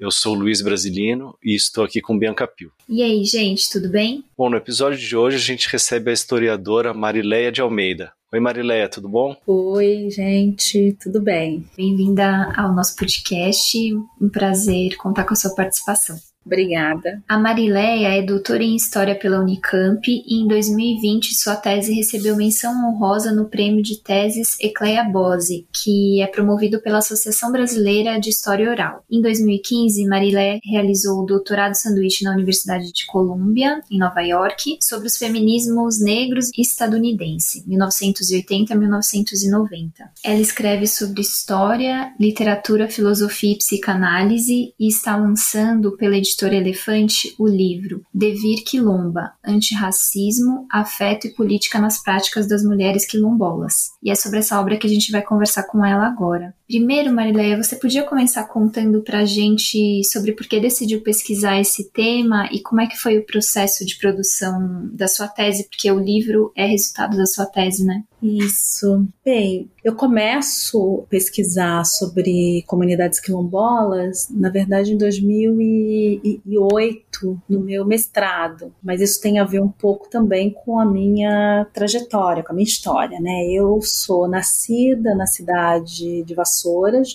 Eu 0.00 0.10
sou 0.10 0.32
Luiz 0.32 0.62
Brasilino 0.62 1.36
e 1.44 1.54
estou 1.54 1.84
aqui 1.84 2.00
com 2.00 2.18
Bianca 2.18 2.46
Pio. 2.46 2.72
E 2.88 3.02
aí, 3.02 3.22
gente, 3.22 3.68
tudo 3.70 3.90
bem? 3.90 4.24
Bom, 4.34 4.48
no 4.48 4.56
episódio 4.56 4.98
de 4.98 5.14
hoje 5.14 5.36
a 5.36 5.40
gente 5.40 5.68
recebe 5.68 6.10
a 6.10 6.14
historiadora 6.14 6.94
Marileia 6.94 7.52
de 7.52 7.60
Almeida. 7.60 8.10
Oi, 8.32 8.40
Marileia, 8.40 8.88
tudo 8.88 9.10
bom? 9.10 9.36
Oi, 9.46 10.08
gente, 10.08 10.96
tudo 11.02 11.20
bem? 11.20 11.68
Bem-vinda 11.76 12.50
ao 12.56 12.74
nosso 12.74 12.96
podcast. 12.96 13.76
Um 14.18 14.30
prazer 14.30 14.96
contar 14.96 15.24
com 15.24 15.34
a 15.34 15.36
sua 15.36 15.54
participação. 15.54 16.16
Obrigada. 16.44 17.22
A 17.28 17.38
Marileia 17.38 18.18
é 18.18 18.22
doutora 18.22 18.62
em 18.62 18.74
História 18.74 19.14
pela 19.14 19.40
Unicamp 19.40 20.00
e 20.08 20.42
em 20.42 20.48
2020 20.48 21.34
sua 21.34 21.54
tese 21.54 21.92
recebeu 21.92 22.34
menção 22.34 22.72
honrosa 22.72 23.30
no 23.30 23.48
prêmio 23.48 23.82
de 23.82 24.02
teses 24.02 24.58
Ecleia 24.58 25.04
Bose, 25.04 25.66
que 25.70 26.22
é 26.22 26.26
promovido 26.26 26.80
pela 26.80 26.96
Associação 26.98 27.52
Brasileira 27.52 28.18
de 28.18 28.30
História 28.30 28.70
Oral. 28.70 29.04
Em 29.10 29.20
2015, 29.20 30.06
Marileia 30.06 30.58
realizou 30.64 31.22
o 31.22 31.26
doutorado 31.26 31.74
sanduíche 31.74 32.24
na 32.24 32.32
Universidade 32.32 32.90
de 32.90 33.04
Columbia, 33.06 33.82
em 33.90 33.98
Nova 33.98 34.22
York, 34.22 34.78
sobre 34.80 35.08
os 35.08 35.18
feminismos 35.18 36.00
negros 36.00 36.48
e 36.56 36.62
estadunidense, 36.62 37.62
1980-1990. 37.68 39.90
Ela 40.24 40.40
escreve 40.40 40.86
sobre 40.86 41.20
história, 41.20 42.14
literatura, 42.18 42.88
filosofia 42.88 43.52
e 43.52 43.58
psicanálise 43.58 44.72
e 44.80 44.88
está 44.88 45.16
lançando 45.16 45.94
pela 45.96 46.16
editora 46.16 46.29
editora 46.30 46.54
Elefante 46.54 47.34
o 47.38 47.46
livro 47.46 48.04
Devir 48.14 48.62
Quilomba: 48.64 49.32
Antirracismo, 49.44 50.66
Afeto 50.70 51.26
e 51.26 51.30
Política 51.30 51.80
nas 51.80 52.02
Práticas 52.02 52.48
das 52.48 52.62
Mulheres 52.62 53.04
Quilombolas. 53.04 53.90
E 54.02 54.10
é 54.10 54.14
sobre 54.14 54.38
essa 54.38 54.60
obra 54.60 54.76
que 54.76 54.86
a 54.86 54.90
gente 54.90 55.10
vai 55.10 55.22
conversar 55.22 55.64
com 55.64 55.84
ela 55.84 56.06
agora. 56.06 56.54
Primeiro, 56.70 57.12
Marileia, 57.12 57.60
você 57.60 57.74
podia 57.74 58.04
começar 58.04 58.44
contando 58.44 59.02
pra 59.02 59.24
gente 59.24 60.04
sobre 60.04 60.30
por 60.30 60.46
que 60.46 60.60
decidiu 60.60 61.00
pesquisar 61.00 61.58
esse 61.58 61.90
tema 61.90 62.48
e 62.52 62.62
como 62.62 62.80
é 62.80 62.86
que 62.86 62.96
foi 62.96 63.18
o 63.18 63.26
processo 63.26 63.84
de 63.84 63.98
produção 63.98 64.88
da 64.92 65.08
sua 65.08 65.26
tese, 65.26 65.68
porque 65.68 65.90
o 65.90 65.98
livro 65.98 66.52
é 66.54 66.66
resultado 66.66 67.16
da 67.16 67.26
sua 67.26 67.44
tese, 67.44 67.84
né? 67.84 68.04
Isso. 68.22 69.08
Bem, 69.24 69.68
eu 69.82 69.96
começo 69.96 71.04
a 71.04 71.06
pesquisar 71.08 71.82
sobre 71.84 72.62
comunidades 72.66 73.18
quilombolas, 73.18 74.28
na 74.30 74.50
verdade, 74.50 74.92
em 74.92 74.98
2008, 74.98 77.42
no 77.48 77.60
meu 77.60 77.86
mestrado, 77.86 78.74
mas 78.82 79.00
isso 79.00 79.18
tem 79.20 79.38
a 79.38 79.44
ver 79.44 79.60
um 79.60 79.70
pouco 79.70 80.10
também 80.10 80.50
com 80.50 80.78
a 80.78 80.84
minha 80.84 81.66
trajetória, 81.72 82.44
com 82.44 82.52
a 82.52 82.54
minha 82.54 82.68
história, 82.68 83.18
né? 83.20 83.46
Eu 83.50 83.80
sou 83.82 84.28
nascida 84.28 85.14
na 85.14 85.26
cidade 85.26 86.22
de 86.22 86.34
Vassouras, 86.34 86.59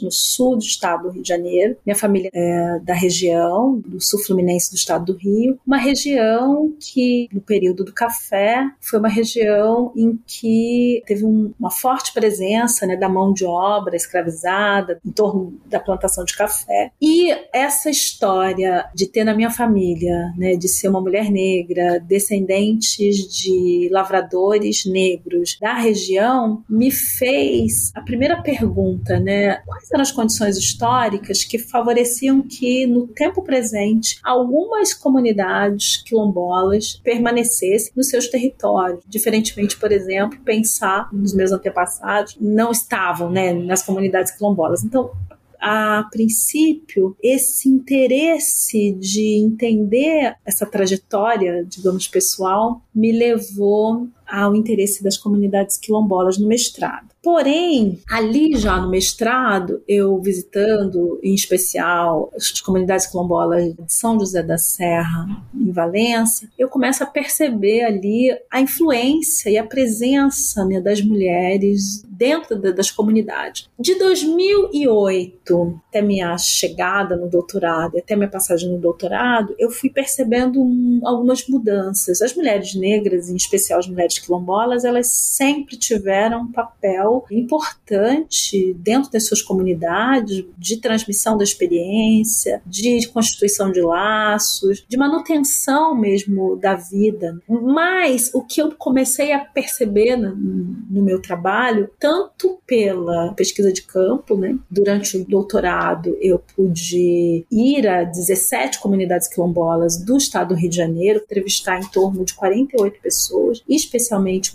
no 0.02 0.12
sul 0.12 0.58
do 0.58 0.64
estado 0.64 1.04
do 1.04 1.10
Rio 1.10 1.22
de 1.22 1.30
Janeiro. 1.30 1.78
Minha 1.86 1.96
família 1.96 2.30
é 2.34 2.80
da 2.84 2.94
região, 2.94 3.82
do 3.86 4.02
sul 4.02 4.20
fluminense 4.20 4.72
do 4.72 4.76
estado 4.76 5.06
do 5.06 5.18
Rio, 5.18 5.60
uma 5.66 5.78
região 5.78 6.74
que, 6.80 7.28
no 7.32 7.42
período 7.42 7.84
do 7.84 7.94
café, 7.94 8.66
foi 8.82 9.00
uma 9.00 9.10
região 9.10 9.92
em 9.96 10.20
que 10.26 11.04
teve 11.06 11.26
um, 11.26 11.54
uma 11.60 11.72
forte 11.72 12.14
presença 12.14 12.86
né, 12.86 12.96
da 12.96 13.10
mão 13.10 13.34
de 13.34 13.46
obra 13.46 13.96
escravizada 13.96 15.00
em 15.06 15.12
torno 15.12 15.60
da 15.66 15.80
plantação 15.80 16.24
de 16.24 16.36
café. 16.36 16.92
E 17.02 17.36
essa 17.54 17.90
história 17.90 18.90
de 18.94 19.08
ter 19.08 19.24
na 19.24 19.34
minha 19.34 19.50
família, 19.50 20.34
né, 20.38 20.56
de 20.56 20.68
ser 20.68 20.88
uma 20.88 21.02
mulher 21.02 21.30
negra, 21.30 22.00
descendentes 22.00 23.18
de 23.34 23.90
lavradores 23.92 24.86
negros 24.86 25.58
da 25.60 25.74
região, 25.74 26.64
me 26.70 26.92
fez 26.92 27.92
a 27.96 28.02
primeira 28.02 28.42
pergunta, 28.42 29.20
né, 29.20 29.35
quais 29.66 29.92
eram 29.92 30.02
as 30.02 30.12
condições 30.12 30.58
históricas 30.58 31.44
que 31.44 31.58
favoreciam 31.58 32.42
que 32.42 32.86
no 32.86 33.08
tempo 33.08 33.42
presente 33.42 34.20
algumas 34.24 34.94
comunidades 34.94 35.98
quilombolas 36.04 37.00
permanecessem 37.04 37.92
nos 37.96 38.10
seus 38.10 38.28
territórios, 38.28 39.04
diferentemente, 39.08 39.78
por 39.78 39.92
exemplo, 39.92 40.40
pensar 40.44 40.66
pensar 40.86 41.10
nos 41.12 41.34
meus 41.34 41.52
antepassados, 41.52 42.38
não 42.40 42.72
estavam 42.72 43.30
né, 43.30 43.54
nas 43.54 43.84
comunidades 43.84 44.32
quilombolas. 44.32 44.84
Então, 44.84 45.12
a 45.60 46.08
princípio, 46.12 47.16
esse 47.24 47.70
interesse 47.70 48.92
de 48.92 49.44
entender 49.44 50.36
essa 50.46 50.66
trajetória, 50.66 51.66
digamos, 51.66 52.08
pessoal, 52.08 52.82
me 52.94 53.12
levou 53.12 54.08
ao 54.28 54.56
interesse 54.56 55.04
das 55.04 55.18
comunidades 55.18 55.78
quilombolas 55.78 56.38
no 56.38 56.48
mestrado. 56.48 57.16
Porém, 57.26 58.00
ali 58.08 58.56
já 58.56 58.80
no 58.80 58.88
mestrado, 58.88 59.82
eu 59.88 60.22
visitando 60.22 61.20
em 61.24 61.34
especial 61.34 62.32
as 62.36 62.62
comunidades 62.62 63.08
quilombolas 63.08 63.74
de 63.74 63.92
São 63.92 64.20
José 64.20 64.44
da 64.44 64.60
Serra, 64.60 65.26
em 65.54 65.72
Valença, 65.72 66.48
eu 66.58 66.70
começo 66.70 67.04
a 67.04 67.08
perceber 67.08 67.82
ali 67.82 68.30
a 68.52 68.62
influência 68.62 69.50
e 69.50 69.58
a 69.58 69.64
presença 69.64 70.64
né, 70.66 70.80
das 70.80 71.02
mulheres 71.02 72.04
dentro 72.08 72.60
das 72.60 72.92
comunidades. 72.92 73.68
De 73.80 73.96
2008 73.96 75.82
até 75.90 76.02
minha 76.02 76.38
chegada 76.38 77.16
no 77.16 77.30
doutorado, 77.30 77.98
até 77.98 78.16
minha 78.16 78.30
passagem 78.30 78.70
no 78.70 78.78
doutorado, 78.78 79.56
eu 79.58 79.72
fui 79.72 79.90
percebendo 79.90 80.62
um, 80.62 81.00
algumas 81.04 81.48
mudanças. 81.48 82.22
As 82.22 82.36
mulheres 82.36 82.76
negras, 82.76 83.30
em 83.30 83.36
especial 83.36 83.80
as 83.80 83.88
mulheres 83.88 84.20
quilombolas, 84.26 84.84
elas 84.84 85.08
sempre 85.08 85.78
tiveram 85.78 86.42
um 86.42 86.52
papel 86.52 87.26
importante 87.32 88.74
dentro 88.80 89.12
das 89.12 89.26
suas 89.28 89.42
comunidades 89.42 90.46
de 90.58 90.78
transmissão 90.78 91.38
da 91.38 91.44
experiência, 91.44 92.62
de 92.66 93.08
constituição 93.08 93.72
de 93.72 93.82
laços, 93.82 94.86
de 94.88 94.98
manutenção 94.98 95.96
mesmo 95.96 96.56
da 96.56 96.76
vida. 96.76 97.40
Mas 97.48 98.32
o 98.34 98.42
que 98.42 98.62
eu 98.62 98.72
comecei 98.72 99.32
a 99.32 99.40
perceber 99.40 100.16
no, 100.16 100.36
no 100.36 101.02
meu 101.02 101.22
trabalho, 101.22 101.90
tanto 102.00 102.60
pela 102.66 103.34
pesquisa 103.34 103.72
de 103.72 103.84
campo, 103.84 104.36
né? 104.36 104.58
durante 104.70 105.18
o 105.18 105.26
doutorado 105.26 106.18
eu 106.22 106.40
pude 106.56 107.46
ir 107.52 107.88
a 107.88 108.04
17 108.04 108.80
comunidades 108.80 109.28
quilombolas 109.28 109.98
do 109.98 110.18
estado 110.18 110.50
do 110.50 110.56
Rio 110.56 110.70
de 110.70 110.78
Janeiro, 110.78 111.22
entrevistar 111.24 111.80
em 111.80 111.88
torno 111.88 112.24
de 112.24 112.34
48 112.34 113.00
pessoas, 113.02 113.64
especialmente 113.68 114.05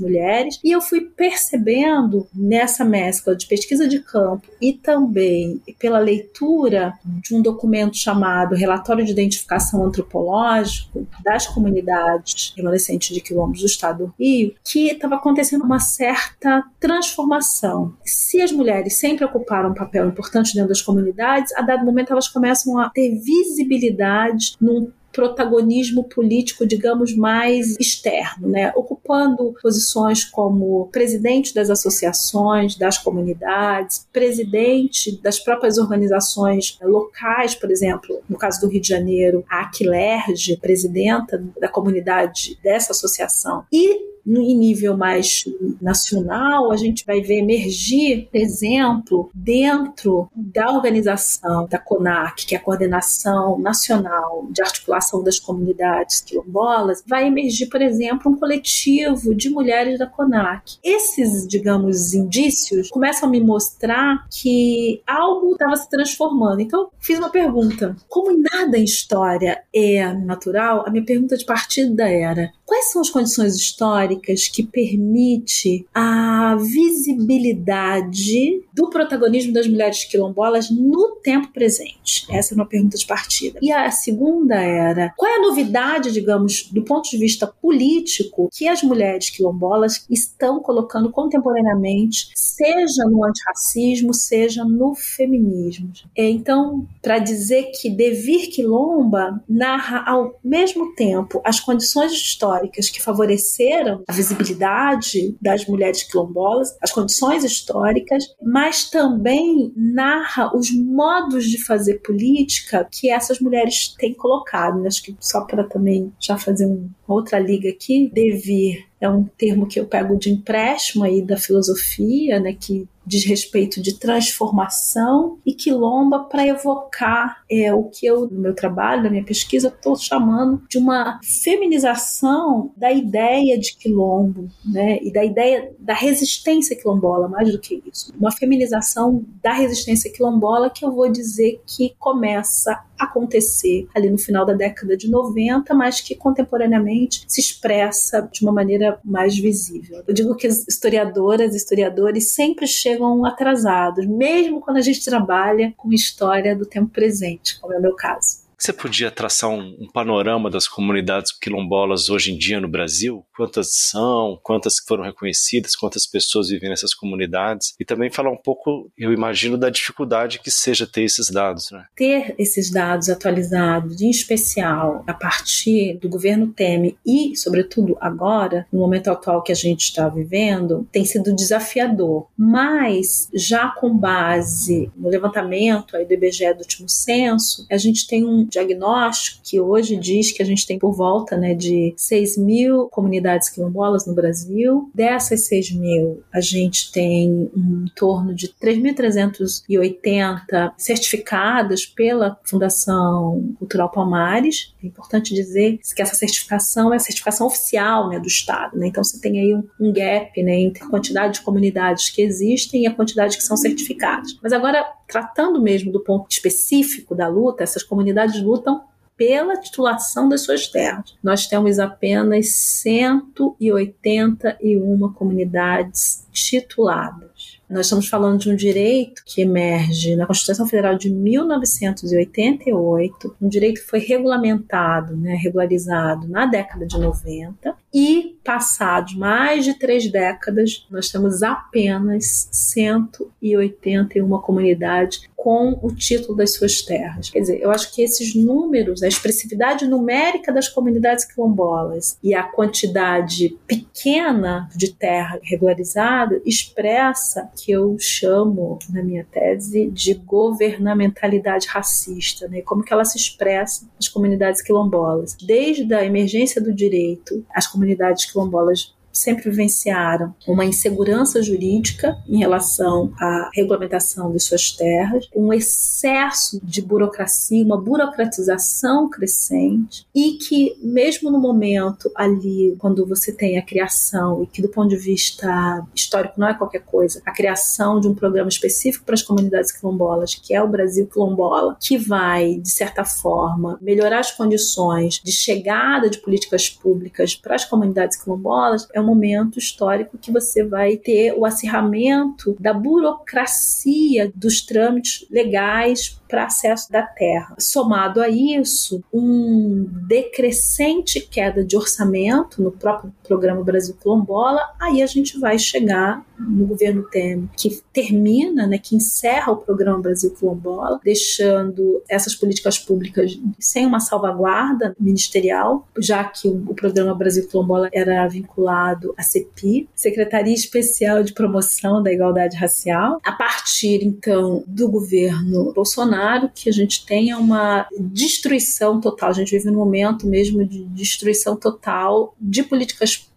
mulheres, 0.01 0.59
e 0.63 0.71
eu 0.71 0.81
fui 0.81 1.01
percebendo 1.01 2.27
nessa 2.35 2.85
mescla 2.85 3.35
de 3.35 3.47
pesquisa 3.47 3.89
de 3.89 4.01
campo 4.01 4.47
e 4.61 4.73
também 4.73 5.61
pela 5.79 5.99
leitura 5.99 6.95
de 7.05 7.35
um 7.35 7.43
documento 7.43 7.97
chamado 7.97 8.55
Relatório 8.55 9.05
de 9.05 9.13
Identificação 9.13 9.85
Antropológico 9.85 11.07
das 11.25 11.47
Comunidades 11.47 12.53
Remanescentes 12.57 13.15
de 13.15 13.21
Quilombos 13.21 13.61
do 13.61 13.67
Estado 13.67 14.07
do 14.07 14.15
Rio, 14.19 14.55
que 14.65 14.89
estava 14.89 15.17
acontecendo 15.17 15.65
uma 15.65 15.81
certa 15.81 16.65
transformação. 16.79 17.95
Se 18.05 18.41
as 18.41 18.53
mulheres 18.53 18.99
sempre 18.99 19.25
ocuparam 19.25 19.71
um 19.71 19.75
papel 19.75 20.09
importante 20.09 20.55
dentro 20.55 20.69
das 20.69 20.83
comunidades, 20.83 21.53
a 21.57 21.63
dado 21.63 21.85
momento 21.85 22.13
elas 22.13 22.29
começam 22.29 22.79
a 22.79 22.89
ter 22.91 23.19
visibilidade 23.19 24.55
num 24.61 24.91
protagonismo 25.13 26.05
político, 26.05 26.67
digamos, 26.67 27.17
mais 27.17 27.77
externo, 27.79 28.49
né? 28.49 28.73
ocupando 28.77 29.55
posições 29.61 30.25
como 30.25 30.89
presidente 30.93 31.55
das 31.55 31.71
associações, 31.71 32.77
das 32.77 32.99
comunidades, 32.99 34.07
presidente 34.13 35.21
das 35.23 35.39
próprias 35.39 35.79
organizações 35.79 36.79
locais, 36.83 37.55
por 37.55 37.71
exemplo, 37.71 38.21
no 38.29 38.39
caso 38.39 38.61
do 38.61 38.69
Rio 38.69 38.81
de 38.81 38.89
Janeiro, 38.89 39.45
a 39.49 39.63
Aquilerge, 39.63 40.57
presidenta 40.57 41.43
da 41.61 41.69
comunidade 41.69 42.59
dessa 42.63 42.93
associação, 42.93 43.65
e 43.73 44.11
em 44.27 44.57
nível 44.57 44.97
mais 44.97 45.45
nacional, 45.81 46.71
a 46.71 46.77
gente 46.77 47.05
vai 47.05 47.21
ver 47.21 47.39
emergir, 47.39 48.29
por 48.31 48.39
exemplo, 48.39 49.31
dentro 49.35 50.29
da 50.35 50.71
organização 50.71 51.67
da 51.69 51.79
CONAC, 51.79 52.47
que 52.47 52.55
é 52.55 52.59
a 52.59 52.61
Coordenação 52.61 53.59
Nacional 53.59 54.47
de 54.51 54.63
Articulação 54.63 55.23
das 55.23 55.39
Comunidades 55.39 56.21
Quilombolas, 56.21 57.03
vai 57.07 57.27
emergir, 57.27 57.67
por 57.67 57.81
exemplo, 57.81 58.31
um 58.31 58.37
coletivo 58.37 59.35
de 59.35 59.51
mulheres 59.51 59.99
da 59.99 60.07
CONAC. 60.07 60.79
Esses, 60.83 61.47
digamos, 61.47 62.15
indícios 62.15 62.89
começam 62.91 63.29
a 63.29 63.33
me 63.33 63.41
mostrar 63.41 64.27
que 64.31 65.03
algo 65.07 65.53
estava 65.53 65.77
se 65.77 65.89
transformando. 65.89 66.61
Então, 66.61 66.91
fiz 66.99 67.19
uma 67.19 67.31
pergunta: 67.31 67.97
como 68.09 68.37
nada 68.37 68.79
em 68.79 68.85
história 68.85 69.63
é 69.75 70.13
natural, 70.13 70.85
a 70.87 70.91
minha 70.91 71.05
pergunta 71.05 71.37
de 71.37 71.45
partida 71.45 72.09
era 72.09 72.53
quais 72.71 72.93
são 72.93 73.03
as 73.03 73.11
condições 73.11 73.57
históricas 73.57 74.47
que 74.47 74.63
permite 74.63 75.85
a 75.93 76.55
visibilidade 76.55 78.63
do 78.73 78.89
protagonismo 78.89 79.53
das 79.53 79.67
mulheres 79.67 80.05
quilombolas 80.05 80.71
no 80.71 81.17
tempo 81.21 81.53
presente? 81.53 82.29
Essa 82.31 82.55
é 82.55 82.57
uma 82.57 82.65
pergunta 82.65 82.97
de 82.97 83.05
partida. 83.05 83.59
E 83.61 83.73
a 83.73 83.91
segunda 83.91 84.55
era, 84.55 85.13
qual 85.17 85.33
é 85.33 85.39
a 85.39 85.43
novidade, 85.43 86.13
digamos, 86.13 86.71
do 86.71 86.85
ponto 86.85 87.11
de 87.11 87.19
vista 87.19 87.45
político 87.45 88.49
que 88.53 88.69
as 88.69 88.85
mulheres 88.85 89.31
quilombolas 89.31 90.07
estão 90.09 90.61
colocando 90.61 91.11
contemporaneamente, 91.11 92.29
seja 92.37 93.03
no 93.11 93.25
antirracismo, 93.25 94.15
seja 94.15 94.65
no 94.65 94.95
feminismo? 94.95 95.91
É, 96.17 96.31
então, 96.31 96.87
para 97.03 97.19
dizer 97.19 97.73
que 97.81 97.91
Devir 97.91 98.49
Quilomba 98.49 99.43
narra 99.49 100.05
ao 100.07 100.39
mesmo 100.45 100.95
tempo 100.95 101.41
as 101.45 101.59
condições 101.59 102.13
históricas 102.13 102.60
que 102.69 103.03
favoreceram 103.03 104.03
a 104.07 104.13
visibilidade 104.13 105.37
das 105.41 105.67
mulheres 105.67 106.03
quilombolas, 106.03 106.77
as 106.81 106.93
condições 106.93 107.45
históricas, 107.45 108.25
mas 108.43 108.91
também 108.91 109.73
narra 109.77 110.57
os 110.57 110.71
modos 110.71 111.45
de 111.45 111.63
fazer 111.63 112.01
política 112.01 112.87
que 112.91 113.11
essas 113.11 113.41
mulheres 113.41 113.95
têm 113.99 114.15
colocado. 114.15 114.87
Acho 114.87 115.03
que 115.03 115.17
só 115.21 115.43
para 115.43 115.65
também 115.65 116.13
já 116.19 116.37
fazer 116.37 116.67
uma 116.67 116.91
outra 117.07 117.39
liga 117.39 117.69
aqui, 117.69 118.11
devir 118.13 118.90
é 119.01 119.09
um 119.09 119.25
termo 119.25 119.67
que 119.67 119.81
eu 119.81 119.87
pego 119.87 120.17
de 120.17 120.31
empréstimo 120.31 121.05
aí 121.05 121.23
da 121.23 121.37
filosofia, 121.37 122.39
né, 122.39 122.53
que 122.53 122.87
diz 123.07 123.25
respeito 123.25 123.83
de 123.83 123.99
transformação 123.99 125.39
e 125.45 125.53
quilomba 125.55 126.21
para 126.21 126.47
evocar 126.47 127.43
é, 127.51 127.73
o 127.75 127.85
que 127.85 128.07
eu, 128.07 128.29
no 128.31 128.39
meu 128.39 128.55
trabalho, 128.55 129.03
na 129.03 129.11
minha 129.11 129.25
pesquisa, 129.25 129.69
estou 129.69 129.97
chamando 129.97 130.63
de 130.69 130.79
uma 130.79 131.19
feminização 131.43 132.71
da 132.77 132.93
ideia 132.93 133.59
de 133.59 133.75
quilombo, 133.77 134.49
né, 134.65 134.99
e 135.03 135.13
da 135.13 135.25
ideia 135.25 135.73
da 135.79 135.95
resistência 135.95 136.77
quilombola, 136.77 137.27
mais 137.27 137.51
do 137.51 137.59
que 137.59 137.83
isso. 137.91 138.13
Uma 138.19 138.31
feminização 138.31 139.25
da 139.43 139.55
resistência 139.55 140.13
quilombola 140.13 140.71
que 140.71 140.85
eu 140.85 140.93
vou 140.93 141.11
dizer 141.11 141.61
que 141.67 141.95
começa 141.99 142.81
acontecer 143.01 143.89
ali 143.95 144.11
no 144.11 144.19
final 144.19 144.45
da 144.45 144.53
década 144.53 144.97
de 144.97 145.11
90, 145.11 145.73
mas 145.75 146.01
que 146.01 146.15
contemporaneamente 146.15 147.25
se 147.27 147.41
expressa 147.41 148.29
de 148.33 148.43
uma 148.43 148.53
maneira 148.53 148.99
mais 149.05 149.37
visível. 149.39 150.03
Eu 150.07 150.15
digo 150.15 150.37
que 150.37 150.47
as 150.47 150.67
historiadoras 150.69 151.55
e 151.55 151.57
historiadores 151.57 152.35
sempre 152.35 152.67
chegam 152.67 153.25
atrasados, 153.25 154.07
mesmo 154.07 154.61
quando 154.61 154.77
a 154.77 154.83
gente 154.83 155.05
trabalha 155.05 155.73
com 155.77 155.93
história 155.93 156.55
do 156.55 156.67
tempo 156.67 156.91
presente, 156.91 157.59
como 157.61 157.73
é 157.73 157.79
o 157.79 157.83
meu 157.83 157.95
caso. 157.95 158.50
Você 158.61 158.75
podia 158.75 159.11
traçar 159.11 159.49
um, 159.49 159.75
um, 159.81 159.89
panorama 159.91 160.51
das 160.51 160.69
comunidades 160.69 161.33
quilombolas 161.33 162.11
hoje 162.11 162.31
em 162.31 162.37
dia 162.37 162.61
no 162.61 162.69
Brasil? 162.69 163.25
Quantas 163.35 163.73
são? 163.73 164.39
Quantas 164.43 164.75
foram 164.87 165.03
reconhecidas? 165.03 165.75
Quantas 165.75 166.07
pessoas 166.07 166.51
vivem 166.51 166.69
nessas 166.69 166.93
comunidades? 166.93 167.75
E 167.81 167.87
também 167.87 168.11
falar 168.11 168.31
um 168.31 168.37
pouco, 168.37 168.93
eu 168.99 169.15
imagino, 169.15 169.57
da 169.57 169.71
dificuldade 169.71 170.41
que 170.41 170.51
seja 170.51 170.87
ter 170.87 171.05
esses 171.05 171.31
dados. 171.31 171.71
Né? 171.71 171.87
Ter 171.97 172.35
esses 172.39 172.71
dados 172.71 173.09
atualizados, 173.09 174.03
em 174.03 174.11
especial 174.11 175.05
a 175.07 175.15
partir 175.15 175.99
do 175.99 176.11
governo 176.11 176.53
Temer 176.53 176.97
e, 177.07 177.35
sobretudo, 177.39 177.97
agora, 177.99 178.67
no 178.71 178.81
momento 178.81 179.11
atual 179.11 179.43
que 179.43 179.53
a 179.53 179.57
gente 179.57 179.85
está 179.85 180.07
vivendo, 180.07 180.87
tem 180.93 181.07
sido 181.07 181.35
desafiador. 181.35 182.27
Mas, 182.37 183.31
já 183.35 183.71
com 183.71 183.97
base 183.97 184.93
no 184.95 185.09
levantamento 185.09 185.97
aí 185.97 186.05
do 186.05 186.13
IBGE 186.13 186.53
do 186.53 186.61
último 186.61 186.91
censo, 186.91 187.67
a 187.71 187.79
gente 187.79 188.07
tem 188.07 188.23
um 188.23 188.50
diagnóstico 188.51 189.41
que 189.43 189.61
hoje 189.61 189.97
diz 189.97 190.33
que 190.33 190.43
a 190.43 190.47
gente 190.47 190.67
tem 190.67 190.79
por 190.79 190.93
volta 190.93 191.37
né, 191.37 191.55
de 191.55 191.95
6 191.97 192.39
mil 192.39 192.89
comunidades 192.89 193.49
quilombolas 193.49 194.07
no 194.07 194.15
Brasil. 194.15 194.91
Dessas 194.95 195.47
6 195.47 195.73
mil, 195.73 196.23
a 196.33 196.41
gente 196.41 196.93
tem 196.93 197.51
um 197.57 197.87
torno 197.97 198.35
de 198.35 198.49
3.380 198.49 200.73
certificadas 200.77 201.87
pela 201.87 202.39
Fundação 202.45 203.55
Cultural 203.59 203.91
Palmares. 203.91 204.75
É 204.83 204.87
importante 204.87 205.35
dizer 205.35 205.79
que 205.95 206.03
essa 206.03 206.15
certificação 206.15 206.93
é 206.93 206.97
a 206.97 207.01
certificação 207.01 207.47
oficial 207.47 208.09
né, 208.09 208.19
do 208.19 208.27
Estado. 208.27 208.79
Né? 208.79 208.89
Então, 208.89 209.03
você 209.03 209.21
tem 209.21 209.41
aí 209.41 209.55
um, 209.55 209.65
um 209.81 209.93
gap 209.93 210.43
né, 210.43 210.61
entre 210.61 210.85
a 210.85 210.89
quantidade 210.89 211.35
de 211.35 211.43
comunidades 211.43 212.11
que 212.11 212.23
existem 212.23 212.83
e 212.83 212.87
a 212.87 212.95
quantidade 212.95 213.37
que 213.37 213.43
são 213.43 213.57
certificadas. 213.57 214.39
Mas 214.43 214.53
agora, 214.53 214.85
tratando 215.11 215.61
mesmo 215.61 215.93
do 215.93 216.01
ponto 216.01 216.31
específico 216.31 217.15
da 217.15 217.29
luta, 217.29 217.63
essas 217.63 217.83
comunidades 217.83 218.41
lutam 218.41 218.83
pela 219.21 219.57
titulação 219.59 220.31
das 220.31 220.41
suas 220.41 220.67
terras. 220.67 221.15
Nós 221.23 221.47
temos 221.47 221.79
apenas 221.79 222.55
181 222.55 225.13
comunidades 225.13 226.27
tituladas. 226.33 227.61
Nós 227.69 227.85
estamos 227.87 228.09
falando 228.09 228.41
de 228.41 228.51
um 228.51 228.57
direito 228.57 229.23
que 229.27 229.43
emerge 229.43 230.17
na 230.17 230.27
Constituição 230.27 230.67
Federal 230.67 230.97
de 230.97 231.11
1988, 231.11 233.37
um 233.41 233.49
direito 233.49 233.81
que 233.83 233.87
foi 233.87 234.01
regulamentado, 234.01 235.17
né, 235.17 235.35
regularizado 235.35 236.27
na 236.27 236.47
década 236.47 236.85
de 236.87 236.99
90, 236.99 237.77
e 237.93 238.39
passados 238.45 239.15
mais 239.15 239.65
de 239.65 239.75
três 239.75 240.11
décadas, 240.11 240.87
nós 240.91 241.11
temos 241.11 241.43
apenas 241.43 242.49
181 242.51 244.29
comunidades 244.41 245.29
com 245.37 245.79
o 245.83 245.95
título 245.95 246.37
das 246.37 246.53
suas 246.53 246.83
terras. 246.83 247.31
Quer 247.31 247.41
dizer, 247.41 247.61
eu 247.63 247.71
acho 247.71 247.95
que 247.95 248.03
esses 248.03 248.35
números, 248.35 249.03
a 249.03 249.09
expressividade 249.09 249.87
numérica 249.87 250.53
das 250.53 250.69
comunidades 250.69 251.25
quilombolas 251.25 252.19
e 252.23 252.35
a 252.35 252.43
quantidade 252.43 253.57
pequena 253.67 254.69
de 254.77 254.93
terra 254.93 255.41
regularizada 255.43 256.43
expressa 256.45 257.51
que 257.57 257.73
eu 257.73 257.97
chamo 257.99 258.79
na 258.91 259.03
minha 259.03 259.25
tese 259.25 259.91
de 259.91 260.13
governamentalidade 260.13 261.67
racista, 261.69 262.47
né? 262.47 262.61
Como 262.61 262.85
que 262.85 262.93
ela 262.93 263.05
se 263.05 263.17
expressa 263.17 263.89
nas 263.97 264.09
comunidades 264.09 264.61
quilombolas. 264.61 265.37
Desde 265.41 265.93
a 265.95 266.05
emergência 266.05 266.61
do 266.61 266.73
direito, 266.73 267.45
as 267.55 267.67
comunidades 267.67 267.80
quilombolas 268.27 268.95
sempre 269.21 269.51
vivenciaram 269.51 270.35
uma 270.47 270.65
insegurança 270.65 271.43
jurídica 271.43 272.17
em 272.29 272.39
relação 272.39 273.13
à 273.21 273.51
regulamentação 273.55 274.33
de 274.33 274.41
suas 274.41 274.73
terras, 274.73 275.29
um 275.35 275.53
excesso 275.53 276.61
de 276.63 276.83
burocracia, 276.83 277.65
uma 277.65 277.81
burocratização 277.81 279.09
crescente 279.09 280.07
e 280.15 280.33
que 280.33 280.77
mesmo 280.83 281.31
no 281.31 281.39
momento 281.39 282.11
ali, 282.15 282.77
quando 282.79 283.07
você 283.07 283.33
tem 283.33 283.59
a 283.59 283.65
criação 283.65 284.43
e 284.43 284.47
que 284.47 284.63
do 284.63 284.69
ponto 284.69 284.89
de 284.89 284.97
vista 284.97 285.85
histórico 285.95 286.39
não 286.39 286.49
é 286.49 286.55
qualquer 286.55 286.83
coisa, 286.83 287.23
a 287.25 287.33
criação 287.33 288.01
de 288.01 288.09
um 288.09 288.15
programa 288.15 288.49
específico 288.49 289.05
para 289.05 289.15
as 289.15 289.23
comunidades 289.23 289.73
quilombolas, 289.73 290.35
que 290.35 290.55
é 290.55 290.63
o 290.63 290.69
Brasil 290.69 291.07
Quilombola, 291.07 291.77
que 291.81 291.97
vai, 291.97 292.55
de 292.57 292.71
certa 292.71 293.05
forma, 293.05 293.79
melhorar 293.81 294.21
as 294.21 294.31
condições 294.31 295.21
de 295.23 295.33
chegada 295.33 296.09
de 296.09 296.19
políticas 296.19 296.69
públicas 296.69 297.35
para 297.35 297.55
as 297.55 297.65
comunidades 297.65 298.23
quilombolas, 298.23 298.87
é 298.93 299.01
momento 299.11 299.59
histórico 299.59 300.17
que 300.17 300.31
você 300.31 300.65
vai 300.65 300.97
ter 300.97 301.35
o 301.37 301.45
acirramento 301.45 302.57
da 302.61 302.73
burocracia 302.73 304.31
dos 304.35 304.63
trâmites 304.63 305.27
legais 305.31 306.21
para 306.29 306.45
acesso 306.45 306.91
da 306.91 307.03
terra. 307.03 307.57
Somado 307.59 308.21
a 308.21 308.29
isso, 308.29 309.03
um 309.13 309.87
decrescente 310.07 311.21
queda 311.21 311.65
de 311.65 311.77
orçamento 311.77 312.63
no 312.63 312.71
próprio 312.71 313.13
programa 313.27 313.65
Brasil 313.65 313.97
Quilombola, 314.01 314.63
aí 314.81 315.03
a 315.03 315.07
gente 315.07 315.39
vai 315.39 315.59
chegar 315.59 316.25
no 316.41 316.67
governo 316.67 317.03
Temer, 317.11 317.49
que 317.57 317.83
termina, 317.93 318.67
né, 318.67 318.79
que 318.79 318.97
encerra 318.97 319.53
o 319.53 319.57
programa 319.57 320.01
Brasil 320.01 320.31
Quilombola, 320.33 321.01
deixando 321.05 322.03
essas 322.09 322.35
políticas 322.35 322.79
públicas 322.79 323.39
sem 323.59 323.87
uma 323.87 324.01
salvaguarda 324.01 324.95
ministerial, 324.99 325.87
já 325.99 326.25
que 326.25 326.49
o, 326.49 326.75
programa 326.75 327.15
Brasil 327.15 327.47
Quilombola 327.47 327.89
era 327.93 328.27
vinculado 328.27 329.15
à 329.17 329.23
CEPI, 329.23 329.89
Secretaria 329.95 330.55
Especial 330.55 331.23
de 331.23 331.33
Promoção 331.33 332.03
da 332.03 332.13
Igualdade 332.13 332.57
Racial. 332.57 333.21
A 333.25 333.33
partir, 333.33 334.05
então, 334.05 334.65
do 334.67 334.89
governo 334.91 335.73
Bolsonaro, 335.73 336.51
que 336.55 336.69
a 336.69 336.73
gente 336.73 337.05
tenha 337.05 337.39
uma 337.39 337.87
destruição 337.99 339.01
total, 339.01 339.31
a 339.31 339.35
gente 339.35 339.51
vive 339.51 339.71
num 339.71 339.79
momento 339.79 340.27
mesmo 340.27 340.65
de 340.65 340.85
destruição 340.87 341.57
total 341.57 342.35
de 342.41 342.63
políticas 342.63 343.17
públicas 343.17 343.30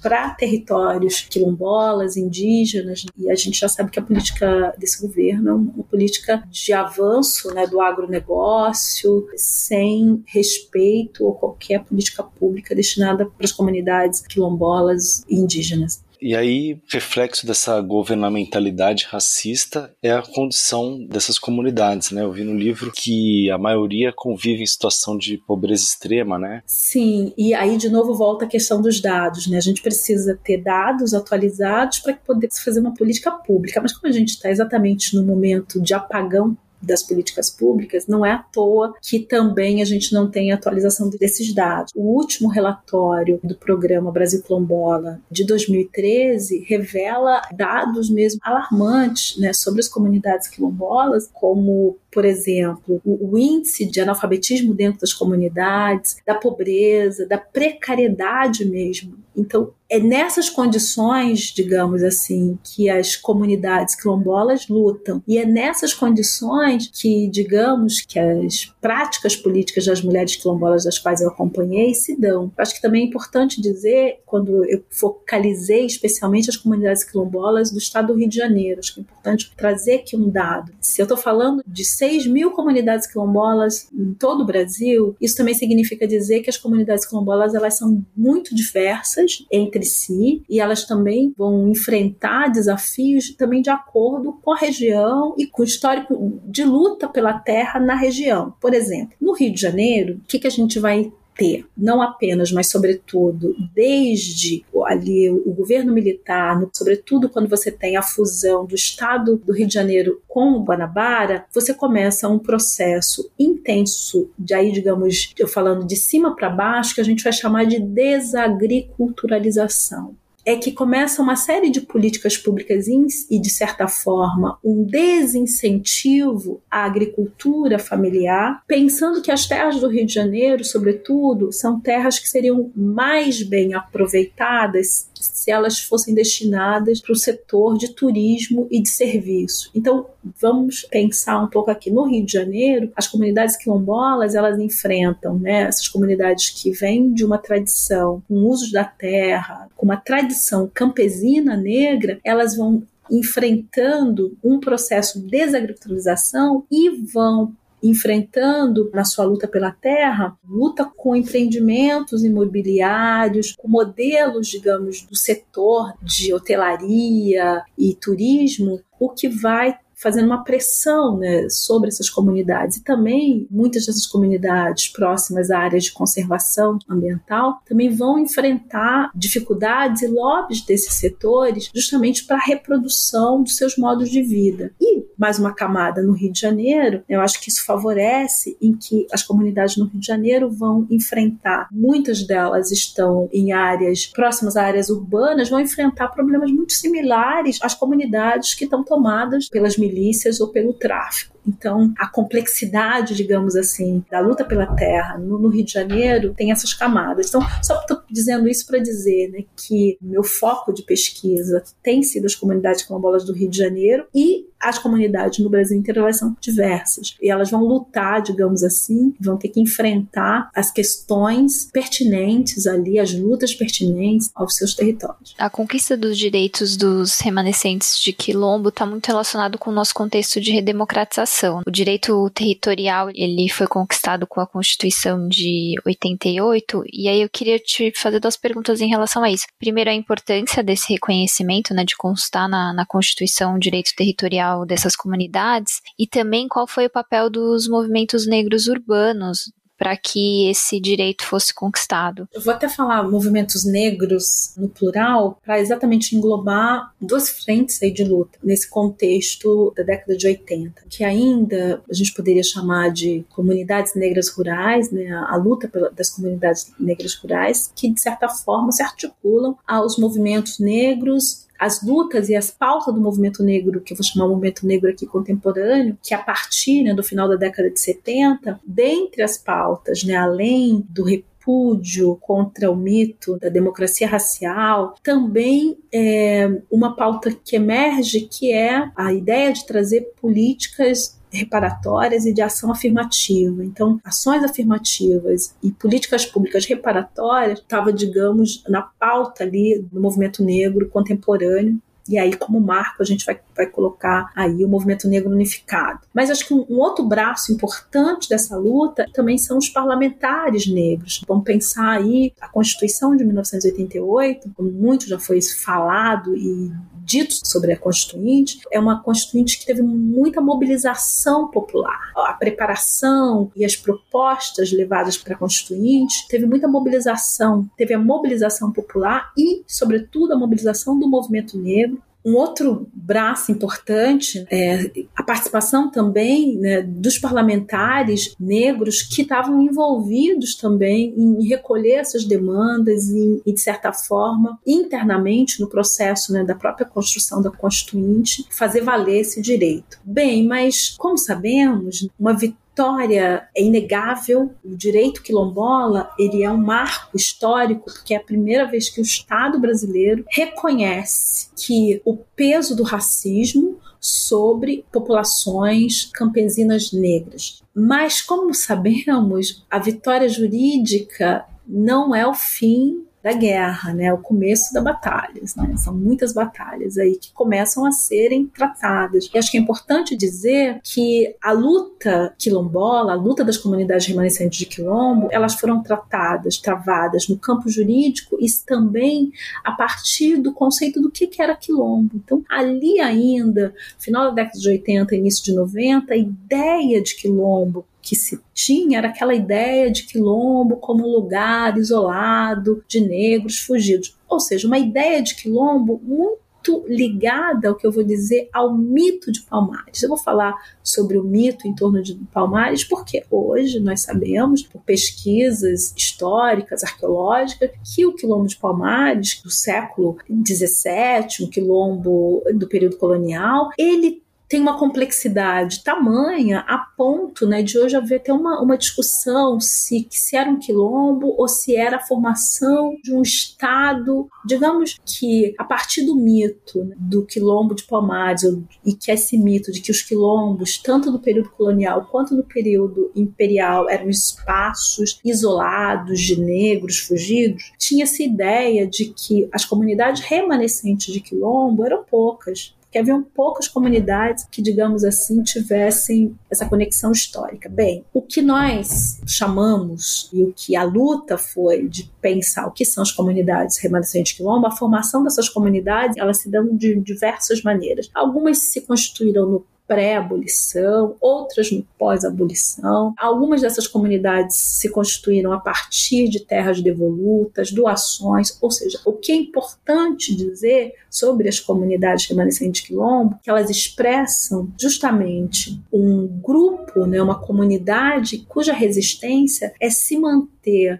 para 0.00 0.30
territórios 0.30 1.20
quilombolas, 1.20 2.16
indígenas, 2.16 3.04
e 3.16 3.30
a 3.30 3.34
gente 3.34 3.58
já 3.58 3.68
sabe 3.68 3.90
que 3.90 3.98
a 3.98 4.02
política 4.02 4.74
desse 4.78 5.00
governo 5.00 5.50
é 5.50 5.52
uma 5.52 5.84
política 5.84 6.42
de 6.50 6.72
avanço 6.72 7.52
né, 7.54 7.66
do 7.66 7.80
agronegócio, 7.80 9.26
sem 9.36 10.22
respeito 10.26 11.24
ou 11.24 11.34
qualquer 11.34 11.84
política 11.84 12.22
pública 12.22 12.74
destinada 12.74 13.26
para 13.26 13.44
as 13.44 13.52
comunidades 13.52 14.20
quilombolas 14.20 15.24
e 15.28 15.36
indígenas. 15.36 16.02
E 16.22 16.36
aí, 16.36 16.78
reflexo 16.88 17.44
dessa 17.44 17.80
governamentalidade 17.80 19.08
racista 19.10 19.92
é 20.00 20.12
a 20.12 20.22
condição 20.22 21.04
dessas 21.04 21.36
comunidades, 21.36 22.12
né? 22.12 22.22
Eu 22.22 22.30
vi 22.30 22.44
no 22.44 22.56
livro 22.56 22.92
que 22.94 23.50
a 23.50 23.58
maioria 23.58 24.12
convive 24.14 24.62
em 24.62 24.66
situação 24.66 25.18
de 25.18 25.36
pobreza 25.36 25.82
extrema, 25.82 26.38
né? 26.38 26.62
Sim, 26.64 27.32
e 27.36 27.52
aí 27.52 27.76
de 27.76 27.88
novo 27.88 28.14
volta 28.14 28.44
a 28.44 28.48
questão 28.48 28.80
dos 28.80 29.00
dados, 29.00 29.48
né? 29.48 29.56
A 29.56 29.60
gente 29.60 29.82
precisa 29.82 30.38
ter 30.44 30.62
dados 30.62 31.12
atualizados 31.12 31.98
para 31.98 32.14
poder 32.14 32.48
fazer 32.52 32.78
uma 32.78 32.94
política 32.94 33.32
pública. 33.32 33.80
Mas 33.80 33.92
como 33.92 34.08
a 34.08 34.16
gente 34.16 34.28
está 34.28 34.48
exatamente 34.48 35.16
no 35.16 35.24
momento 35.24 35.82
de 35.82 35.92
apagão 35.92 36.56
das 36.82 37.02
políticas 37.02 37.50
públicas, 37.50 38.06
não 38.06 38.24
é 38.24 38.32
à 38.32 38.38
toa 38.38 38.94
que 39.00 39.20
também 39.20 39.80
a 39.80 39.84
gente 39.84 40.12
não 40.12 40.30
tem 40.30 40.52
atualização 40.52 41.08
desses 41.08 41.54
dados. 41.54 41.92
O 41.94 42.02
último 42.02 42.48
relatório 42.48 43.40
do 43.42 43.54
programa 43.54 44.10
Brasil 44.10 44.42
Quilombola 44.42 45.20
de 45.30 45.44
2013 45.46 46.64
revela 46.68 47.42
dados 47.54 48.10
mesmo 48.10 48.40
alarmantes 48.42 49.38
né, 49.38 49.52
sobre 49.52 49.80
as 49.80 49.88
comunidades 49.88 50.48
quilombolas, 50.48 51.30
como 51.32 51.96
por 52.12 52.26
exemplo, 52.26 53.00
o, 53.06 53.38
índice 53.38 53.86
de 53.86 53.98
analfabetismo 53.98 54.74
dentro 54.74 55.00
das 55.00 55.14
comunidades, 55.14 56.18
da 56.26 56.34
pobreza, 56.34 57.26
da 57.26 57.38
precariedade 57.38 58.66
mesmo. 58.66 59.16
Então, 59.34 59.72
é 59.92 60.00
nessas 60.00 60.48
condições, 60.48 61.52
digamos 61.54 62.02
assim, 62.02 62.58
que 62.64 62.88
as 62.88 63.14
comunidades 63.14 63.94
quilombolas 63.94 64.66
lutam. 64.66 65.22
E 65.28 65.36
é 65.36 65.44
nessas 65.44 65.92
condições 65.92 66.90
que, 66.90 67.28
digamos, 67.28 68.00
que 68.00 68.18
as 68.18 68.72
práticas 68.80 69.36
políticas 69.36 69.84
das 69.84 70.00
mulheres 70.00 70.34
quilombolas 70.34 70.84
das 70.84 70.98
quais 70.98 71.20
eu 71.20 71.28
acompanhei 71.28 71.92
se 71.92 72.18
dão. 72.18 72.50
Acho 72.56 72.74
que 72.74 72.80
também 72.80 73.02
é 73.02 73.06
importante 73.06 73.60
dizer, 73.60 74.20
quando 74.24 74.64
eu 74.64 74.82
focalizei 74.88 75.84
especialmente 75.84 76.48
as 76.48 76.56
comunidades 76.56 77.04
quilombolas 77.04 77.70
do 77.70 77.76
estado 77.76 78.06
do 78.06 78.18
Rio 78.18 78.30
de 78.30 78.36
Janeiro, 78.36 78.80
acho 78.80 78.94
que 78.94 79.00
é 79.00 79.02
importante 79.02 79.52
trazer 79.54 79.96
aqui 79.96 80.16
um 80.16 80.30
dado. 80.30 80.72
Se 80.80 81.02
eu 81.02 81.04
estou 81.04 81.18
falando 81.18 81.62
de 81.66 81.84
6 81.84 82.26
mil 82.28 82.52
comunidades 82.52 83.06
quilombolas 83.06 83.88
em 83.92 84.14
todo 84.14 84.42
o 84.42 84.46
Brasil, 84.46 85.14
isso 85.20 85.36
também 85.36 85.52
significa 85.52 86.08
dizer 86.08 86.40
que 86.40 86.48
as 86.48 86.56
comunidades 86.56 87.04
quilombolas 87.04 87.54
elas 87.54 87.76
são 87.76 88.02
muito 88.16 88.54
diversas 88.54 89.44
entre 89.52 89.81
si 89.84 90.42
e 90.48 90.60
elas 90.60 90.84
também 90.84 91.34
vão 91.36 91.68
enfrentar 91.68 92.48
desafios 92.48 93.34
também 93.34 93.62
de 93.62 93.70
acordo 93.70 94.38
com 94.42 94.52
a 94.52 94.56
região 94.56 95.34
e 95.38 95.46
com 95.46 95.62
o 95.62 95.64
histórico 95.64 96.40
de 96.44 96.64
luta 96.64 97.08
pela 97.08 97.38
terra 97.38 97.80
na 97.80 97.94
região. 97.94 98.54
Por 98.60 98.74
exemplo, 98.74 99.14
no 99.20 99.32
Rio 99.32 99.52
de 99.52 99.60
Janeiro, 99.60 100.14
o 100.14 100.26
que, 100.26 100.38
que 100.38 100.46
a 100.46 100.50
gente 100.50 100.78
vai 100.78 101.12
ter, 101.34 101.66
não 101.76 102.00
apenas, 102.02 102.52
mas 102.52 102.68
sobretudo, 102.68 103.56
desde 103.74 104.64
ali 104.86 105.28
o 105.30 105.52
governo 105.52 105.92
militar, 105.92 106.60
sobretudo 106.72 107.28
quando 107.28 107.48
você 107.48 107.70
tem 107.70 107.96
a 107.96 108.02
fusão 108.02 108.66
do 108.66 108.74
estado 108.74 109.36
do 109.36 109.52
Rio 109.52 109.66
de 109.66 109.74
Janeiro 109.74 110.22
com 110.28 110.52
o 110.52 110.64
Guanabara, 110.64 111.44
você 111.52 111.74
começa 111.74 112.28
um 112.28 112.38
processo 112.38 113.30
intenso, 113.38 114.30
de 114.38 114.54
aí, 114.54 114.72
digamos, 114.72 115.34
eu 115.38 115.48
falando 115.48 115.86
de 115.86 115.96
cima 115.96 116.36
para 116.36 116.50
baixo, 116.50 116.94
que 116.94 117.00
a 117.00 117.04
gente 117.04 117.24
vai 117.24 117.32
chamar 117.32 117.64
de 117.64 117.80
desagriculturalização 117.80 120.14
é 120.44 120.56
que 120.56 120.72
começa 120.72 121.22
uma 121.22 121.36
série 121.36 121.70
de 121.70 121.80
políticas 121.80 122.36
públicas 122.36 122.86
e, 122.88 123.40
de 123.40 123.50
certa 123.50 123.86
forma, 123.86 124.58
um 124.64 124.84
desincentivo 124.84 126.62
à 126.70 126.84
agricultura 126.84 127.78
familiar, 127.78 128.62
pensando 128.66 129.22
que 129.22 129.30
as 129.30 129.46
terras 129.46 129.80
do 129.80 129.88
Rio 129.88 130.06
de 130.06 130.14
Janeiro, 130.14 130.64
sobretudo, 130.64 131.52
são 131.52 131.80
terras 131.80 132.18
que 132.18 132.28
seriam 132.28 132.70
mais 132.74 133.42
bem 133.42 133.74
aproveitadas 133.74 135.10
se 135.22 135.50
elas 135.50 135.80
fossem 135.80 136.14
destinadas 136.14 137.00
para 137.00 137.12
o 137.12 137.16
setor 137.16 137.76
de 137.76 137.94
turismo 137.94 138.66
e 138.70 138.80
de 138.82 138.88
serviço. 138.88 139.70
Então, 139.74 140.06
vamos 140.40 140.82
pensar 140.82 141.42
um 141.42 141.48
pouco 141.48 141.70
aqui 141.70 141.90
no 141.90 142.04
Rio 142.04 142.24
de 142.24 142.32
Janeiro, 142.32 142.92
as 142.96 143.06
comunidades 143.06 143.56
quilombolas, 143.56 144.34
elas 144.34 144.58
enfrentam, 144.58 145.38
né, 145.38 145.62
essas 145.62 145.88
comunidades 145.88 146.50
que 146.50 146.70
vêm 146.70 147.12
de 147.12 147.24
uma 147.24 147.38
tradição 147.38 148.22
com 148.28 148.34
usos 148.34 148.72
da 148.72 148.84
terra, 148.84 149.68
com 149.76 149.86
uma 149.86 149.96
tradição 149.96 150.70
campesina 150.72 151.56
negra, 151.56 152.20
elas 152.24 152.56
vão 152.56 152.82
enfrentando 153.10 154.36
um 154.42 154.58
processo 154.58 155.20
de 155.20 155.28
desagriculturização 155.28 156.64
e 156.70 156.90
vão 157.12 157.52
enfrentando 157.82 158.90
na 158.92 159.04
sua 159.04 159.24
luta 159.24 159.48
pela 159.48 159.72
terra, 159.72 160.36
luta 160.48 160.84
com 160.84 161.16
empreendimentos 161.16 162.24
imobiliários, 162.24 163.54
com 163.56 163.68
modelos, 163.68 164.48
digamos, 164.48 165.02
do 165.02 165.16
setor 165.16 165.94
de 166.02 166.32
hotelaria 166.32 167.62
e 167.76 167.94
turismo, 167.94 168.80
o 169.00 169.08
que 169.08 169.28
vai 169.28 169.76
fazendo 170.02 170.26
uma 170.26 170.42
pressão 170.42 171.16
né, 171.16 171.48
sobre 171.48 171.88
essas 171.88 172.10
comunidades. 172.10 172.78
E 172.78 172.84
também 172.84 173.46
muitas 173.50 173.86
dessas 173.86 174.06
comunidades 174.06 174.88
próximas 174.88 175.50
a 175.50 175.58
áreas 175.58 175.84
de 175.84 175.92
conservação 175.92 176.78
ambiental 176.88 177.60
também 177.66 177.88
vão 177.88 178.18
enfrentar 178.18 179.10
dificuldades 179.14 180.02
e 180.02 180.08
lobbies 180.08 180.62
desses 180.62 180.94
setores 180.94 181.70
justamente 181.72 182.24
para 182.24 182.36
a 182.36 182.44
reprodução 182.44 183.42
dos 183.42 183.56
seus 183.56 183.76
modos 183.76 184.10
de 184.10 184.22
vida. 184.22 184.72
E 184.80 185.04
mais 185.16 185.38
uma 185.38 185.54
camada 185.54 186.02
no 186.02 186.12
Rio 186.12 186.32
de 186.32 186.40
Janeiro, 186.40 187.04
eu 187.08 187.20
acho 187.20 187.40
que 187.40 187.48
isso 187.48 187.64
favorece 187.64 188.56
em 188.60 188.74
que 188.74 189.06
as 189.12 189.22
comunidades 189.22 189.76
no 189.76 189.84
Rio 189.84 190.00
de 190.00 190.06
Janeiro 190.06 190.50
vão 190.50 190.86
enfrentar, 190.90 191.68
muitas 191.70 192.26
delas 192.26 192.72
estão 192.72 193.28
em 193.32 193.52
áreas 193.52 194.06
próximas 194.06 194.56
a 194.56 194.64
áreas 194.64 194.90
urbanas, 194.90 195.48
vão 195.48 195.60
enfrentar 195.60 196.08
problemas 196.08 196.50
muito 196.50 196.72
similares 196.72 197.58
às 197.62 197.74
comunidades 197.74 198.54
que 198.54 198.64
estão 198.64 198.82
tomadas 198.82 199.48
pelas 199.48 199.76
milícias 199.76 199.91
milícias 199.92 200.40
ou 200.40 200.48
pelo 200.48 200.72
tráfico. 200.72 201.32
Então, 201.46 201.92
a 201.98 202.08
complexidade, 202.08 203.16
digamos 203.16 203.56
assim, 203.56 204.04
da 204.10 204.20
luta 204.20 204.44
pela 204.44 204.66
terra 204.76 205.18
no, 205.18 205.38
no 205.38 205.48
Rio 205.48 205.64
de 205.64 205.72
Janeiro 205.72 206.34
tem 206.36 206.52
essas 206.52 206.72
camadas. 206.72 207.28
Então, 207.28 207.40
só 207.62 207.80
estou 207.80 208.00
dizendo 208.08 208.48
isso 208.48 208.66
para 208.66 208.78
dizer 208.78 209.28
né, 209.30 209.44
que 209.56 209.98
meu 210.00 210.22
foco 210.22 210.72
de 210.72 210.82
pesquisa 210.82 211.62
tem 211.82 212.02
sido 212.02 212.26
as 212.26 212.34
comunidades 212.34 212.82
quilombolas 212.82 213.24
do 213.24 213.32
Rio 213.32 213.50
de 213.50 213.58
Janeiro 213.58 214.06
e 214.14 214.46
as 214.62 214.78
comunidades 214.78 215.40
no 215.40 215.50
Brasil 215.50 215.76
inteiro 215.76 216.00
elas 216.00 216.18
são 216.18 216.36
diversas 216.40 217.16
e 217.20 217.30
elas 217.30 217.50
vão 217.50 217.64
lutar, 217.64 218.22
digamos 218.22 218.62
assim, 218.62 219.14
vão 219.20 219.36
ter 219.36 219.48
que 219.48 219.60
enfrentar 219.60 220.48
as 220.54 220.70
questões 220.70 221.68
pertinentes 221.72 222.66
ali, 222.66 222.98
as 222.98 223.12
lutas 223.12 223.54
pertinentes 223.54 224.30
aos 224.34 224.54
seus 224.54 224.74
territórios. 224.74 225.34
A 225.36 225.50
conquista 225.50 225.96
dos 225.96 226.16
direitos 226.16 226.76
dos 226.76 227.18
remanescentes 227.20 228.00
de 228.00 228.12
quilombo 228.12 228.68
está 228.68 228.86
muito 228.86 229.06
relacionado 229.06 229.58
com 229.58 229.70
o 229.70 229.74
nosso 229.74 229.94
contexto 229.94 230.40
de 230.40 230.52
redemocratização. 230.52 231.62
O 231.66 231.70
direito 231.70 232.30
territorial 232.30 233.10
ele 233.14 233.48
foi 233.48 233.66
conquistado 233.66 234.26
com 234.26 234.40
a 234.40 234.46
Constituição 234.46 235.28
de 235.28 235.74
88 235.84 236.84
e 236.92 237.08
aí 237.08 237.20
eu 237.20 237.28
queria 237.28 237.58
te 237.58 237.92
fazer 237.96 238.20
duas 238.20 238.36
perguntas 238.36 238.80
em 238.80 238.88
relação 238.88 239.22
a 239.22 239.30
isso. 239.30 239.46
Primeiro, 239.58 239.90
a 239.90 239.94
importância 239.94 240.62
desse 240.62 240.92
reconhecimento, 240.92 241.74
né, 241.74 241.84
de 241.84 241.96
constar 241.96 242.48
na, 242.48 242.72
na 242.72 242.86
Constituição 242.86 243.54
o 243.54 243.58
direito 243.58 243.92
territorial 243.96 244.51
dessas 244.66 244.94
comunidades 244.94 245.80
e 245.98 246.06
também 246.06 246.48
qual 246.48 246.66
foi 246.66 246.86
o 246.86 246.90
papel 246.90 247.28
dos 247.28 247.68
movimentos 247.68 248.26
negros 248.26 248.66
urbanos 248.66 249.50
para 249.82 249.96
que 249.96 250.48
esse 250.48 250.78
direito 250.78 251.26
fosse 251.26 251.52
conquistado. 251.52 252.28
Eu 252.32 252.40
vou 252.40 252.54
até 252.54 252.68
falar 252.68 253.02
movimentos 253.02 253.64
negros 253.64 254.54
no 254.56 254.68
plural 254.68 255.40
para 255.44 255.58
exatamente 255.58 256.14
englobar 256.14 256.94
duas 257.00 257.28
frentes 257.28 257.82
aí 257.82 257.90
de 257.90 258.04
luta 258.04 258.38
nesse 258.44 258.70
contexto 258.70 259.72
da 259.76 259.82
década 259.82 260.16
de 260.16 260.28
80, 260.28 260.84
que 260.88 261.02
ainda 261.02 261.82
a 261.90 261.92
gente 261.92 262.14
poderia 262.14 262.44
chamar 262.44 262.92
de 262.92 263.26
comunidades 263.30 263.96
negras 263.96 264.28
rurais, 264.28 264.92
né, 264.92 265.10
a 265.10 265.34
luta 265.34 265.68
das 265.96 266.10
comunidades 266.10 266.72
negras 266.78 267.16
rurais, 267.16 267.72
que 267.74 267.92
de 267.92 268.00
certa 268.00 268.28
forma 268.28 268.70
se 268.70 268.84
articulam 268.84 269.56
aos 269.66 269.98
movimentos 269.98 270.60
negros 270.60 271.41
as 271.62 271.80
lutas 271.80 272.28
e 272.28 272.34
as 272.34 272.50
pautas 272.50 272.92
do 272.92 273.00
movimento 273.00 273.40
negro, 273.40 273.80
que 273.80 273.92
eu 273.92 273.96
vou 273.96 274.04
chamar 274.04 274.26
o 274.26 274.30
movimento 274.30 274.66
negro 274.66 274.90
aqui 274.90 275.06
contemporâneo, 275.06 275.96
que 276.02 276.12
a 276.12 276.18
partir 276.18 276.82
né, 276.82 276.92
do 276.92 277.04
final 277.04 277.28
da 277.28 277.36
década 277.36 277.70
de 277.70 277.78
70, 277.78 278.58
dentre 278.66 279.22
as 279.22 279.38
pautas, 279.38 280.02
né, 280.02 280.16
além 280.16 280.84
do 280.88 281.04
repúdio 281.04 282.18
contra 282.20 282.68
o 282.68 282.74
mito 282.74 283.38
da 283.38 283.48
democracia 283.48 284.08
racial, 284.08 284.96
também 285.04 285.78
é 285.94 286.50
uma 286.68 286.96
pauta 286.96 287.30
que 287.30 287.54
emerge 287.54 288.22
que 288.22 288.52
é 288.52 288.90
a 288.96 289.12
ideia 289.12 289.52
de 289.52 289.64
trazer 289.64 290.12
políticas 290.20 291.16
reparatórias 291.32 292.26
e 292.26 292.32
de 292.32 292.42
ação 292.42 292.70
afirmativa. 292.70 293.64
Então, 293.64 294.00
ações 294.04 294.44
afirmativas 294.44 295.54
e 295.62 295.72
políticas 295.72 296.26
públicas 296.26 296.66
reparatórias 296.66 297.58
estava, 297.58 297.92
digamos, 297.92 298.62
na 298.68 298.82
pauta 298.82 299.44
ali 299.44 299.84
do 299.90 300.00
movimento 300.00 300.44
negro 300.44 300.88
contemporâneo 300.88 301.80
E 302.08 302.18
aí, 302.18 302.36
como 302.36 302.60
marco, 302.60 303.00
a 303.00 303.06
gente 303.06 303.24
vai, 303.24 303.38
vai 303.56 303.66
colocar 303.66 304.30
aí 304.34 304.64
o 304.64 304.68
movimento 304.68 305.08
negro 305.08 305.30
unificado. 305.30 306.00
Mas 306.12 306.30
acho 306.30 306.46
que 306.46 306.52
um, 306.52 306.66
um 306.68 306.78
outro 306.78 307.04
braço 307.04 307.52
importante 307.52 308.28
dessa 308.28 308.56
luta 308.56 309.06
também 309.12 309.38
são 309.38 309.56
os 309.56 309.68
parlamentares 309.68 310.66
negros. 310.66 311.22
Vamos 311.28 311.44
pensar 311.44 311.90
aí 311.90 312.32
a 312.40 312.48
Constituição 312.48 313.16
de 313.16 313.24
1988, 313.24 314.50
como 314.56 314.70
muito 314.70 315.08
já 315.08 315.18
foi 315.18 315.40
falado 315.40 316.36
e 316.36 316.72
dito 317.04 317.34
sobre 317.44 317.72
a 317.72 317.78
Constituinte, 317.78 318.60
é 318.70 318.78
uma 318.78 319.02
Constituinte 319.02 319.58
que 319.58 319.66
teve 319.66 319.82
muita 319.82 320.40
mobilização 320.40 321.48
popular. 321.48 322.12
A 322.16 322.32
preparação 322.32 323.50
e 323.56 323.64
as 323.64 323.76
propostas 323.76 324.72
levadas 324.72 325.16
para 325.16 325.34
a 325.34 325.38
Constituinte 325.38 326.26
teve 326.28 326.46
muita 326.46 326.68
mobilização, 326.68 327.68
teve 327.76 327.94
a 327.94 327.98
mobilização 327.98 328.72
popular 328.72 329.32
e, 329.36 329.62
sobretudo, 329.66 330.32
a 330.32 330.38
mobilização 330.38 330.98
do 330.98 331.08
movimento 331.08 331.58
negro 331.58 332.02
um 332.24 332.34
outro 332.34 332.88
braço 332.92 333.50
importante 333.50 334.46
é 334.50 334.90
a 335.16 335.22
participação 335.22 335.90
também 335.90 336.56
né, 336.56 336.82
dos 336.82 337.18
parlamentares 337.18 338.34
negros 338.38 339.02
que 339.02 339.22
estavam 339.22 339.60
envolvidos 339.60 340.54
também 340.54 341.12
em 341.16 341.46
recolher 341.46 341.94
essas 341.94 342.24
demandas 342.24 343.08
e, 343.10 343.42
de 343.44 343.60
certa 343.60 343.92
forma, 343.92 344.58
internamente 344.66 345.60
no 345.60 345.68
processo 345.68 346.32
né, 346.32 346.44
da 346.44 346.54
própria 346.54 346.86
construção 346.86 347.42
da 347.42 347.50
Constituinte, 347.50 348.46
fazer 348.50 348.82
valer 348.82 349.20
esse 349.20 349.40
direito. 349.40 349.98
Bem, 350.04 350.46
mas 350.46 350.94
como 350.98 351.18
sabemos, 351.18 352.08
uma 352.18 352.32
vitória 352.32 352.61
história 352.72 353.48
é 353.54 353.62
inegável. 353.62 354.50
O 354.64 354.74
direito 354.74 355.22
quilombola 355.22 356.10
ele 356.18 356.42
é 356.42 356.50
um 356.50 356.56
marco 356.56 357.16
histórico 357.16 357.84
porque 357.84 358.14
é 358.14 358.16
a 358.16 358.22
primeira 358.22 358.66
vez 358.66 358.88
que 358.88 359.00
o 359.00 359.02
Estado 359.02 359.60
brasileiro 359.60 360.24
reconhece 360.30 361.48
que 361.54 362.00
o 362.04 362.16
peso 362.16 362.74
do 362.74 362.82
racismo 362.82 363.78
sobre 364.00 364.84
populações 364.90 366.10
campesinas 366.12 366.92
negras. 366.92 367.62
Mas 367.74 368.20
como 368.22 368.54
sabemos, 368.54 369.64
a 369.70 369.78
vitória 369.78 370.28
jurídica 370.28 371.44
não 371.66 372.14
é 372.14 372.26
o 372.26 372.34
fim 372.34 373.04
da 373.22 373.32
guerra, 373.32 373.94
né? 373.94 374.12
O 374.12 374.18
começo 374.18 374.74
das 374.74 374.82
batalhas, 374.82 375.54
né? 375.54 375.74
São 375.76 375.94
muitas 375.94 376.32
batalhas 376.32 376.98
aí 376.98 377.16
que 377.16 377.32
começam 377.32 377.86
a 377.86 377.92
serem 377.92 378.46
tratadas. 378.46 379.30
E 379.32 379.38
acho 379.38 379.50
que 379.50 379.56
é 379.56 379.60
importante 379.60 380.16
dizer 380.16 380.80
que 380.82 381.34
a 381.40 381.52
luta 381.52 382.34
quilombola, 382.36 383.12
a 383.12 383.16
luta 383.16 383.44
das 383.44 383.56
comunidades 383.56 384.06
remanescentes 384.06 384.58
de 384.58 384.66
quilombo, 384.66 385.28
elas 385.30 385.54
foram 385.54 385.82
tratadas, 385.82 386.58
travadas 386.58 387.28
no 387.28 387.38
campo 387.38 387.68
jurídico 387.68 388.36
e 388.40 388.46
também 388.66 389.32
a 389.64 389.72
partir 389.72 390.36
do 390.36 390.52
conceito 390.52 391.00
do 391.00 391.10
que 391.10 391.30
era 391.40 391.56
quilombo. 391.56 392.10
Então, 392.16 392.44
ali 392.48 393.00
ainda, 393.00 393.74
final 393.98 394.24
da 394.26 394.42
década 394.42 394.58
de 394.58 394.68
80, 394.68 395.14
início 395.14 395.44
de 395.44 395.54
90, 395.54 396.12
a 396.12 396.16
ideia 396.16 397.02
de 397.02 397.14
quilombo 397.14 397.84
que 398.02 398.16
se 398.16 398.40
tinha 398.52 398.98
era 398.98 399.08
aquela 399.08 399.34
ideia 399.34 399.90
de 399.90 400.02
quilombo 400.02 400.76
como 400.76 401.06
lugar 401.06 401.78
isolado 401.78 402.82
de 402.88 403.00
negros 403.00 403.60
fugidos. 403.60 404.18
Ou 404.28 404.40
seja, 404.40 404.66
uma 404.66 404.78
ideia 404.78 405.22
de 405.22 405.36
quilombo 405.36 406.00
muito 406.04 406.42
ligada 406.86 407.68
ao 407.68 407.74
que 407.74 407.86
eu 407.86 407.92
vou 407.92 408.04
dizer 408.04 408.48
ao 408.52 408.76
mito 408.76 409.32
de 409.32 409.42
Palmares. 409.42 410.02
Eu 410.02 410.08
vou 410.08 410.18
falar 410.18 410.54
sobre 410.82 411.18
o 411.18 411.24
mito 411.24 411.66
em 411.66 411.74
torno 411.74 412.02
de 412.02 412.14
Palmares 412.32 412.84
porque 412.84 413.24
hoje 413.30 413.80
nós 413.80 414.02
sabemos, 414.02 414.62
por 414.62 414.80
pesquisas 414.82 415.92
históricas, 415.96 416.84
arqueológicas, 416.84 417.70
que 417.94 418.06
o 418.06 418.14
quilombo 418.14 418.46
de 418.46 418.56
Palmares 418.56 419.40
do 419.42 419.50
século 419.50 420.16
XVII, 420.28 421.46
um 421.46 421.50
quilombo 421.50 422.42
do 422.54 422.68
período 422.68 422.96
colonial, 422.96 423.70
ele 423.76 424.21
tem 424.52 424.60
uma 424.60 424.78
complexidade 424.78 425.82
tamanha 425.82 426.62
a 426.68 426.76
ponto 426.76 427.46
né, 427.46 427.62
de 427.62 427.78
hoje 427.78 427.96
haver 427.96 428.16
até 428.16 428.34
uma, 428.34 428.60
uma 428.60 428.76
discussão 428.76 429.58
se, 429.58 430.06
se 430.10 430.36
era 430.36 430.50
um 430.50 430.58
quilombo 430.58 431.34
ou 431.38 431.48
se 431.48 431.74
era 431.74 431.96
a 431.96 432.00
formação 432.06 432.94
de 433.02 433.14
um 433.14 433.22
Estado. 433.22 434.28
Digamos 434.44 434.98
que 435.06 435.54
a 435.56 435.64
partir 435.64 436.04
do 436.04 436.14
mito 436.14 436.84
né, 436.84 436.94
do 436.98 437.24
quilombo 437.24 437.74
de 437.74 437.84
Palmares, 437.84 438.42
e 438.84 438.92
que 438.92 439.10
é 439.10 439.14
esse 439.14 439.38
mito 439.38 439.72
de 439.72 439.80
que 439.80 439.90
os 439.90 440.02
quilombos, 440.02 440.76
tanto 440.76 441.10
no 441.10 441.18
período 441.18 441.48
colonial 441.48 442.06
quanto 442.10 442.34
no 442.34 442.44
período 442.44 443.10
imperial, 443.16 443.88
eram 443.88 444.10
espaços 444.10 445.18
isolados 445.24 446.20
de 446.20 446.38
negros 446.38 446.98
fugidos, 446.98 447.72
tinha 447.78 448.04
essa 448.04 448.22
ideia 448.22 448.86
de 448.86 449.14
que 449.14 449.48
as 449.50 449.64
comunidades 449.64 450.20
remanescentes 450.20 451.10
de 451.10 451.20
quilombo 451.22 451.86
eram 451.86 452.04
poucas 452.04 452.74
que 452.92 452.98
haviam 452.98 453.22
poucas 453.22 453.66
comunidades 453.66 454.46
que, 454.50 454.60
digamos 454.60 455.02
assim, 455.02 455.42
tivessem 455.42 456.36
essa 456.50 456.68
conexão 456.68 457.10
histórica. 457.10 457.68
Bem, 457.68 458.04
o 458.12 458.20
que 458.20 458.42
nós 458.42 459.18
chamamos 459.26 460.28
e 460.30 460.44
o 460.44 460.52
que 460.54 460.76
a 460.76 460.84
luta 460.84 461.38
foi 461.38 461.88
de 461.88 462.12
pensar 462.20 462.66
o 462.66 462.70
que 462.70 462.84
são 462.84 463.02
as 463.02 463.10
comunidades 463.10 463.78
remanescentes 463.78 464.36
quilombo, 464.36 464.66
a 464.66 464.70
formação 464.70 465.24
dessas 465.24 465.48
comunidades, 465.48 466.18
elas 466.18 466.38
se 466.38 466.50
dão 466.50 466.76
de 466.76 466.94
diversas 467.00 467.62
maneiras. 467.62 468.10
Algumas 468.14 468.58
se 468.58 468.82
constituíram 468.82 469.46
no 469.46 469.66
pré-abolição, 469.86 471.16
outras 471.20 471.70
no 471.70 471.82
pós-abolição. 471.98 473.14
Algumas 473.18 473.60
dessas 473.60 473.86
comunidades 473.86 474.56
se 474.56 474.88
constituíram 474.88 475.52
a 475.52 475.60
partir 475.60 476.28
de 476.28 476.40
terras 476.40 476.80
devolutas, 476.80 477.72
doações, 477.72 478.56
ou 478.60 478.70
seja, 478.70 479.00
o 479.04 479.12
que 479.12 479.32
é 479.32 479.36
importante 479.36 480.34
dizer 480.34 480.94
sobre 481.10 481.48
as 481.48 481.60
comunidades 481.60 482.26
remanescentes 482.26 482.80
quilombo, 482.82 483.38
que 483.42 483.50
elas 483.50 483.68
expressam 483.68 484.72
justamente 484.80 485.80
um 485.92 486.26
grupo, 486.26 487.06
né, 487.06 487.20
uma 487.20 487.38
comunidade 487.38 488.46
cuja 488.48 488.72
resistência 488.72 489.74
é 489.80 489.90
se 489.90 490.18
manter 490.18 490.51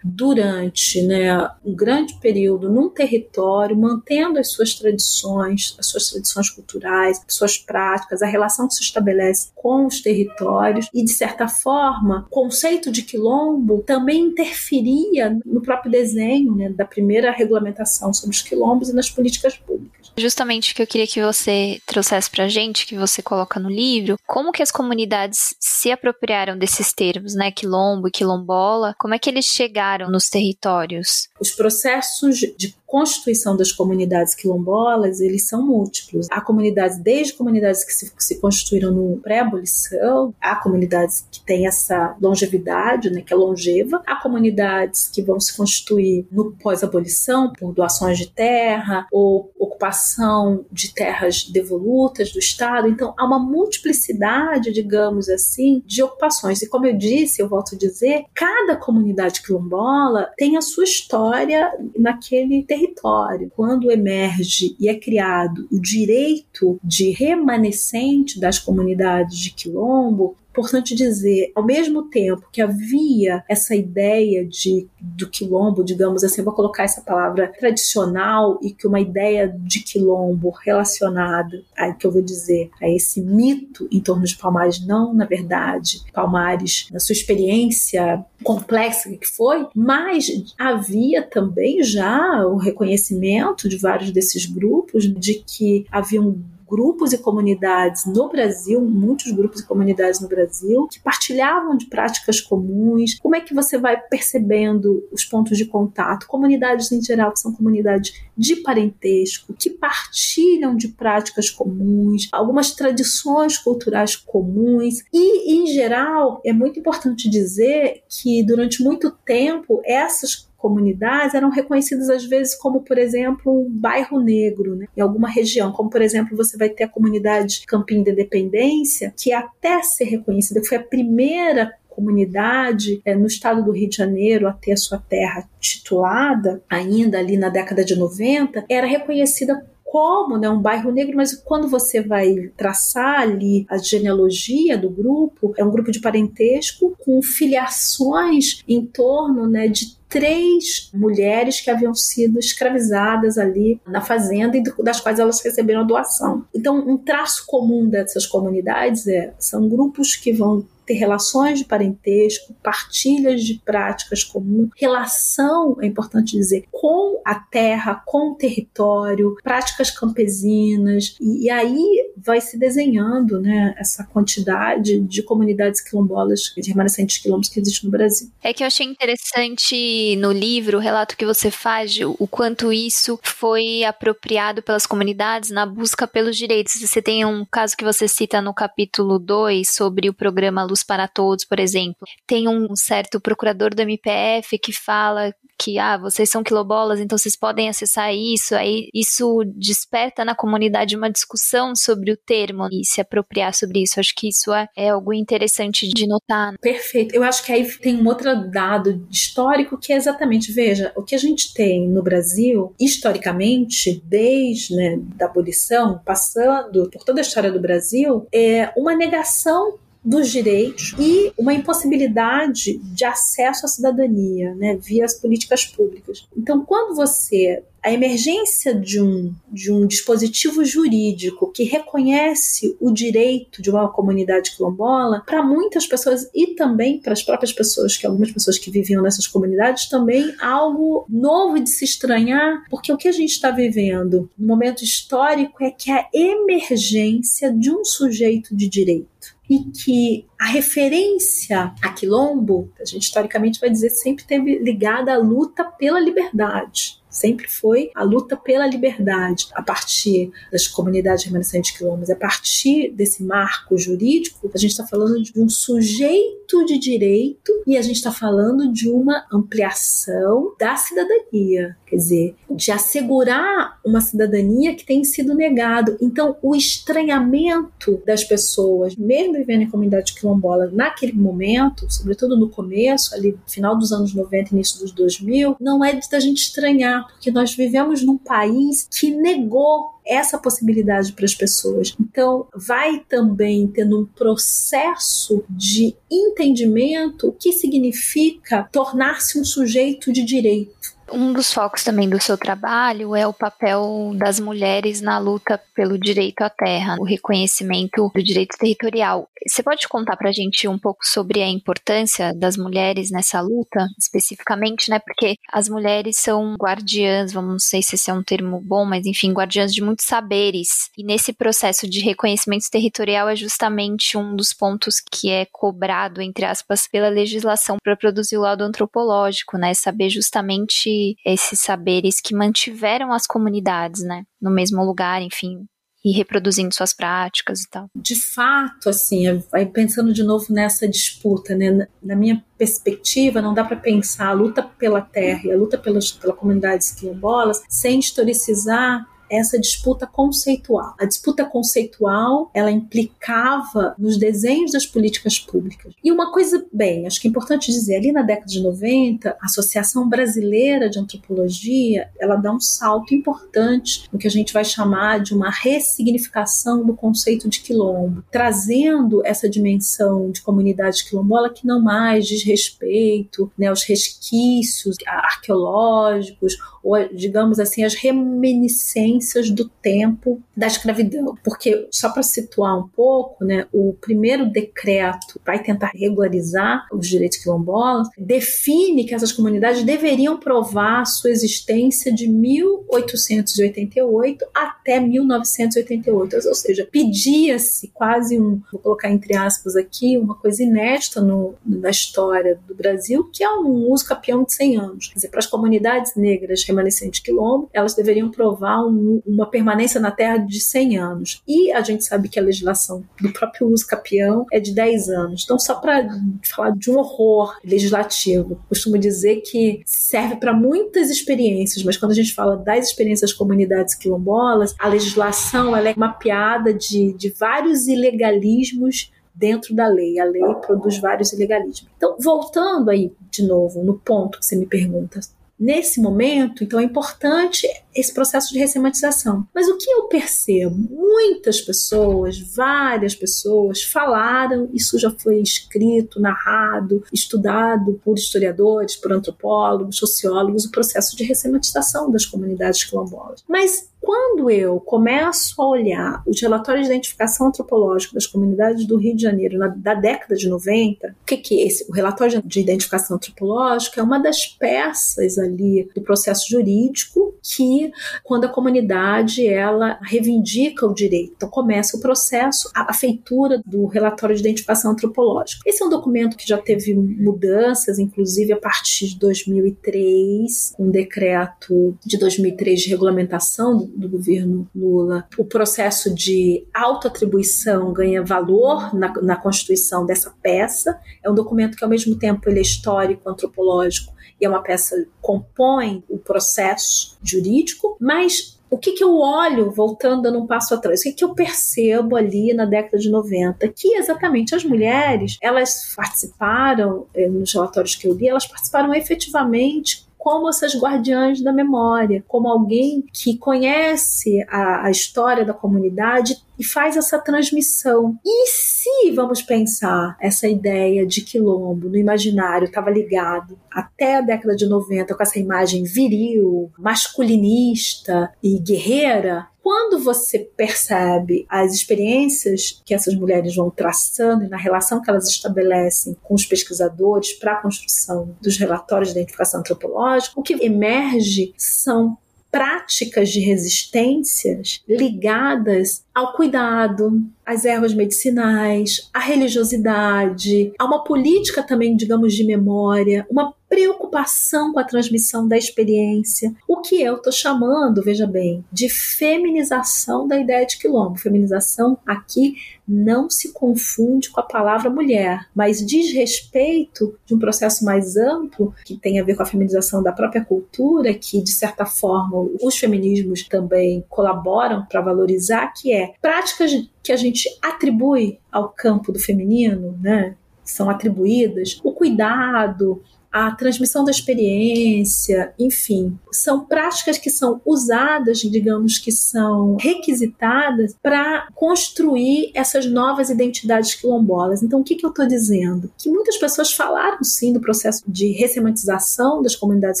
durante 0.02 1.02
né, 1.02 1.36
um 1.64 1.74
grande 1.74 2.14
período 2.20 2.70
num 2.70 2.88
território, 2.88 3.76
mantendo 3.76 4.38
as 4.38 4.50
suas 4.50 4.74
tradições, 4.74 5.76
as 5.78 5.86
suas 5.86 6.10
tradições 6.10 6.50
culturais, 6.50 7.22
as 7.26 7.34
suas 7.34 7.58
práticas, 7.58 8.22
a 8.22 8.26
relação 8.26 8.68
que 8.68 8.74
se 8.74 8.82
estabelece 8.82 9.50
com 9.54 9.86
os 9.86 10.00
territórios 10.00 10.88
e, 10.92 11.04
de 11.04 11.12
certa 11.12 11.48
forma, 11.48 12.26
o 12.30 12.34
conceito 12.34 12.90
de 12.90 13.02
quilombo 13.02 13.82
também 13.82 14.24
interferia 14.24 15.38
no 15.44 15.60
próprio 15.60 15.90
desenho 15.90 16.54
né, 16.54 16.68
da 16.70 16.84
primeira 16.84 17.30
regulamentação 17.30 18.12
sobre 18.12 18.36
os 18.36 18.42
quilombos 18.42 18.88
e 18.88 18.94
nas 18.94 19.10
políticas 19.10 19.56
públicas. 19.56 20.05
Justamente 20.18 20.72
o 20.72 20.74
que 20.74 20.82
eu 20.82 20.86
queria 20.86 21.06
que 21.06 21.22
você 21.22 21.80
trouxesse 21.84 22.30
pra 22.30 22.48
gente, 22.48 22.86
que 22.86 22.96
você 22.96 23.22
coloca 23.22 23.60
no 23.60 23.68
livro, 23.68 24.18
como 24.26 24.52
que 24.52 24.62
as 24.62 24.70
comunidades 24.70 25.54
se 25.60 25.92
apropriaram 25.92 26.56
desses 26.56 26.92
termos, 26.92 27.34
né, 27.34 27.50
quilombo 27.50 28.08
e 28.08 28.10
quilombola, 28.10 28.94
como 28.98 29.14
é 29.14 29.18
que 29.18 29.28
eles 29.28 29.44
chegaram 29.44 30.10
nos 30.10 30.28
territórios? 30.28 31.28
Os 31.38 31.50
processos 31.50 32.38
de 32.38 32.74
constituição 32.86 33.56
das 33.56 33.72
comunidades 33.72 34.34
quilombolas, 34.34 35.20
eles 35.20 35.48
são 35.48 35.66
múltiplos. 35.66 36.28
Há 36.30 36.40
comunidades, 36.40 36.98
desde 36.98 37.34
comunidades 37.34 37.84
que 37.84 37.92
se, 37.92 38.12
se 38.16 38.40
constituíram 38.40 38.92
no 38.92 39.18
pré-abolição, 39.18 40.32
há 40.40 40.56
comunidades 40.56 41.26
que 41.30 41.44
têm 41.44 41.66
essa 41.66 42.16
longevidade, 42.20 43.10
né, 43.10 43.22
que 43.22 43.32
é 43.32 43.36
longeva, 43.36 44.02
há 44.06 44.16
comunidades 44.16 45.08
que 45.08 45.20
vão 45.20 45.40
se 45.40 45.56
constituir 45.56 46.26
no 46.30 46.52
pós-abolição, 46.52 47.52
por 47.52 47.72
doações 47.74 48.18
de 48.18 48.30
terra 48.30 49.06
ou 49.10 49.50
ocupação 49.58 50.64
de 50.70 50.94
terras 50.94 51.44
devolutas 51.44 52.32
do 52.32 52.38
Estado. 52.38 52.88
Então, 52.88 53.12
há 53.18 53.24
uma 53.24 53.38
multiplicidade, 53.38 54.72
digamos 54.72 55.28
assim, 55.28 55.82
de 55.84 56.02
ocupações. 56.02 56.62
E 56.62 56.68
como 56.68 56.86
eu 56.86 56.96
disse, 56.96 57.42
eu 57.42 57.48
volto 57.48 57.74
a 57.74 57.78
dizer, 57.78 58.24
cada 58.32 58.76
comunidade 58.76 59.42
quilombola 59.42 60.30
tem 60.36 60.56
a 60.56 60.62
sua 60.62 60.84
história 60.84 61.72
naquele 61.98 62.62
território 62.62 62.75
território. 62.76 63.50
Quando 63.54 63.90
emerge 63.90 64.76
e 64.78 64.88
é 64.88 64.94
criado 64.94 65.66
o 65.70 65.80
direito 65.80 66.78
de 66.82 67.10
remanescente 67.10 68.38
das 68.38 68.58
comunidades 68.58 69.38
de 69.38 69.50
quilombo, 69.50 70.36
importante 70.56 70.94
dizer, 70.94 71.52
ao 71.54 71.64
mesmo 71.64 72.04
tempo 72.04 72.48
que 72.50 72.62
havia 72.62 73.44
essa 73.48 73.74
ideia 73.74 74.46
de 74.46 74.88
do 74.98 75.28
quilombo, 75.28 75.84
digamos 75.84 76.24
assim, 76.24 76.42
vou 76.42 76.52
colocar 76.52 76.82
essa 76.82 77.00
palavra 77.00 77.52
tradicional 77.58 78.58
e 78.62 78.72
que 78.72 78.86
uma 78.86 78.98
ideia 78.98 79.48
de 79.48 79.80
quilombo 79.80 80.50
relacionada, 80.50 81.62
aí 81.76 81.94
que 81.94 82.06
eu 82.06 82.10
vou 82.10 82.22
dizer, 82.22 82.70
a 82.80 82.88
esse 82.88 83.20
mito 83.20 83.86
em 83.92 84.00
torno 84.00 84.24
de 84.24 84.36
Palmares, 84.36 84.84
não 84.84 85.14
na 85.14 85.24
verdade, 85.24 86.02
Palmares, 86.12 86.88
na 86.90 86.98
sua 86.98 87.12
experiência 87.12 88.24
complexa 88.42 89.10
que 89.10 89.26
foi, 89.26 89.66
mas 89.74 90.26
havia 90.58 91.22
também 91.22 91.82
já 91.82 92.44
o 92.46 92.56
reconhecimento 92.56 93.68
de 93.68 93.76
vários 93.76 94.10
desses 94.10 94.46
grupos 94.46 95.04
de 95.04 95.34
que 95.46 95.86
haviam 95.90 96.36
grupos 96.68 97.12
e 97.12 97.18
comunidades 97.18 98.04
no 98.06 98.28
Brasil, 98.28 98.80
muitos 98.80 99.30
grupos 99.32 99.60
e 99.60 99.66
comunidades 99.66 100.20
no 100.20 100.28
Brasil, 100.28 100.86
que 100.88 101.00
partilhavam 101.00 101.76
de 101.76 101.86
práticas 101.86 102.40
comuns. 102.40 103.18
Como 103.18 103.36
é 103.36 103.40
que 103.40 103.54
você 103.54 103.78
vai 103.78 104.00
percebendo 104.00 105.06
os 105.12 105.24
pontos 105.24 105.56
de 105.56 105.66
contato? 105.66 106.26
Comunidades 106.26 106.90
em 106.90 107.02
geral 107.02 107.32
que 107.32 107.40
são 107.40 107.52
comunidades 107.52 108.12
de 108.36 108.56
parentesco, 108.56 109.54
que 109.54 109.70
partilham 109.70 110.76
de 110.76 110.88
práticas 110.88 111.50
comuns, 111.50 112.28
algumas 112.32 112.72
tradições 112.72 113.56
culturais 113.56 114.16
comuns. 114.16 115.04
E, 115.12 115.54
em 115.54 115.66
geral, 115.66 116.40
é 116.44 116.52
muito 116.52 116.78
importante 116.78 117.30
dizer 117.30 118.02
que 118.08 118.42
durante 118.44 118.82
muito 118.82 119.10
tempo 119.10 119.80
essas 119.84 120.45
comunidades 120.56 121.34
eram 121.34 121.50
reconhecidas 121.50 122.08
às 122.08 122.24
vezes 122.24 122.54
como, 122.54 122.80
por 122.82 122.98
exemplo, 122.98 123.66
um 123.66 123.70
bairro 123.70 124.20
negro, 124.20 124.76
né? 124.76 124.86
em 124.96 125.00
alguma 125.00 125.28
região, 125.28 125.72
como 125.72 125.90
por 125.90 126.02
exemplo 126.02 126.36
você 126.36 126.56
vai 126.56 126.68
ter 126.68 126.84
a 126.84 126.88
comunidade 126.88 127.64
Campinho 127.66 128.04
da 128.04 128.12
Independência, 128.12 129.12
que 129.16 129.32
até 129.32 129.82
ser 129.82 130.04
reconhecida 130.04 130.62
foi 130.64 130.78
a 130.78 130.82
primeira 130.82 131.72
comunidade 131.88 133.00
é, 133.06 133.14
no 133.14 133.26
estado 133.26 133.64
do 133.64 133.72
Rio 133.72 133.88
de 133.88 133.96
Janeiro 133.96 134.46
a 134.46 134.52
ter 134.52 134.72
a 134.72 134.76
sua 134.76 134.98
terra 134.98 135.48
titulada, 135.58 136.62
ainda 136.68 137.18
ali 137.18 137.38
na 137.38 137.48
década 137.48 137.82
de 137.82 137.96
90, 137.96 138.66
era 138.68 138.86
reconhecida 138.86 139.64
como 139.82 140.36
né, 140.36 140.50
um 140.50 140.60
bairro 140.60 140.92
negro, 140.92 141.16
mas 141.16 141.32
quando 141.32 141.68
você 141.68 142.02
vai 142.02 142.50
traçar 142.54 143.20
ali 143.20 143.64
a 143.66 143.78
genealogia 143.78 144.76
do 144.76 144.90
grupo, 144.90 145.54
é 145.56 145.64
um 145.64 145.70
grupo 145.70 145.90
de 145.90 146.00
parentesco 146.00 146.94
com 147.02 147.22
filiações 147.22 148.62
em 148.68 148.84
torno 148.84 149.48
né, 149.48 149.68
de 149.68 149.95
três 150.08 150.90
mulheres 150.94 151.60
que 151.60 151.70
haviam 151.70 151.94
sido 151.94 152.38
escravizadas 152.38 153.38
ali 153.38 153.80
na 153.86 154.00
fazenda 154.00 154.56
e 154.56 154.62
das 154.82 155.00
quais 155.00 155.18
elas 155.18 155.40
receberam 155.40 155.80
a 155.80 155.84
doação. 155.84 156.44
Então, 156.54 156.78
um 156.78 156.96
traço 156.96 157.44
comum 157.46 157.88
dessas 157.88 158.26
comunidades 158.26 159.06
é 159.06 159.34
são 159.38 159.68
grupos 159.68 160.14
que 160.14 160.32
vão 160.32 160.64
ter 160.86 160.94
relações 160.94 161.58
de 161.58 161.64
parentesco, 161.64 162.54
partilhas 162.62 163.42
de 163.42 163.60
práticas 163.64 164.22
comuns, 164.22 164.70
relação, 164.76 165.76
é 165.80 165.86
importante 165.86 166.36
dizer, 166.36 166.64
com 166.70 167.20
a 167.24 167.34
terra, 167.34 168.02
com 168.06 168.32
o 168.32 168.34
território, 168.34 169.36
práticas 169.42 169.90
campesinas, 169.90 171.16
e, 171.20 171.46
e 171.46 171.50
aí 171.50 172.12
vai 172.16 172.40
se 172.40 172.58
desenhando 172.58 173.40
né, 173.40 173.74
essa 173.78 174.04
quantidade 174.04 175.00
de 175.00 175.22
comunidades 175.22 175.80
quilombolas, 175.80 176.52
de 176.56 176.70
remanescentes 176.70 177.18
quilombos 177.18 177.48
que 177.48 177.60
existe 177.60 177.84
no 177.84 177.90
Brasil. 177.90 178.30
É 178.42 178.52
que 178.52 178.62
eu 178.62 178.66
achei 178.66 178.86
interessante 178.86 180.16
no 180.16 180.30
livro, 180.30 180.78
o 180.78 180.80
relato 180.80 181.16
que 181.16 181.26
você 181.26 181.50
faz, 181.50 181.98
o 182.00 182.26
quanto 182.26 182.72
isso 182.72 183.18
foi 183.22 183.84
apropriado 183.84 184.62
pelas 184.62 184.86
comunidades 184.86 185.50
na 185.50 185.66
busca 185.66 186.06
pelos 186.06 186.36
direitos. 186.36 186.80
Você 186.80 187.02
tem 187.02 187.24
um 187.24 187.44
caso 187.44 187.76
que 187.76 187.84
você 187.84 188.06
cita 188.06 188.40
no 188.40 188.54
capítulo 188.54 189.18
2 189.18 189.68
sobre 189.68 190.08
o 190.08 190.14
programa 190.14 190.64
Luz 190.64 190.75
para 190.82 191.08
Todos, 191.08 191.44
por 191.44 191.58
exemplo. 191.58 192.06
Tem 192.26 192.48
um 192.48 192.74
certo 192.76 193.20
procurador 193.20 193.74
do 193.74 193.82
MPF 193.82 194.58
que 194.58 194.72
fala 194.72 195.32
que, 195.58 195.78
ah, 195.78 195.96
vocês 195.96 196.28
são 196.28 196.42
quilobolas, 196.42 197.00
então 197.00 197.16
vocês 197.16 197.34
podem 197.34 197.68
acessar 197.68 198.14
isso. 198.14 198.54
Aí 198.54 198.88
isso 198.92 199.42
desperta 199.54 200.24
na 200.24 200.34
comunidade 200.34 200.96
uma 200.96 201.10
discussão 201.10 201.74
sobre 201.74 202.12
o 202.12 202.16
termo 202.16 202.68
e 202.70 202.84
se 202.84 203.00
apropriar 203.00 203.54
sobre 203.54 203.82
isso. 203.82 203.98
Acho 203.98 204.14
que 204.14 204.28
isso 204.28 204.52
é, 204.52 204.68
é 204.76 204.90
algo 204.90 205.12
interessante 205.12 205.88
de 205.88 206.06
notar. 206.06 206.56
Perfeito. 206.60 207.14
Eu 207.14 207.22
acho 207.22 207.44
que 207.44 207.52
aí 207.52 207.66
tem 207.78 207.96
um 207.96 208.06
outro 208.06 208.50
dado 208.50 209.06
histórico 209.10 209.78
que 209.78 209.92
é 209.92 209.96
exatamente, 209.96 210.52
veja, 210.52 210.92
o 210.94 211.02
que 211.02 211.14
a 211.14 211.18
gente 211.18 211.52
tem 211.54 211.88
no 211.88 212.02
Brasil, 212.02 212.74
historicamente, 212.78 214.02
desde 214.04 214.74
né, 214.74 214.98
da 215.16 215.26
abolição, 215.26 216.00
passando 216.04 216.90
por 216.90 217.04
toda 217.04 217.20
a 217.20 217.22
história 217.22 217.50
do 217.50 217.60
Brasil, 217.60 218.26
é 218.32 218.70
uma 218.76 218.94
negação 218.94 219.78
dos 220.06 220.30
direitos 220.30 220.94
e 221.00 221.32
uma 221.36 221.52
impossibilidade 221.52 222.78
de 222.78 223.04
acesso 223.04 223.66
à 223.66 223.68
cidadania, 223.68 224.54
né, 224.54 224.78
via 224.80 225.04
as 225.04 225.14
políticas 225.14 225.66
públicas. 225.66 226.24
Então, 226.36 226.64
quando 226.64 226.94
você 226.94 227.64
a 227.86 227.92
emergência 227.92 228.74
de 228.74 229.00
um, 229.00 229.32
de 229.48 229.70
um 229.70 229.86
dispositivo 229.86 230.64
jurídico 230.64 231.52
que 231.52 231.62
reconhece 231.62 232.76
o 232.80 232.90
direito 232.90 233.62
de 233.62 233.70
uma 233.70 233.88
comunidade 233.88 234.56
quilombola, 234.56 235.22
para 235.24 235.40
muitas 235.40 235.86
pessoas 235.86 236.28
e 236.34 236.48
também 236.56 236.98
para 236.98 237.12
as 237.12 237.22
próprias 237.22 237.52
pessoas, 237.52 237.96
que 237.96 238.04
algumas 238.04 238.32
pessoas 238.32 238.58
que 238.58 238.72
viviam 238.72 239.04
nessas 239.04 239.28
comunidades, 239.28 239.88
também 239.88 240.34
algo 240.40 241.06
novo 241.08 241.60
de 241.60 241.70
se 241.70 241.84
estranhar, 241.84 242.64
porque 242.68 242.92
o 242.92 242.96
que 242.96 243.06
a 243.06 243.12
gente 243.12 243.30
está 243.30 243.52
vivendo 243.52 244.28
no 244.36 244.48
momento 244.48 244.82
histórico 244.82 245.62
é 245.62 245.70
que 245.70 245.92
a 245.92 246.08
emergência 246.12 247.52
de 247.52 247.70
um 247.70 247.84
sujeito 247.84 248.56
de 248.56 248.68
direito 248.68 249.06
e 249.48 249.64
que 249.72 250.26
a 250.38 250.46
referência 250.46 251.72
a 251.82 251.92
quilombo, 251.92 252.70
a 252.80 252.84
gente 252.84 253.02
historicamente 253.02 253.60
vai 253.60 253.70
dizer, 253.70 253.90
sempre 253.90 254.24
teve 254.24 254.58
ligada 254.58 255.12
à 255.12 255.18
luta 255.18 255.64
pela 255.64 255.98
liberdade. 255.98 257.00
Sempre 257.16 257.48
foi 257.48 257.90
a 257.94 258.02
luta 258.02 258.36
pela 258.36 258.66
liberdade 258.66 259.48
a 259.54 259.62
partir 259.62 260.30
das 260.52 260.68
comunidades 260.68 261.24
remanescentes 261.24 261.70
quilombos, 261.70 262.10
a 262.10 262.14
partir 262.14 262.90
desse 262.90 263.24
marco 263.24 263.78
jurídico, 263.78 264.50
a 264.54 264.58
gente 264.58 264.72
está 264.72 264.86
falando 264.86 265.22
de 265.22 265.32
um 265.34 265.48
sujeito 265.48 266.66
de 266.66 266.78
direito 266.78 267.50
e 267.66 267.78
a 267.78 267.80
gente 267.80 267.96
está 267.96 268.12
falando 268.12 268.70
de 268.70 268.90
uma 268.90 269.24
ampliação 269.32 270.54
da 270.60 270.76
cidadania, 270.76 271.74
quer 271.86 271.96
dizer, 271.96 272.36
de 272.50 272.70
assegurar 272.70 273.80
uma 273.82 274.02
cidadania 274.02 274.74
que 274.74 274.84
tem 274.84 275.02
sido 275.02 275.34
negado. 275.34 275.96
Então, 276.02 276.36
o 276.42 276.54
estranhamento 276.54 278.02
das 278.04 278.24
pessoas, 278.24 278.94
mesmo 278.94 279.32
vivendo 279.32 279.62
em 279.62 279.70
comunidade 279.70 280.14
quilombola 280.26 280.70
naquele 280.72 281.12
momento, 281.12 281.86
sobretudo 281.88 282.36
no 282.36 282.48
começo, 282.48 283.14
ali 283.14 283.38
final 283.46 283.78
dos 283.78 283.92
anos 283.92 284.12
90, 284.12 284.54
início 284.54 284.80
dos 284.80 284.92
2000, 284.92 285.56
não 285.60 285.84
é 285.84 285.98
da 286.10 286.18
gente 286.20 286.38
estranhar, 286.38 287.06
porque 287.06 287.30
nós 287.30 287.54
vivemos 287.54 288.02
num 288.02 288.18
país 288.18 288.88
que 288.90 289.10
negou 289.10 289.94
essa 290.04 290.38
possibilidade 290.38 291.12
para 291.12 291.24
as 291.24 291.34
pessoas. 291.34 291.94
Então, 292.00 292.46
vai 292.54 293.00
também 293.08 293.66
tendo 293.66 294.00
um 294.00 294.06
processo 294.06 295.44
de 295.48 295.96
entendimento 296.10 297.28
o 297.28 297.32
que 297.32 297.52
significa 297.52 298.68
tornar-se 298.70 299.38
um 299.38 299.44
sujeito 299.44 300.12
de 300.12 300.22
direito. 300.22 300.95
Um 301.12 301.32
dos 301.32 301.52
focos 301.52 301.84
também 301.84 302.08
do 302.08 302.20
seu 302.20 302.36
trabalho 302.36 303.14
é 303.14 303.26
o 303.26 303.32
papel 303.32 304.12
das 304.16 304.40
mulheres 304.40 305.00
na 305.00 305.18
luta 305.18 305.60
pelo 305.74 305.98
direito 305.98 306.42
à 306.42 306.50
terra, 306.50 306.96
o 306.98 307.04
reconhecimento 307.04 308.10
do 308.14 308.22
direito 308.22 308.56
territorial. 308.58 309.28
Você 309.46 309.62
pode 309.62 309.86
contar 309.86 310.16
para 310.16 310.30
a 310.30 310.32
gente 310.32 310.66
um 310.66 310.78
pouco 310.78 311.06
sobre 311.06 311.40
a 311.40 311.48
importância 311.48 312.34
das 312.34 312.56
mulheres 312.56 313.10
nessa 313.10 313.40
luta, 313.40 313.86
especificamente, 313.96 314.90
né? 314.90 314.98
Porque 314.98 315.36
as 315.52 315.68
mulheres 315.68 316.16
são 316.16 316.56
guardiãs, 316.56 317.32
vamos 317.32 317.46
não 317.56 317.58
sei 317.60 317.82
se 317.82 317.94
esse 317.94 318.10
é 318.10 318.14
um 318.14 318.22
termo 318.22 318.60
bom, 318.60 318.84
mas 318.84 319.06
enfim, 319.06 319.32
guardiãs 319.32 319.72
de 319.72 319.80
muitos 319.80 320.04
saberes. 320.04 320.90
E 320.98 321.04
nesse 321.04 321.32
processo 321.32 321.88
de 321.88 322.00
reconhecimento 322.00 322.68
territorial 322.70 323.28
é 323.28 323.36
justamente 323.36 324.18
um 324.18 324.34
dos 324.34 324.52
pontos 324.52 325.00
que 325.00 325.30
é 325.30 325.46
cobrado, 325.46 326.20
entre 326.20 326.44
aspas, 326.44 326.88
pela 326.88 327.08
legislação 327.08 327.76
para 327.82 327.96
produzir 327.96 328.36
o 328.36 328.42
laudo 328.42 328.64
antropológico, 328.64 329.56
né? 329.56 329.72
Saber 329.74 330.10
justamente 330.10 330.95
esses 331.24 331.60
saberes 331.60 332.20
que 332.20 332.34
mantiveram 332.34 333.12
as 333.12 333.26
comunidades, 333.26 334.02
né, 334.02 334.24
no 334.40 334.50
mesmo 334.50 334.84
lugar, 334.84 335.22
enfim, 335.22 335.66
e 336.06 336.12
reproduzindo 336.12 336.72
suas 336.72 336.94
práticas 336.94 337.62
e 337.62 337.68
tal. 337.68 337.90
De 337.96 338.14
fato, 338.14 338.88
assim, 338.88 339.42
vai 339.50 339.66
pensando 339.66 340.12
de 340.12 340.22
novo 340.22 340.46
nessa 340.50 340.86
disputa, 340.86 341.52
né? 341.56 341.88
Na 342.00 342.14
minha 342.14 342.44
perspectiva, 342.56 343.42
não 343.42 343.52
dá 343.52 343.64
para 343.64 343.76
pensar 343.76 344.28
a 344.28 344.32
luta 344.32 344.62
pela 344.62 345.00
terra 345.00 345.40
e 345.44 345.50
a 345.50 345.56
luta 345.56 345.76
pelas, 345.76 346.12
pela 346.12 346.32
comunidades 346.32 346.92
quilombolas 346.92 347.60
sem 347.68 347.98
historicizar 347.98 349.04
essa 349.30 349.58
disputa 349.58 350.06
conceitual. 350.06 350.94
A 350.98 351.04
disputa 351.04 351.44
conceitual, 351.44 352.50
ela 352.54 352.70
implicava 352.70 353.94
nos 353.98 354.16
desenhos 354.16 354.72
das 354.72 354.86
políticas 354.86 355.38
públicas. 355.38 355.92
E 356.02 356.12
uma 356.12 356.32
coisa, 356.32 356.64
bem, 356.72 357.06
acho 357.06 357.20
que 357.20 357.28
é 357.28 357.30
importante 357.30 357.70
dizer, 357.70 357.96
ali 357.96 358.12
na 358.12 358.22
década 358.22 358.46
de 358.46 358.62
90, 358.62 359.30
a 359.30 359.44
Associação 359.44 360.08
Brasileira 360.08 360.88
de 360.88 360.98
Antropologia, 360.98 362.08
ela 362.18 362.36
dá 362.36 362.52
um 362.52 362.60
salto 362.60 363.14
importante 363.14 364.08
no 364.12 364.18
que 364.18 364.26
a 364.26 364.30
gente 364.30 364.52
vai 364.52 364.64
chamar 364.64 365.20
de 365.20 365.34
uma 365.34 365.50
ressignificação 365.50 366.84
do 366.84 366.94
conceito 366.94 367.48
de 367.48 367.60
quilombo, 367.60 368.24
trazendo 368.30 369.24
essa 369.24 369.48
dimensão 369.48 370.30
de 370.30 370.42
comunidade 370.42 371.04
quilombola 371.04 371.50
que 371.50 371.66
não 371.66 371.80
mais 371.80 372.26
diz 372.26 372.42
respeito 372.42 373.50
né, 373.58 373.66
aos 373.66 373.82
resquícios 373.82 374.96
arqueológicos 375.06 376.56
ou, 376.82 376.96
digamos 377.12 377.58
assim, 377.58 377.82
as 377.82 377.94
reminiscências 377.94 379.15
do 379.50 379.68
tempo 379.68 380.42
da 380.56 380.66
escravidão. 380.66 381.36
Porque, 381.42 381.88
só 381.90 382.10
para 382.10 382.22
situar 382.22 382.78
um 382.78 382.86
pouco, 382.88 383.44
né, 383.44 383.66
o 383.72 383.94
primeiro 384.00 384.48
decreto 384.50 385.40
vai 385.44 385.62
tentar 385.62 385.90
regularizar 385.94 386.86
os 386.92 387.08
direitos 387.08 387.38
quilombolas, 387.38 388.08
define 388.16 389.04
que 389.04 389.14
essas 389.14 389.32
comunidades 389.32 389.82
deveriam 389.82 390.38
provar 390.38 391.04
sua 391.04 391.30
existência 391.30 392.12
de 392.12 392.28
1888 392.28 394.46
até 394.54 395.00
1988, 395.00 396.36
ou 396.48 396.54
seja, 396.54 396.88
pedia-se 396.90 397.88
quase 397.88 398.40
um, 398.40 398.62
vou 398.72 398.80
colocar 398.80 399.10
entre 399.10 399.36
aspas 399.36 399.76
aqui, 399.76 400.16
uma 400.16 400.34
coisa 400.34 400.62
inédita 400.62 401.20
no, 401.20 401.54
na 401.64 401.90
história 401.90 402.58
do 402.66 402.74
Brasil, 402.74 403.24
que 403.32 403.42
é 403.42 403.50
um 403.50 403.90
uso 403.90 404.06
capião 404.06 404.44
de 404.44 404.54
100 404.54 404.76
anos. 404.76 405.08
Quer 405.08 405.14
dizer, 405.14 405.28
para 405.28 405.38
as 405.38 405.46
comunidades 405.46 406.14
negras 406.14 406.62
remanescentes 406.64 407.20
quilombo, 407.20 407.70
elas 407.72 407.94
deveriam 407.94 408.30
provar 408.30 408.84
um, 408.84 409.05
uma 409.26 409.48
permanência 409.50 410.00
na 410.00 410.10
terra 410.10 410.38
de 410.38 410.60
100 410.60 410.98
anos. 410.98 411.42
E 411.46 411.72
a 411.72 411.80
gente 411.80 412.04
sabe 412.04 412.28
que 412.28 412.38
a 412.38 412.42
legislação 412.42 413.04
do 413.20 413.32
próprio 413.32 413.68
uso 413.68 413.86
capião 413.86 414.46
é 414.52 414.60
de 414.60 414.74
10 414.74 415.08
anos. 415.10 415.42
Então, 415.44 415.58
só 415.58 415.76
para 415.76 416.08
falar 416.44 416.70
de 416.70 416.90
um 416.90 416.98
horror 416.98 417.56
legislativo, 417.64 418.60
costumo 418.68 418.98
dizer 418.98 419.42
que 419.42 419.82
serve 419.84 420.36
para 420.36 420.52
muitas 420.52 421.10
experiências, 421.10 421.84
mas 421.84 421.96
quando 421.96 422.12
a 422.12 422.14
gente 422.14 422.34
fala 422.34 422.56
das 422.56 422.88
experiências 422.88 423.30
das 423.30 423.32
comunidades 423.32 423.94
quilombolas, 423.94 424.74
a 424.78 424.88
legislação 424.88 425.76
ela 425.76 425.90
é 425.90 425.94
mapeada 425.96 426.72
de, 426.72 427.12
de 427.14 427.30
vários 427.30 427.88
ilegalismos 427.88 429.12
dentro 429.34 429.74
da 429.74 429.86
lei. 429.86 430.18
A 430.18 430.24
lei 430.24 430.42
produz 430.66 430.98
vários 430.98 431.32
ilegalismos. 431.32 431.90
Então, 431.96 432.16
voltando 432.18 432.90
aí 432.90 433.12
de 433.30 433.42
novo 433.42 433.82
no 433.82 433.98
ponto 433.98 434.38
que 434.38 434.46
você 434.46 434.56
me 434.56 434.66
pergunta, 434.66 435.20
nesse 435.58 436.00
momento, 436.00 436.62
então 436.62 436.78
é 436.78 436.84
importante 436.84 437.66
esse 437.96 438.12
processo 438.12 438.52
de 438.52 438.58
ressematização. 438.58 439.46
Mas 439.54 439.68
o 439.68 439.76
que 439.76 439.90
eu 439.90 440.04
percebo? 440.04 440.76
Muitas 440.76 441.60
pessoas, 441.60 442.38
várias 442.38 443.14
pessoas 443.14 443.82
falaram, 443.82 444.68
isso 444.72 444.98
já 444.98 445.10
foi 445.10 445.40
escrito, 445.40 446.20
narrado, 446.20 447.02
estudado 447.12 448.00
por 448.04 448.16
historiadores, 448.16 448.96
por 448.96 449.12
antropólogos, 449.12 449.96
sociólogos, 449.96 450.64
o 450.64 450.70
processo 450.70 451.16
de 451.16 451.24
ressematização 451.24 452.10
das 452.10 452.26
comunidades 452.26 452.84
quilombolas. 452.84 453.42
Mas 453.48 453.88
quando 454.06 454.48
eu 454.48 454.78
começo 454.78 455.60
a 455.60 455.68
olhar 455.68 456.22
os 456.24 456.40
relatórios 456.40 456.86
de 456.86 456.92
identificação 456.92 457.48
antropológica 457.48 458.14
das 458.14 458.24
comunidades 458.24 458.86
do 458.86 458.96
Rio 458.96 459.16
de 459.16 459.22
Janeiro 459.22 459.58
na, 459.58 459.66
da 459.66 459.94
década 459.94 460.36
de 460.36 460.48
90, 460.48 461.08
o 461.08 461.26
que, 461.26 461.36
que 461.36 461.60
é 461.60 461.66
esse? 461.66 461.84
O 461.90 461.92
relatório 461.92 462.40
de 462.40 462.60
identificação 462.60 463.16
antropológica 463.16 464.00
é 464.00 464.04
uma 464.04 464.20
das 464.20 464.46
peças 464.46 465.38
ali 465.38 465.90
do 465.92 466.00
processo 466.02 466.48
jurídico 466.48 467.34
que, 467.42 467.85
quando 468.22 468.44
a 468.44 468.48
comunidade 468.48 469.46
ela 469.46 469.98
reivindica 470.02 470.86
o 470.86 470.94
direito, 470.94 471.34
então 471.36 471.48
começa 471.48 471.96
o 471.96 472.00
processo, 472.00 472.70
a, 472.74 472.92
feitura 472.92 473.60
do 473.66 473.86
relatório 473.86 474.34
de 474.34 474.40
identificação 474.40 474.92
antropológica. 474.92 475.62
Esse 475.66 475.82
é 475.82 475.86
um 475.86 475.90
documento 475.90 476.36
que 476.36 476.48
já 476.48 476.56
teve 476.56 476.94
mudanças, 476.94 477.98
inclusive 477.98 478.52
a 478.52 478.56
partir 478.56 479.08
de 479.08 479.18
2003, 479.18 480.74
um 480.78 480.90
decreto 480.90 481.96
de 482.04 482.18
2003 482.18 482.80
de 482.80 482.88
regulamentação 482.88 483.90
do 483.94 484.08
governo 484.08 484.68
Lula, 484.74 485.26
o 485.36 485.44
processo 485.44 486.14
de 486.14 486.66
autoatribuição 486.74 487.92
ganha 487.92 488.22
valor 488.22 488.94
na, 488.94 489.12
na 489.22 489.36
constituição 489.36 490.06
dessa 490.06 490.32
peça. 490.42 490.98
É 491.22 491.30
um 491.30 491.34
documento 491.34 491.76
que, 491.76 491.84
ao 491.84 491.90
mesmo 491.90 492.16
tempo, 492.16 492.48
ele 492.48 492.58
é 492.58 492.62
histórico, 492.62 493.28
antropológico 493.28 494.15
e 494.40 494.44
é 494.44 494.48
uma 494.48 494.62
peça 494.62 494.96
que 494.96 495.08
compõe 495.20 496.02
o 496.08 496.18
processo 496.18 497.16
jurídico, 497.22 497.96
mas 498.00 498.56
o 498.68 498.76
que, 498.76 498.92
que 498.92 499.04
eu 499.04 499.16
olho, 499.16 499.70
voltando 499.70 500.22
dando 500.22 500.40
um 500.40 500.46
passo 500.46 500.74
atrás, 500.74 501.00
o 501.00 501.02
que, 501.04 501.12
que 501.12 501.24
eu 501.24 501.34
percebo 501.34 502.16
ali 502.16 502.52
na 502.52 502.64
década 502.64 502.98
de 502.98 503.08
90? 503.08 503.68
Que 503.68 503.96
exatamente 503.96 504.54
as 504.54 504.64
mulheres, 504.64 505.36
elas 505.40 505.94
participaram, 505.94 507.06
eh, 507.14 507.28
nos 507.28 507.52
relatórios 507.52 507.94
que 507.94 508.08
eu 508.08 508.14
li, 508.14 508.28
elas 508.28 508.46
participaram 508.46 508.92
efetivamente 508.92 510.05
como 510.26 510.48
essas 510.48 510.74
guardiãs 510.74 511.40
da 511.40 511.52
memória, 511.52 512.24
como 512.26 512.48
alguém 512.48 513.04
que 513.12 513.38
conhece 513.38 514.44
a, 514.48 514.86
a 514.86 514.90
história 514.90 515.44
da 515.44 515.54
comunidade 515.54 516.36
e 516.58 516.64
faz 516.64 516.96
essa 516.96 517.16
transmissão. 517.16 518.18
E 518.24 518.46
se 518.48 519.12
vamos 519.14 519.40
pensar 519.40 520.16
essa 520.20 520.48
ideia 520.48 521.06
de 521.06 521.20
quilombo 521.20 521.88
no 521.88 521.96
imaginário 521.96 522.64
estava 522.64 522.90
ligado 522.90 523.56
até 523.70 524.16
a 524.16 524.20
década 524.20 524.56
de 524.56 524.66
90 524.66 525.14
com 525.14 525.22
essa 525.22 525.38
imagem 525.38 525.84
viril, 525.84 526.72
masculinista 526.76 528.32
e 528.42 528.58
guerreira, 528.58 529.46
quando 529.66 529.98
você 529.98 530.48
percebe 530.56 531.44
as 531.48 531.74
experiências 531.74 532.80
que 532.84 532.94
essas 532.94 533.16
mulheres 533.16 533.56
vão 533.56 533.68
traçando 533.68 534.44
e 534.44 534.48
na 534.48 534.56
relação 534.56 535.02
que 535.02 535.10
elas 535.10 535.26
estabelecem 535.26 536.16
com 536.22 536.34
os 536.34 536.46
pesquisadores 536.46 537.32
para 537.32 537.54
a 537.54 537.60
construção 537.60 538.36
dos 538.40 538.56
relatórios 538.58 539.08
de 539.08 539.18
identificação 539.18 539.58
antropológica, 539.58 540.38
o 540.38 540.42
que 540.44 540.54
emerge 540.64 541.52
são 541.56 542.16
práticas 542.48 543.30
de 543.30 543.40
resistências 543.40 544.84
ligadas 544.88 546.04
ao 546.14 546.32
cuidado, 546.34 547.20
às 547.44 547.64
ervas 547.64 547.92
medicinais, 547.92 549.10
à 549.12 549.18
religiosidade, 549.18 550.72
a 550.78 550.84
uma 550.84 551.02
política 551.02 551.60
também, 551.64 551.96
digamos, 551.96 552.34
de 552.34 552.44
memória, 552.44 553.26
uma 553.28 553.52
preocupação 553.76 554.72
com 554.72 554.80
a 554.80 554.84
transmissão 554.84 555.46
da 555.46 555.58
experiência, 555.58 556.54
o 556.66 556.80
que 556.80 557.02
eu 557.02 557.16
estou 557.16 557.30
chamando, 557.30 558.02
veja 558.02 558.26
bem, 558.26 558.64
de 558.72 558.88
feminização 558.88 560.26
da 560.26 560.38
ideia 560.38 560.64
de 560.64 560.78
quilombo. 560.78 561.18
Feminização 561.18 561.98
aqui 562.06 562.54
não 562.88 563.28
se 563.28 563.52
confunde 563.52 564.30
com 564.30 564.40
a 564.40 564.44
palavra 564.44 564.88
mulher, 564.88 565.46
mas 565.54 565.84
diz 565.84 566.10
respeito 566.14 567.18
de 567.26 567.34
um 567.34 567.38
processo 567.38 567.84
mais 567.84 568.16
amplo 568.16 568.74
que 568.82 568.96
tem 568.96 569.20
a 569.20 569.24
ver 569.24 569.36
com 569.36 569.42
a 569.42 569.46
feminização 569.46 570.02
da 570.02 570.10
própria 570.10 570.42
cultura, 570.42 571.12
que 571.12 571.42
de 571.42 571.52
certa 571.52 571.84
forma 571.84 572.48
os 572.62 572.78
feminismos 572.78 573.46
também 573.46 574.02
colaboram 574.08 574.86
para 574.86 575.02
valorizar, 575.02 575.70
que 575.74 575.92
é 575.92 576.14
práticas 576.22 576.72
que 577.02 577.12
a 577.12 577.16
gente 577.16 577.46
atribui 577.60 578.38
ao 578.50 578.70
campo 578.70 579.12
do 579.12 579.18
feminino, 579.18 579.98
né? 580.00 580.34
São 580.64 580.88
atribuídas 580.88 581.78
o 581.84 581.92
cuidado, 581.92 583.02
a 583.36 583.50
transmissão 583.50 584.02
da 584.02 584.10
experiência, 584.10 585.52
enfim, 585.58 586.18
são 586.32 586.64
práticas 586.64 587.18
que 587.18 587.28
são 587.28 587.60
usadas, 587.66 588.38
digamos 588.38 588.96
que 588.96 589.12
são 589.12 589.76
requisitadas 589.76 590.96
para 591.02 591.46
construir 591.54 592.50
essas 592.54 592.86
novas 592.86 593.28
identidades 593.28 593.94
quilombolas. 593.94 594.62
Então, 594.62 594.80
o 594.80 594.84
que, 594.84 594.94
que 594.94 595.04
eu 595.04 595.10
estou 595.10 595.26
dizendo? 595.26 595.92
Que 595.98 596.08
muitas 596.08 596.38
pessoas 596.38 596.72
falaram 596.72 597.22
sim 597.22 597.52
do 597.52 597.60
processo 597.60 598.02
de 598.08 598.32
ressematização 598.32 599.42
das 599.42 599.54
comunidades 599.54 600.00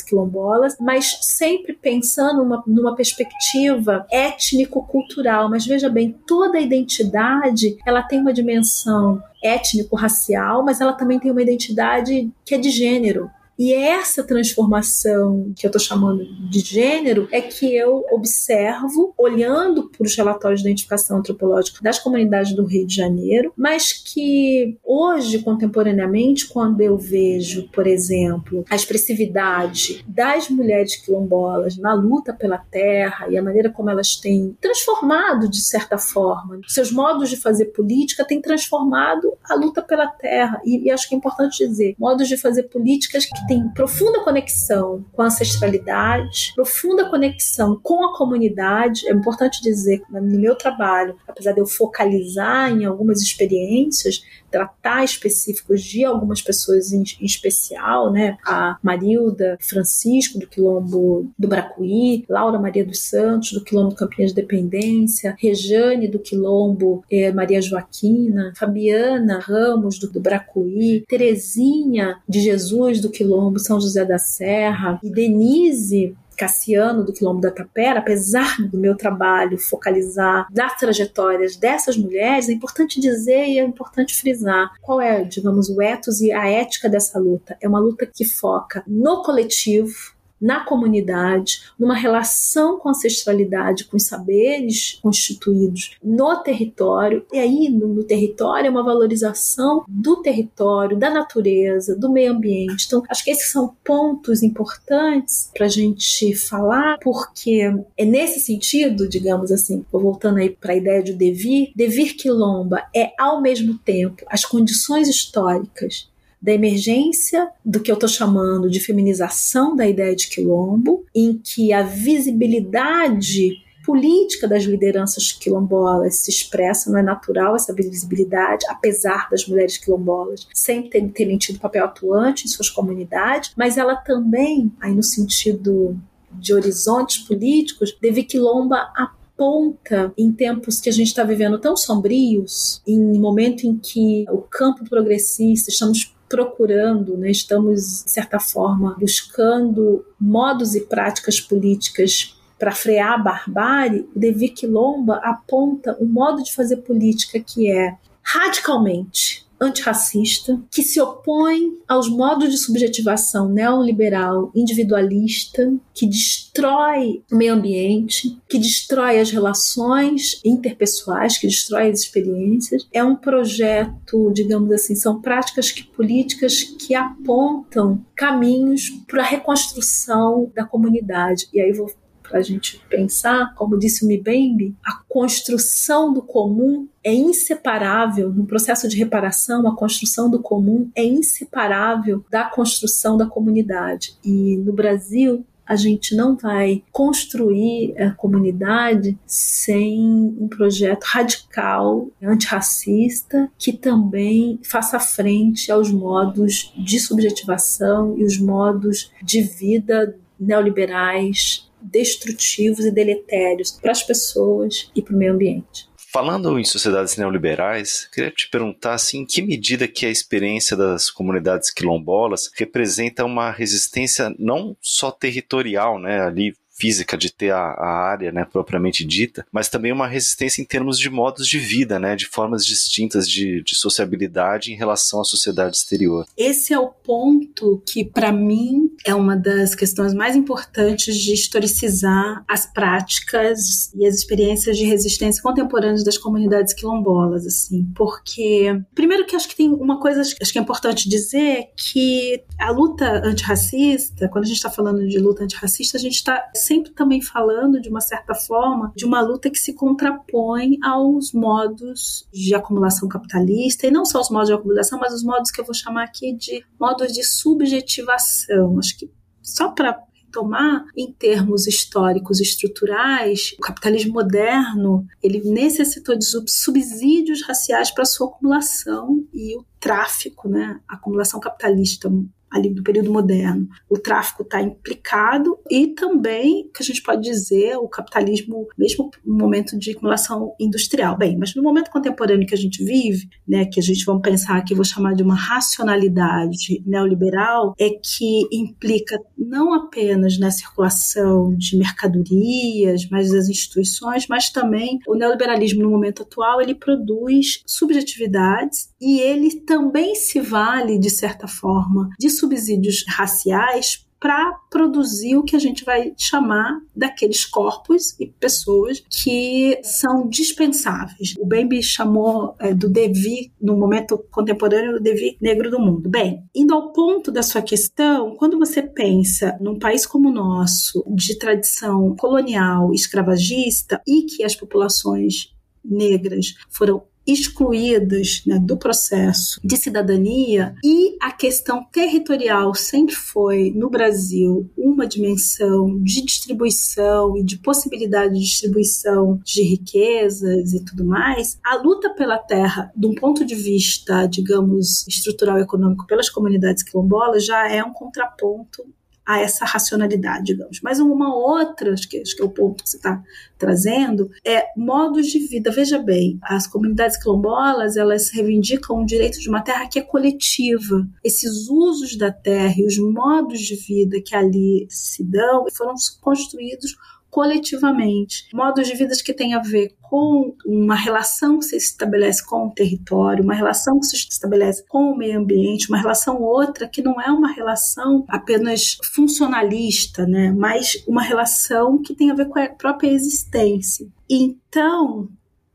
quilombolas, 0.00 0.74
mas 0.80 1.18
sempre 1.20 1.74
pensando 1.74 2.42
numa, 2.42 2.64
numa 2.66 2.96
perspectiva 2.96 4.06
étnico-cultural. 4.10 5.50
Mas 5.50 5.66
veja 5.66 5.90
bem, 5.90 6.18
toda 6.26 6.58
identidade 6.58 7.76
ela 7.86 8.02
tem 8.02 8.18
uma 8.18 8.32
dimensão 8.32 9.22
étnico-racial, 9.42 10.64
mas 10.64 10.80
ela 10.80 10.92
também 10.92 11.18
tem 11.18 11.30
uma 11.30 11.42
identidade 11.42 12.30
que 12.44 12.54
é 12.54 12.58
de 12.58 12.70
gênero. 12.70 13.30
E 13.58 13.72
essa 13.72 14.22
transformação 14.22 15.52
que 15.56 15.66
eu 15.66 15.68
estou 15.68 15.80
chamando 15.80 16.24
de 16.50 16.60
gênero 16.60 17.26
é 17.32 17.40
que 17.40 17.74
eu 17.74 18.04
observo 18.12 19.14
olhando 19.16 19.88
para 19.88 20.04
os 20.04 20.14
relatórios 20.16 20.60
de 20.62 20.68
identificação 20.68 21.18
antropológica 21.18 21.80
das 21.82 21.98
comunidades 21.98 22.54
do 22.54 22.64
Rio 22.64 22.86
de 22.86 22.94
Janeiro, 22.94 23.52
mas 23.56 23.92
que 23.92 24.78
hoje, 24.84 25.38
contemporaneamente, 25.38 26.46
quando 26.48 26.80
eu 26.82 26.98
vejo, 26.98 27.68
por 27.72 27.86
exemplo, 27.86 28.64
a 28.68 28.76
expressividade 28.76 30.04
das 30.06 30.50
mulheres 30.50 30.96
quilombolas 30.96 31.78
na 31.78 31.94
luta 31.94 32.34
pela 32.34 32.58
terra 32.58 33.28
e 33.30 33.38
a 33.38 33.42
maneira 33.42 33.70
como 33.70 33.88
elas 33.88 34.16
têm 34.16 34.56
transformado, 34.60 35.48
de 35.48 35.62
certa 35.62 35.96
forma, 35.96 36.60
seus 36.66 36.92
modos 36.92 37.30
de 37.30 37.36
fazer 37.36 37.66
política 37.66 38.24
têm 38.24 38.40
transformado 38.40 39.32
a 39.44 39.54
luta 39.54 39.80
pela 39.80 40.06
terra. 40.06 40.60
E, 40.64 40.84
e 40.86 40.90
acho 40.90 41.08
que 41.08 41.14
é 41.14 41.18
importante 41.18 41.66
dizer, 41.66 41.94
modos 41.98 42.28
de 42.28 42.36
fazer 42.36 42.64
políticas 42.64 43.24
que 43.24 43.45
tem 43.46 43.68
profunda 43.68 44.22
conexão 44.22 45.04
com 45.12 45.22
a 45.22 45.26
ancestralidade, 45.26 46.52
profunda 46.54 47.08
conexão 47.08 47.78
com 47.82 48.04
a 48.04 48.16
comunidade. 48.16 49.08
É 49.08 49.12
importante 49.12 49.62
dizer 49.62 50.00
que 50.00 50.12
no 50.12 50.22
meu 50.22 50.56
trabalho, 50.56 51.16
apesar 51.26 51.52
de 51.52 51.60
eu 51.60 51.66
focalizar 51.66 52.70
em 52.70 52.84
algumas 52.84 53.20
experiências, 53.20 54.22
tratar 54.56 55.04
específicos 55.04 55.82
de 55.82 56.02
algumas 56.02 56.40
pessoas 56.40 56.90
em, 56.90 57.04
em, 57.20 57.26
especial, 57.26 58.10
né? 58.10 58.38
A 58.42 58.78
Marilda 58.82 59.58
Francisco, 59.60 60.38
do 60.38 60.46
Quilombo 60.46 61.30
do 61.38 61.46
Bracuí, 61.46 62.24
Laura 62.26 62.58
Maria 62.58 62.82
dos 62.82 63.00
Santos, 63.00 63.52
do 63.52 63.62
Quilombo 63.62 63.94
Campinhas 63.94 64.30
de 64.32 64.40
Dependência, 64.40 65.36
Rejane, 65.38 66.08
do 66.08 66.18
Quilombo 66.18 67.04
eh, 67.10 67.30
Maria 67.32 67.60
Joaquina, 67.60 68.54
Fabiana 68.56 69.40
Ramos, 69.40 69.98
do, 69.98 70.08
do 70.10 70.20
Bracuí, 70.20 71.04
Terezinha 71.06 72.16
de 72.26 72.40
Jesus, 72.40 73.02
do 73.02 73.10
Quilombo 73.10 73.58
São 73.58 73.78
José 73.78 74.06
da 74.06 74.18
Serra, 74.18 74.98
e 75.02 75.10
Denise 75.10 76.16
Cassiano 76.36 77.04
do 77.04 77.12
Quilombo 77.12 77.40
da 77.40 77.50
Tapera, 77.50 78.00
apesar 78.00 78.56
do 78.70 78.78
meu 78.78 78.96
trabalho 78.96 79.58
focalizar 79.58 80.46
das 80.52 80.76
trajetórias 80.76 81.56
dessas 81.56 81.96
mulheres, 81.96 82.48
é 82.48 82.52
importante 82.52 83.00
dizer 83.00 83.46
e 83.46 83.58
é 83.58 83.64
importante 83.64 84.14
frisar 84.14 84.72
qual 84.80 85.00
é, 85.00 85.24
digamos, 85.24 85.68
o 85.68 85.80
ethos 85.80 86.20
e 86.20 86.32
a 86.32 86.48
ética 86.48 86.88
dessa 86.88 87.18
luta. 87.18 87.56
É 87.60 87.68
uma 87.68 87.80
luta 87.80 88.06
que 88.06 88.24
foca 88.24 88.82
no 88.86 89.22
coletivo, 89.22 90.15
na 90.40 90.64
comunidade, 90.64 91.62
numa 91.78 91.94
relação 91.94 92.78
com 92.78 92.88
a 92.88 92.92
ancestralidade, 92.92 93.84
com 93.84 93.96
os 93.96 94.06
saberes 94.06 94.98
constituídos 95.02 95.96
no 96.02 96.42
território. 96.42 97.24
E 97.32 97.38
aí, 97.38 97.68
no, 97.68 97.88
no, 97.88 98.04
território, 98.04 98.68
é 98.68 98.70
uma 98.70 98.82
valorização 98.82 99.84
do 99.88 100.22
território, 100.22 100.98
da 100.98 101.10
natureza, 101.10 101.96
do 101.96 102.10
meio 102.10 102.32
ambiente. 102.32 102.86
Então, 102.86 103.02
acho 103.08 103.24
que 103.24 103.30
esses 103.30 103.50
são 103.50 103.74
pontos 103.84 104.42
importantes 104.42 105.50
para 105.54 105.66
a 105.66 105.70
gente 105.70 106.34
falar, 106.34 106.98
porque 107.00 107.72
é 107.96 108.04
nesse 108.04 108.40
sentido, 108.40 109.08
digamos 109.08 109.50
assim, 109.50 109.84
voltando 109.90 110.38
aí 110.38 110.50
para 110.50 110.72
a 110.72 110.76
ideia 110.76 111.02
de 111.02 111.12
devir, 111.12 111.72
devir 111.74 112.14
quilomba 112.14 112.82
é, 112.94 113.12
ao 113.18 113.40
mesmo 113.40 113.78
tempo, 113.78 114.24
as 114.28 114.44
condições 114.44 115.08
históricas 115.08 116.08
da 116.46 116.52
emergência 116.52 117.48
do 117.64 117.80
que 117.80 117.90
eu 117.90 117.94
estou 117.94 118.08
chamando 118.08 118.70
de 118.70 118.78
feminização 118.78 119.74
da 119.74 119.84
ideia 119.84 120.14
de 120.14 120.28
quilombo, 120.28 121.04
em 121.12 121.36
que 121.36 121.72
a 121.72 121.82
visibilidade 121.82 123.64
política 123.84 124.46
das 124.46 124.62
lideranças 124.62 125.32
quilombolas 125.32 126.18
se 126.18 126.30
expressa, 126.30 126.88
não 126.88 127.00
é 127.00 127.02
natural 127.02 127.56
essa 127.56 127.74
visibilidade, 127.74 128.64
apesar 128.68 129.28
das 129.28 129.44
mulheres 129.48 129.76
quilombolas 129.76 130.46
sempre 130.54 131.08
terem 131.08 131.36
tido 131.36 131.58
papel 131.58 131.84
atuante 131.84 132.44
em 132.44 132.48
suas 132.48 132.70
comunidades, 132.70 133.52
mas 133.56 133.76
ela 133.76 133.96
também, 133.96 134.72
aí 134.80 134.94
no 134.94 135.02
sentido 135.02 135.98
de 136.30 136.54
horizontes 136.54 137.18
políticos, 137.18 137.96
Devi 138.00 138.22
Quilomba 138.22 138.88
aponta 138.96 140.12
em 140.16 140.30
tempos 140.30 140.80
que 140.80 140.88
a 140.88 140.92
gente 140.92 141.08
está 141.08 141.24
vivendo 141.24 141.58
tão 141.58 141.76
sombrios, 141.76 142.80
em 142.86 143.18
momento 143.18 143.66
em 143.66 143.76
que 143.76 144.24
o 144.30 144.38
campo 144.38 144.88
progressista, 144.88 145.70
estamos 145.70 146.15
procurando, 146.28 147.16
né, 147.16 147.30
estamos, 147.30 148.04
de 148.04 148.10
certa 148.10 148.40
forma, 148.40 148.96
buscando 148.98 150.04
modos 150.20 150.74
e 150.74 150.80
práticas 150.80 151.40
políticas 151.40 152.36
para 152.58 152.72
frear 152.72 153.12
a 153.12 153.18
barbárie, 153.18 154.08
o 154.14 154.18
Devi 154.18 154.48
Quilomba 154.48 155.16
aponta 155.22 155.96
um 156.00 156.06
modo 156.06 156.42
de 156.42 156.54
fazer 156.54 156.78
política 156.78 157.38
que 157.38 157.70
é 157.70 157.96
radicalmente 158.22 159.45
antirracista, 159.60 160.60
que 160.70 160.82
se 160.82 161.00
opõe 161.00 161.78
aos 161.88 162.08
modos 162.08 162.50
de 162.50 162.58
subjetivação 162.58 163.48
neoliberal 163.48 164.50
individualista, 164.54 165.72
que 165.94 166.06
destrói 166.06 167.22
o 167.30 167.36
meio 167.36 167.54
ambiente, 167.54 168.38
que 168.48 168.58
destrói 168.58 169.18
as 169.18 169.30
relações 169.30 170.40
interpessoais, 170.44 171.38
que 171.38 171.46
destrói 171.46 171.90
as 171.90 172.00
experiências. 172.00 172.86
É 172.92 173.02
um 173.02 173.16
projeto, 173.16 174.30
digamos 174.32 174.70
assim, 174.72 174.94
são 174.94 175.20
práticas 175.20 175.70
que, 175.70 175.84
políticas 175.84 176.62
que 176.62 176.94
apontam 176.94 178.04
caminhos 178.14 178.90
para 179.06 179.22
a 179.22 179.26
reconstrução 179.26 180.50
da 180.54 180.64
comunidade. 180.64 181.48
E 181.52 181.60
aí 181.60 181.72
vou 181.72 181.90
para 182.28 182.38
a 182.38 182.42
gente 182.42 182.80
pensar, 182.88 183.54
como 183.54 183.78
disse 183.78 184.04
o 184.04 184.08
Mbembe, 184.08 184.74
a 184.84 185.00
construção 185.08 186.12
do 186.12 186.22
comum 186.22 186.88
é 187.02 187.12
inseparável, 187.12 188.32
no 188.32 188.46
processo 188.46 188.88
de 188.88 188.96
reparação, 188.96 189.66
a 189.66 189.76
construção 189.76 190.28
do 190.28 190.40
comum 190.40 190.90
é 190.94 191.04
inseparável 191.04 192.24
da 192.30 192.44
construção 192.44 193.16
da 193.16 193.26
comunidade. 193.26 194.14
E 194.24 194.56
no 194.56 194.72
Brasil, 194.72 195.44
a 195.66 195.74
gente 195.74 196.14
não 196.14 196.36
vai 196.36 196.84
construir 196.92 198.00
a 198.00 198.12
comunidade 198.12 199.18
sem 199.26 200.00
um 200.38 200.46
projeto 200.48 201.02
radical, 201.04 202.08
antirracista, 202.22 203.50
que 203.58 203.72
também 203.72 204.60
faça 204.62 205.00
frente 205.00 205.72
aos 205.72 205.90
modos 205.90 206.72
de 206.76 207.00
subjetivação 207.00 208.16
e 208.16 208.24
os 208.24 208.38
modos 208.38 209.10
de 209.22 209.42
vida 209.42 210.16
neoliberais 210.38 211.65
destrutivos 211.80 212.84
e 212.84 212.90
deletérios 212.90 213.72
para 213.72 213.92
as 213.92 214.02
pessoas 214.02 214.90
e 214.94 215.02
para 215.02 215.14
o 215.14 215.18
meio 215.18 215.32
ambiente. 215.32 215.88
Falando 216.12 216.58
em 216.58 216.64
sociedades 216.64 217.16
neoliberais, 217.16 218.08
queria 218.10 218.30
te 218.30 218.48
perguntar 218.48 218.94
assim, 218.94 219.18
em 219.18 219.26
que 219.26 219.42
medida 219.42 219.86
que 219.86 220.06
a 220.06 220.10
experiência 220.10 220.74
das 220.74 221.10
comunidades 221.10 221.70
quilombolas 221.70 222.50
representa 222.54 223.24
uma 223.24 223.50
resistência 223.50 224.34
não 224.38 224.74
só 224.80 225.10
territorial, 225.10 225.98
né, 226.00 226.22
ali 226.22 226.54
física 226.78 227.16
de 227.16 227.32
ter 227.32 227.50
a, 227.50 227.58
a, 227.58 227.88
área 228.10 228.30
né, 228.30 228.44
propriamente 228.44 229.04
dita, 229.04 229.46
mas 229.50 229.68
também 229.68 229.92
uma 229.92 230.06
resistência 230.06 230.60
em 230.60 230.64
termos 230.64 230.98
de 230.98 231.08
modos 231.08 231.46
de 231.48 231.58
vida, 231.58 231.98
né, 231.98 232.14
de 232.14 232.26
formas 232.26 232.64
distintas 232.64 233.28
de, 233.28 233.62
de 233.62 233.76
sociabilidade 233.76 234.72
em 234.72 234.76
relação 234.76 235.20
à 235.20 235.24
sociedade 235.24 235.76
exterior. 235.76 236.26
Esse 236.36 236.72
é 236.72 236.78
o 236.78 236.88
ponto 236.88 237.82
que, 237.86 238.04
para 238.04 238.30
mim, 238.32 238.90
é 239.04 239.14
uma 239.14 239.36
das 239.36 239.74
questões 239.74 240.12
mais 240.12 240.36
importantes 240.36 241.16
de 241.16 241.32
historicizar 241.32 242.44
as 242.48 242.66
práticas 242.66 243.92
e 243.94 244.06
as 244.06 244.14
experiências 244.14 244.76
de 244.76 244.84
resistência 244.84 245.42
contemporâneas 245.42 246.04
das 246.04 246.18
comunidades 246.18 246.74
quilombolas, 246.74 247.46
assim, 247.46 247.84
porque 247.94 248.80
primeiro 248.94 249.26
que 249.26 249.36
acho 249.36 249.48
que 249.48 249.56
tem 249.56 249.72
uma 249.72 250.00
coisa 250.00 250.20
acho 250.20 250.52
que 250.52 250.58
é 250.58 250.62
importante 250.62 251.08
dizer 251.08 251.70
que 251.76 252.42
a 252.58 252.70
luta 252.70 253.22
antirracista, 253.24 254.28
quando 254.28 254.44
a 254.44 254.46
gente 254.46 254.56
está 254.56 254.70
falando 254.70 255.06
de 255.06 255.18
luta 255.18 255.44
antirracista, 255.44 255.96
a 255.96 256.00
gente 256.00 256.14
está 256.14 256.50
sempre 256.66 256.92
também 256.92 257.22
falando, 257.22 257.80
de 257.80 257.88
uma 257.88 258.00
certa 258.00 258.34
forma, 258.34 258.92
de 258.96 259.04
uma 259.04 259.20
luta 259.20 259.50
que 259.50 259.58
se 259.58 259.74
contrapõe 259.74 260.78
aos 260.82 261.32
modos 261.32 262.28
de 262.32 262.54
acumulação 262.54 263.08
capitalista, 263.08 263.86
e 263.86 263.90
não 263.90 264.04
só 264.04 264.20
os 264.20 264.30
modos 264.30 264.48
de 264.48 264.54
acumulação, 264.54 264.98
mas 264.98 265.14
os 265.14 265.22
modos 265.22 265.50
que 265.50 265.60
eu 265.60 265.64
vou 265.64 265.74
chamar 265.74 266.04
aqui 266.04 266.32
de 266.34 266.64
modos 266.78 267.12
de 267.12 267.22
subjetivação. 267.24 268.78
Acho 268.78 268.98
que 268.98 269.10
só 269.42 269.70
para 269.70 270.06
tomar 270.32 270.84
em 270.94 271.10
termos 271.12 271.66
históricos 271.66 272.40
estruturais, 272.40 273.54
o 273.58 273.62
capitalismo 273.62 274.12
moderno 274.12 275.06
ele 275.22 275.40
necessitou 275.40 276.14
de 276.14 276.26
subsídios 276.46 277.42
raciais 277.46 277.90
para 277.90 278.04
sua 278.04 278.28
acumulação 278.28 279.24
e 279.32 279.56
o 279.56 279.64
tráfico, 279.80 280.46
né, 280.46 280.78
a 280.86 280.96
acumulação 280.96 281.40
capitalista 281.40 282.10
ali 282.56 282.72
do 282.72 282.82
período 282.82 283.12
moderno. 283.12 283.68
O 283.88 283.98
tráfico 283.98 284.42
está 284.42 284.60
implicado 284.60 285.58
e 285.70 285.88
também, 285.88 286.70
que 286.74 286.82
a 286.82 286.86
gente 286.86 287.02
pode 287.02 287.22
dizer, 287.22 287.76
o 287.76 287.88
capitalismo, 287.88 288.66
mesmo 288.76 289.10
no 289.24 289.36
momento 289.36 289.78
de 289.78 289.92
acumulação 289.92 290.54
industrial. 290.60 291.16
Bem, 291.16 291.36
mas 291.36 291.54
no 291.54 291.62
momento 291.62 291.90
contemporâneo 291.90 292.46
que 292.46 292.54
a 292.54 292.58
gente 292.58 292.84
vive, 292.84 293.28
né, 293.46 293.64
que 293.64 293.80
a 293.80 293.82
gente 293.82 294.04
vamos 294.04 294.22
pensar 294.22 294.62
que 294.62 294.74
vou 294.74 294.84
chamar 294.84 295.14
de 295.14 295.22
uma 295.22 295.34
racionalidade 295.34 296.82
neoliberal, 296.86 297.74
é 297.78 297.90
que 297.90 298.42
implica 298.52 299.18
não 299.36 299.72
apenas 299.72 300.38
na 300.38 300.50
circulação 300.50 301.54
de 301.56 301.76
mercadorias, 301.76 303.08
mas 303.10 303.30
das 303.30 303.48
instituições, 303.48 304.26
mas 304.28 304.50
também 304.50 304.98
o 305.06 305.14
neoliberalismo 305.14 305.82
no 305.82 305.90
momento 305.90 306.22
atual, 306.22 306.60
ele 306.60 306.74
produz 306.74 307.62
subjetividades 307.66 308.90
e 309.00 309.20
ele 309.20 309.60
também 309.60 310.14
se 310.14 310.40
vale, 310.40 310.98
de 310.98 311.10
certa 311.10 311.46
forma, 311.46 312.10
de 312.18 312.30
subsídios 312.46 313.04
raciais 313.08 314.06
para 314.18 314.52
produzir 314.70 315.36
o 315.36 315.42
que 315.42 315.54
a 315.54 315.58
gente 315.58 315.84
vai 315.84 316.14
chamar 316.16 316.80
daqueles 316.94 317.44
corpos 317.44 318.18
e 318.18 318.26
pessoas 318.26 319.04
que 319.10 319.78
são 319.82 320.26
dispensáveis. 320.28 321.34
O 321.38 321.44
Bembe 321.44 321.82
chamou 321.82 322.54
é, 322.58 322.72
do 322.72 322.88
Devi, 322.88 323.52
no 323.60 323.76
momento 323.76 324.18
contemporâneo, 324.30 324.96
o 324.96 325.00
Devi 325.00 325.36
negro 325.40 325.70
do 325.70 325.78
mundo. 325.78 326.08
Bem, 326.08 326.42
indo 326.54 326.74
ao 326.74 326.92
ponto 326.92 327.30
da 327.30 327.42
sua 327.42 327.60
questão, 327.60 328.34
quando 328.36 328.58
você 328.58 328.82
pensa 328.82 329.56
num 329.60 329.78
país 329.78 330.06
como 330.06 330.30
o 330.30 330.32
nosso, 330.32 331.04
de 331.14 331.38
tradição 331.38 332.16
colonial 332.16 332.92
escravagista, 332.94 334.00
e 334.06 334.22
que 334.22 334.42
as 334.42 334.56
populações 334.56 335.54
negras 335.84 336.54
foram 336.70 337.02
excluídas 337.26 338.42
né, 338.46 338.58
do 338.58 338.76
processo 338.76 339.60
de 339.64 339.76
cidadania 339.76 340.74
e 340.84 341.16
a 341.20 341.32
questão 341.32 341.84
territorial 341.84 342.74
sempre 342.74 343.14
foi, 343.14 343.72
no 343.74 343.90
Brasil, 343.90 344.70
uma 344.76 345.06
dimensão 345.06 345.98
de 346.02 346.24
distribuição 346.24 347.36
e 347.36 347.42
de 347.42 347.58
possibilidade 347.58 348.34
de 348.34 348.40
distribuição 348.40 349.40
de 349.44 349.62
riquezas 349.62 350.72
e 350.72 350.84
tudo 350.84 351.04
mais, 351.04 351.58
a 351.64 351.76
luta 351.76 352.10
pela 352.10 352.38
terra, 352.38 352.92
de 352.96 353.06
um 353.06 353.14
ponto 353.14 353.44
de 353.44 353.54
vista, 353.54 354.26
digamos, 354.26 355.06
estrutural 355.06 355.58
econômico 355.58 356.06
pelas 356.06 356.30
comunidades 356.30 356.82
quilombolas, 356.82 357.44
já 357.44 357.68
é 357.68 357.82
um 357.82 357.92
contraponto 357.92 358.84
a 359.26 359.40
essa 359.40 359.64
racionalidade, 359.64 360.44
digamos. 360.44 360.80
Mas 360.80 361.00
uma 361.00 361.34
outra, 361.34 361.92
acho 361.92 362.08
que, 362.08 362.20
acho 362.20 362.36
que 362.36 362.42
é 362.42 362.44
o 362.44 362.50
ponto 362.50 362.82
que 362.82 362.88
você 362.88 362.96
está 362.96 363.22
trazendo, 363.58 364.30
é 364.44 364.66
modos 364.76 365.26
de 365.26 365.40
vida. 365.40 365.70
Veja 365.72 365.98
bem, 365.98 366.38
as 366.42 366.66
comunidades 366.66 367.16
quilombolas, 367.16 367.96
elas 367.96 368.30
reivindicam 368.30 369.02
o 369.02 369.06
direito 369.06 369.40
de 369.40 369.48
uma 369.48 369.62
terra 369.62 369.88
que 369.88 369.98
é 369.98 370.02
coletiva. 370.02 371.06
Esses 371.24 371.68
usos 371.68 372.16
da 372.16 372.30
terra 372.30 372.74
e 372.78 372.86
os 372.86 372.98
modos 372.98 373.60
de 373.60 373.74
vida 373.74 374.20
que 374.20 374.36
ali 374.36 374.86
se 374.88 375.24
dão 375.24 375.66
foram 375.74 375.94
construídos 376.20 376.94
coletivamente. 377.36 378.48
Modos 378.54 378.88
de 378.88 378.94
vida 378.94 379.12
que 379.22 379.34
têm 379.34 379.52
a 379.52 379.60
ver 379.60 379.94
com 380.00 380.56
uma 380.64 380.94
relação 380.94 381.58
que 381.58 381.66
se 381.66 381.76
estabelece 381.76 382.42
com 382.42 382.68
o 382.68 382.70
território, 382.70 383.44
uma 383.44 383.52
relação 383.52 384.00
que 384.00 384.06
se 384.06 384.16
estabelece 384.16 384.82
com 384.88 385.10
o 385.10 385.18
meio 385.18 385.38
ambiente, 385.38 385.90
uma 385.90 386.00
relação 386.00 386.40
outra 386.40 386.88
que 386.88 387.02
não 387.02 387.20
é 387.20 387.30
uma 387.30 387.52
relação 387.52 388.24
apenas 388.26 388.96
funcionalista, 389.12 390.26
né, 390.26 390.50
mas 390.50 391.04
uma 391.06 391.20
relação 391.20 392.00
que 392.00 392.14
tem 392.14 392.30
a 392.30 392.34
ver 392.34 392.48
com 392.48 392.58
a 392.58 392.70
própria 392.70 393.10
existência. 393.10 394.08
Então, 394.30 395.28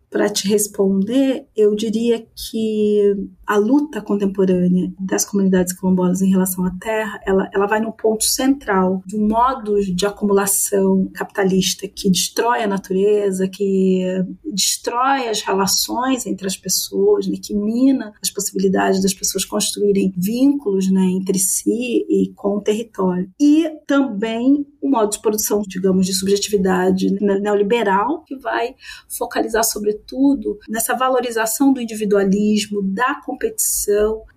para 0.09 0.29
te 0.29 0.47
responder, 0.47 1.45
eu 1.55 1.75
diria 1.75 2.25
que 2.35 3.15
a 3.51 3.57
luta 3.57 4.01
contemporânea 4.01 4.93
das 4.97 5.25
comunidades 5.25 5.73
quilombolas 5.73 6.21
em 6.21 6.29
relação 6.29 6.63
à 6.63 6.71
terra, 6.79 7.19
ela, 7.25 7.49
ela 7.53 7.67
vai 7.67 7.81
no 7.81 7.91
ponto 7.91 8.23
central 8.23 9.03
um 9.13 9.27
modo 9.27 9.77
de 9.81 10.05
acumulação 10.05 11.11
capitalista 11.13 11.85
que 11.85 12.09
destrói 12.09 12.63
a 12.63 12.67
natureza, 12.67 13.49
que 13.49 14.05
destrói 14.53 15.27
as 15.27 15.41
relações 15.41 16.25
entre 16.25 16.47
as 16.47 16.55
pessoas, 16.55 17.27
né, 17.27 17.35
que 17.43 17.53
mina 17.53 18.13
as 18.23 18.31
possibilidades 18.31 19.01
das 19.01 19.13
pessoas 19.13 19.43
construírem 19.43 20.13
vínculos 20.15 20.89
né, 20.89 21.03
entre 21.03 21.37
si 21.37 22.05
e 22.09 22.31
com 22.33 22.55
o 22.55 22.61
território. 22.61 23.29
E 23.37 23.69
também 23.85 24.65
um 24.81 24.89
modo 24.89 25.11
de 25.11 25.21
produção, 25.21 25.61
digamos, 25.67 26.05
de 26.05 26.13
subjetividade 26.13 27.11
neoliberal, 27.19 28.23
que 28.23 28.35
vai 28.35 28.75
focalizar, 29.07 29.63
sobretudo, 29.63 30.57
nessa 30.67 30.95
valorização 30.95 31.71
do 31.71 31.79
individualismo, 31.79 32.81
da 32.81 33.15
competição, 33.15 33.40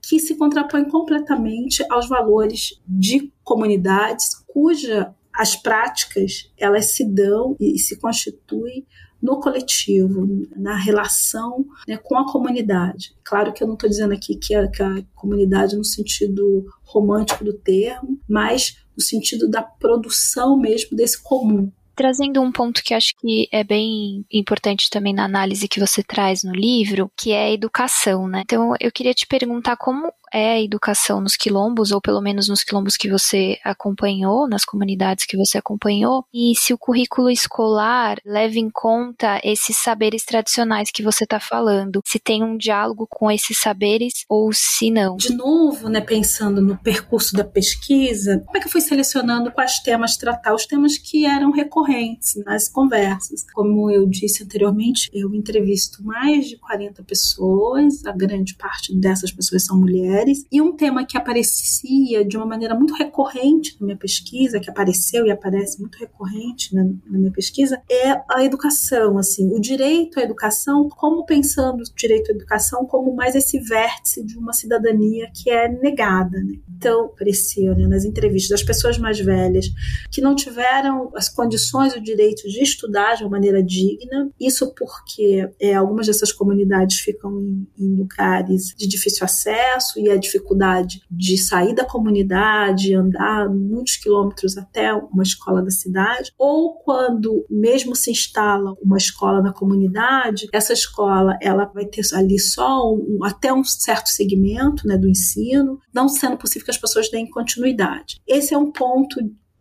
que 0.03 0.19
se 0.19 0.35
contrapõe 0.35 0.85
completamente 0.85 1.85
aos 1.91 2.09
valores 2.09 2.81
de 2.87 3.33
comunidades 3.43 4.35
cuja 4.47 5.15
as 5.35 5.57
práticas 5.57 6.53
elas 6.57 6.93
se 6.93 7.05
dão 7.05 7.57
e 7.59 7.79
se 7.79 7.99
constituem 7.99 8.87
no 9.21 9.41
coletivo, 9.41 10.47
na 10.55 10.77
relação 10.77 11.65
né, 11.89 11.97
com 11.97 12.17
a 12.17 12.31
comunidade. 12.31 13.17
Claro 13.25 13.55
que 13.55 13.63
eu 13.63 13.67
não 13.67 13.73
estou 13.73 13.89
dizendo 13.89 14.13
aqui 14.13 14.37
que 14.37 14.55
a, 14.55 14.69
que 14.69 14.83
a 14.83 15.03
comunidade 15.15 15.77
no 15.77 15.85
sentido 15.85 16.67
romântico 16.83 17.43
do 17.43 17.55
termo, 17.55 18.21
mas 18.29 18.85
no 18.95 19.03
sentido 19.03 19.49
da 19.49 19.63
produção 19.63 20.59
mesmo 20.59 20.95
desse 20.95 21.23
comum. 21.23 21.73
Trazendo 21.95 22.41
um 22.41 22.51
ponto 22.51 22.83
que 22.83 22.95
acho 22.95 23.15
que 23.19 23.49
é 23.53 23.63
bem 23.63 24.25
importante 24.31 24.91
também 24.91 25.15
na 25.15 25.25
análise 25.25 25.69
que 25.69 25.81
você 25.81 26.03
traz 26.03 26.43
no 26.43 26.53
livro, 26.53 27.11
que 27.17 27.33
é 27.33 27.45
a 27.45 27.53
educação, 27.53 28.27
né? 28.27 28.43
Então 28.45 28.75
eu 28.81 28.91
queria 28.91 29.15
te 29.15 29.27
perguntar 29.27 29.77
como 29.77 30.13
é 30.35 30.55
a 30.55 30.61
educação 30.61 31.21
nos 31.21 31.37
quilombos, 31.37 31.93
ou 31.93 32.01
pelo 32.01 32.21
menos 32.21 32.49
nos 32.49 32.65
quilombos 32.65 32.97
que 32.97 33.09
você 33.09 33.57
acompanhou, 33.65 34.49
nas 34.49 34.65
comunidades 34.65 35.25
que 35.25 35.37
você 35.37 35.59
acompanhou, 35.59 36.25
e 36.35 36.55
se 36.57 36.75
o 36.75 36.79
currículo 36.79 37.31
escolar 37.31 38.19
leva 38.27 38.59
em 38.59 38.69
conta 38.69 39.41
esses 39.45 39.77
saberes 39.77 40.25
tradicionais 40.25 40.91
que 40.91 41.05
você 41.05 41.23
está 41.23 41.39
falando, 41.39 42.01
se 42.05 42.19
tem 42.19 42.43
um 42.43 42.57
diálogo 42.57 43.07
com 43.09 43.31
esses 43.31 43.59
saberes 43.61 44.25
ou 44.29 44.53
se 44.53 44.91
não. 44.91 45.17
De 45.17 45.33
novo, 45.33 45.89
né, 45.89 46.01
pensando 46.01 46.61
no 46.61 46.77
percurso 46.77 47.37
da 47.37 47.45
pesquisa, 47.45 48.43
como 48.45 48.57
é 48.57 48.61
que 48.61 48.67
eu 48.67 48.73
fui 48.73 48.81
selecionando 48.81 49.53
quais 49.53 49.79
temas 49.79 50.17
tratar? 50.17 50.53
Os 50.53 50.67
temas 50.67 50.99
que 50.99 51.27
eram 51.27 51.53
recorrentes 51.53 52.35
nas 52.45 52.69
conversas. 52.69 53.45
Como 53.53 53.89
eu 53.89 54.05
disse 54.09 54.43
anteriormente, 54.43 55.09
eu 55.13 55.33
entrevisto 55.33 56.03
mais 56.03 56.49
de 56.49 56.57
40 56.57 57.05
pessoas, 57.05 58.05
a 58.05 58.13
grande 58.13 58.57
parte 58.57 58.93
dessas 58.97 59.31
pessoas 59.31 59.65
são 59.65 59.79
mulheres 59.79 60.24
mulheres. 60.25 60.45
E 60.51 60.61
um 60.61 60.73
tema 60.73 61.05
que 61.05 61.17
aparecia 61.17 62.25
de 62.25 62.37
uma 62.37 62.47
maneira 62.47 62.75
muito 62.75 62.95
recorrente 62.95 63.77
na 63.79 63.87
minha 63.87 63.99
pesquisa, 63.99 64.59
que 64.59 64.71
apareceu 64.71 65.27
e 65.27 65.31
aparece 65.31 65.81
muito 65.81 65.97
recorrente 65.99 66.75
na, 66.75 66.85
na 66.85 67.19
minha 67.19 67.31
pesquisa, 67.31 67.81
é 67.91 68.23
a 68.31 68.45
educação, 68.45 69.19
assim, 69.19 69.53
o 69.53 69.61
direito 69.61 70.19
à 70.19 70.23
educação, 70.23 70.89
como 70.89 71.25
pensando 71.25 71.83
o 71.83 71.95
direito 71.97 72.33
à 72.33 72.35
educação 72.35 72.87
como 72.87 73.15
mais 73.15 73.35
esse 73.35 73.59
vértice 73.61 74.25
de 74.25 74.37
uma 74.39 74.53
cidadania 74.53 75.31
que 75.33 75.51
é 75.51 75.69
negada. 75.69 76.39
Né? 76.39 76.59
Então, 76.77 77.07
aparecia 77.07 77.75
né, 77.75 77.87
nas 77.87 78.05
entrevistas 78.05 78.51
das 78.51 78.63
pessoas 78.63 78.99
mais 78.99 79.19
velhas 79.21 79.67
que 80.11 80.21
não 80.21 80.35
tiveram 80.35 81.11
as 81.15 81.29
condições, 81.29 81.95
o 81.95 82.01
direito 82.01 82.49
de 82.49 82.63
estudar 82.63 83.15
de 83.15 83.25
uma 83.25 83.31
maneira 83.31 83.63
digna, 83.63 84.31
isso 84.41 84.73
porque 84.75 85.49
é, 85.61 85.75
algumas 85.75 86.07
dessas 86.07 86.33
comunidades 86.33 86.99
ficam 87.01 87.41
em, 87.41 87.67
em 87.79 87.97
lugares 87.97 88.75
de 88.77 88.87
difícil 88.87 89.25
acesso 89.25 89.99
e 89.99 90.09
a 90.15 90.19
dificuldade 90.19 91.03
de 91.11 91.37
sair 91.37 91.75
da 91.75 91.85
comunidade, 91.85 92.95
andar 92.95 93.49
muitos 93.49 93.97
quilômetros 93.97 94.57
até 94.57 94.93
uma 94.93 95.23
escola 95.23 95.63
da 95.63 95.71
cidade, 95.71 96.33
ou 96.39 96.75
quando 96.75 97.45
mesmo 97.51 97.95
se 97.95 98.11
instala 98.11 98.75
uma 98.83 98.97
escola 98.97 99.43
na 99.43 99.53
comunidade, 99.53 100.47
essa 100.53 100.73
escola 100.73 101.37
ela 101.41 101.65
vai 101.67 101.85
ter 101.87 102.03
ali 102.13 102.39
só 102.39 102.93
um, 102.93 103.19
até 103.23 103.53
um 103.53 103.65
certo 103.65 104.09
segmento 104.09 104.87
né, 104.87 104.97
do 104.97 105.09
ensino, 105.09 105.79
não 105.93 106.09
sendo 106.09 106.37
possível 106.37 106.65
que 106.65 106.71
as 106.71 106.79
pessoas 106.79 107.11
deem 107.11 107.29
continuidade. 107.31 108.21
Esse 108.27 108.55
é 108.55 108.59
um 108.59 108.71
ponto 108.71 109.19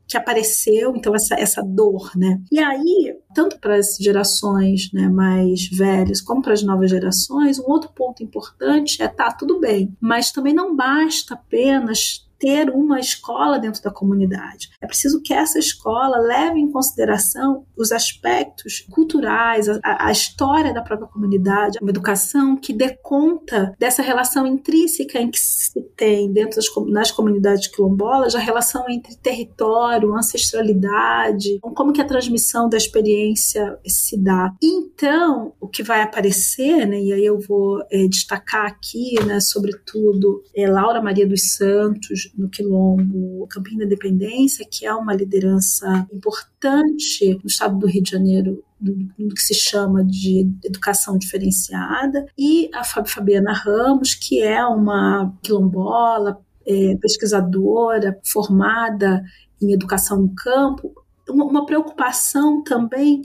que 0.07 0.17
apareceu, 0.17 0.95
então 0.95 1.15
essa, 1.15 1.35
essa 1.35 1.61
dor, 1.63 2.11
né? 2.15 2.41
E 2.51 2.59
aí, 2.59 3.15
tanto 3.33 3.59
para 3.59 3.75
as 3.75 3.95
gerações 3.97 4.91
né, 4.93 5.07
mais 5.07 5.67
velhas 5.69 6.21
como 6.21 6.41
para 6.41 6.53
as 6.53 6.63
novas 6.63 6.89
gerações, 6.89 7.59
um 7.59 7.69
outro 7.69 7.89
ponto 7.93 8.23
importante 8.23 9.01
é 9.01 9.07
tá 9.07 9.31
tudo 9.31 9.59
bem, 9.59 9.95
mas 9.99 10.31
também 10.31 10.53
não 10.53 10.75
basta 10.75 11.33
apenas 11.33 12.27
ter 12.43 12.69
uma 12.69 12.99
escola 12.99 13.57
dentro 13.57 13.81
da 13.81 13.89
comunidade. 13.89 14.69
É 14.81 14.85
preciso 14.85 15.21
que 15.21 15.33
essa 15.33 15.57
escola 15.57 16.17
leve 16.17 16.59
em 16.59 16.69
consideração 16.69 17.65
os 17.73 17.93
aspectos 17.93 18.85
culturais, 18.91 19.69
a, 19.69 20.07
a 20.07 20.11
história 20.11 20.73
da 20.73 20.81
própria 20.81 21.07
comunidade, 21.07 21.79
uma 21.81 21.89
educação 21.89 22.57
que 22.57 22.73
dê 22.73 22.97
conta 23.01 23.73
dessa 23.79 24.01
relação 24.01 24.45
intrínseca 24.45 25.19
em 25.19 25.31
que 25.31 25.39
se 25.39 25.81
tem 25.95 26.33
dentro 26.33 26.57
das 26.57 26.65
nas 26.89 27.11
comunidades 27.13 27.67
quilombolas, 27.67 28.35
a 28.35 28.39
relação 28.39 28.89
entre 28.89 29.15
território, 29.15 30.13
ancestralidade, 30.13 31.59
como 31.61 31.93
que 31.93 32.01
a 32.01 32.05
transmissão 32.05 32.67
da 32.67 32.75
experiência 32.75 33.79
se 33.87 34.17
dá. 34.21 34.53
Então, 34.61 35.53
o 35.61 35.67
que 35.69 35.81
vai 35.81 36.01
aparecer, 36.01 36.85
né, 36.85 36.99
e 36.99 37.13
aí 37.13 37.25
eu 37.25 37.39
vou 37.39 37.81
é, 37.89 38.05
destacar 38.05 38.65
aqui, 38.65 39.15
né, 39.25 39.39
sobretudo, 39.39 40.43
é 40.53 40.69
Laura 40.69 41.01
Maria 41.01 41.25
dos 41.25 41.53
Santos, 41.53 42.32
no 42.35 42.49
Quilombo 42.49 43.47
Campinho 43.47 43.79
da 43.79 43.85
Independência, 43.85 44.67
que 44.69 44.85
é 44.85 44.93
uma 44.93 45.13
liderança 45.13 46.07
importante 46.11 47.37
no 47.43 47.47
estado 47.47 47.77
do 47.77 47.87
Rio 47.87 48.03
de 48.03 48.11
Janeiro 48.11 48.63
do, 48.79 49.33
que 49.33 49.41
se 49.41 49.53
chama 49.53 50.03
de 50.03 50.49
educação 50.63 51.17
diferenciada, 51.17 52.25
e 52.37 52.69
a 52.73 52.83
Fabiana 52.83 53.53
Ramos, 53.53 54.13
que 54.13 54.41
é 54.41 54.65
uma 54.65 55.33
quilombola, 55.41 56.39
é, 56.65 56.95
pesquisadora 56.97 58.19
formada 58.23 59.23
em 59.61 59.73
educação 59.73 60.21
no 60.21 60.33
campo, 60.35 60.93
uma 61.29 61.65
preocupação 61.65 62.63
também 62.63 63.21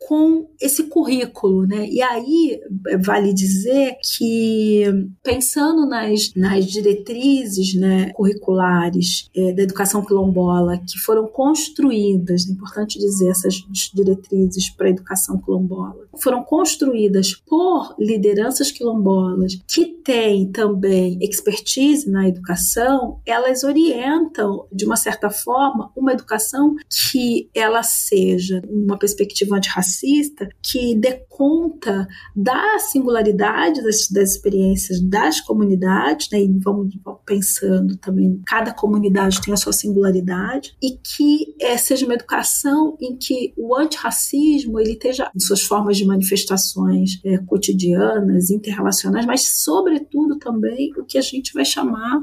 com 0.00 0.48
esse 0.60 0.84
currículo, 0.84 1.66
né? 1.66 1.86
E 1.88 2.00
aí 2.02 2.60
vale 3.04 3.34
dizer 3.34 3.96
que 4.02 4.84
pensando 5.22 5.86
nas, 5.86 6.32
nas 6.34 6.64
diretrizes 6.64 7.74
né, 7.74 8.10
curriculares 8.14 9.28
é, 9.36 9.52
da 9.52 9.62
educação 9.62 10.04
quilombola 10.04 10.78
que 10.78 10.98
foram 10.98 11.26
construídas, 11.28 12.48
é 12.48 12.52
importante 12.52 12.98
dizer 12.98 13.30
essas 13.30 13.54
diretrizes 13.94 14.70
para 14.70 14.86
a 14.86 14.90
educação 14.90 15.38
quilombola, 15.38 16.08
foram 16.20 16.42
construídas 16.42 17.34
por 17.34 17.94
lideranças 17.98 18.70
quilombolas 18.70 19.60
que 19.68 19.86
têm 19.86 20.50
também 20.50 21.18
expertise 21.20 22.10
na 22.10 22.26
educação, 22.26 23.20
elas 23.26 23.62
orientam 23.64 24.66
de 24.72 24.84
uma 24.86 24.96
certa 24.96 25.30
forma 25.30 25.92
uma 25.94 26.12
educação 26.12 26.74
que 26.88 27.50
ela 27.54 27.82
seja 27.82 28.62
uma 28.68 28.98
perspectiva 28.98 29.56
antirracista 29.56 29.89
que 30.62 30.94
dê 30.94 31.24
conta 31.28 32.06
da 32.36 32.78
singularidade 32.78 33.82
das, 33.82 34.08
das 34.08 34.32
experiências 34.32 35.00
das 35.00 35.40
comunidades, 35.40 36.28
né, 36.30 36.40
e 36.42 36.58
vamos, 36.58 36.94
pensando 37.24 37.96
também, 37.96 38.40
cada 38.46 38.72
comunidade 38.72 39.40
tem 39.40 39.54
a 39.54 39.56
sua 39.56 39.72
singularidade, 39.72 40.76
e 40.82 40.98
que 40.98 41.54
é, 41.60 41.76
seja 41.76 42.04
uma 42.04 42.14
educação 42.14 42.96
em 43.00 43.16
que 43.16 43.52
o 43.56 43.74
antirracismo 43.74 44.78
ele 44.78 44.92
esteja 44.92 45.30
em 45.34 45.40
suas 45.40 45.62
formas 45.62 45.96
de 45.96 46.04
manifestações 46.04 47.20
é, 47.24 47.38
cotidianas, 47.38 48.50
interrelacionais, 48.50 49.26
mas 49.26 49.62
sobretudo 49.62 50.38
também 50.38 50.92
o 50.98 51.04
que 51.04 51.18
a 51.18 51.22
gente 51.22 51.52
vai 51.52 51.64
chamar 51.64 52.22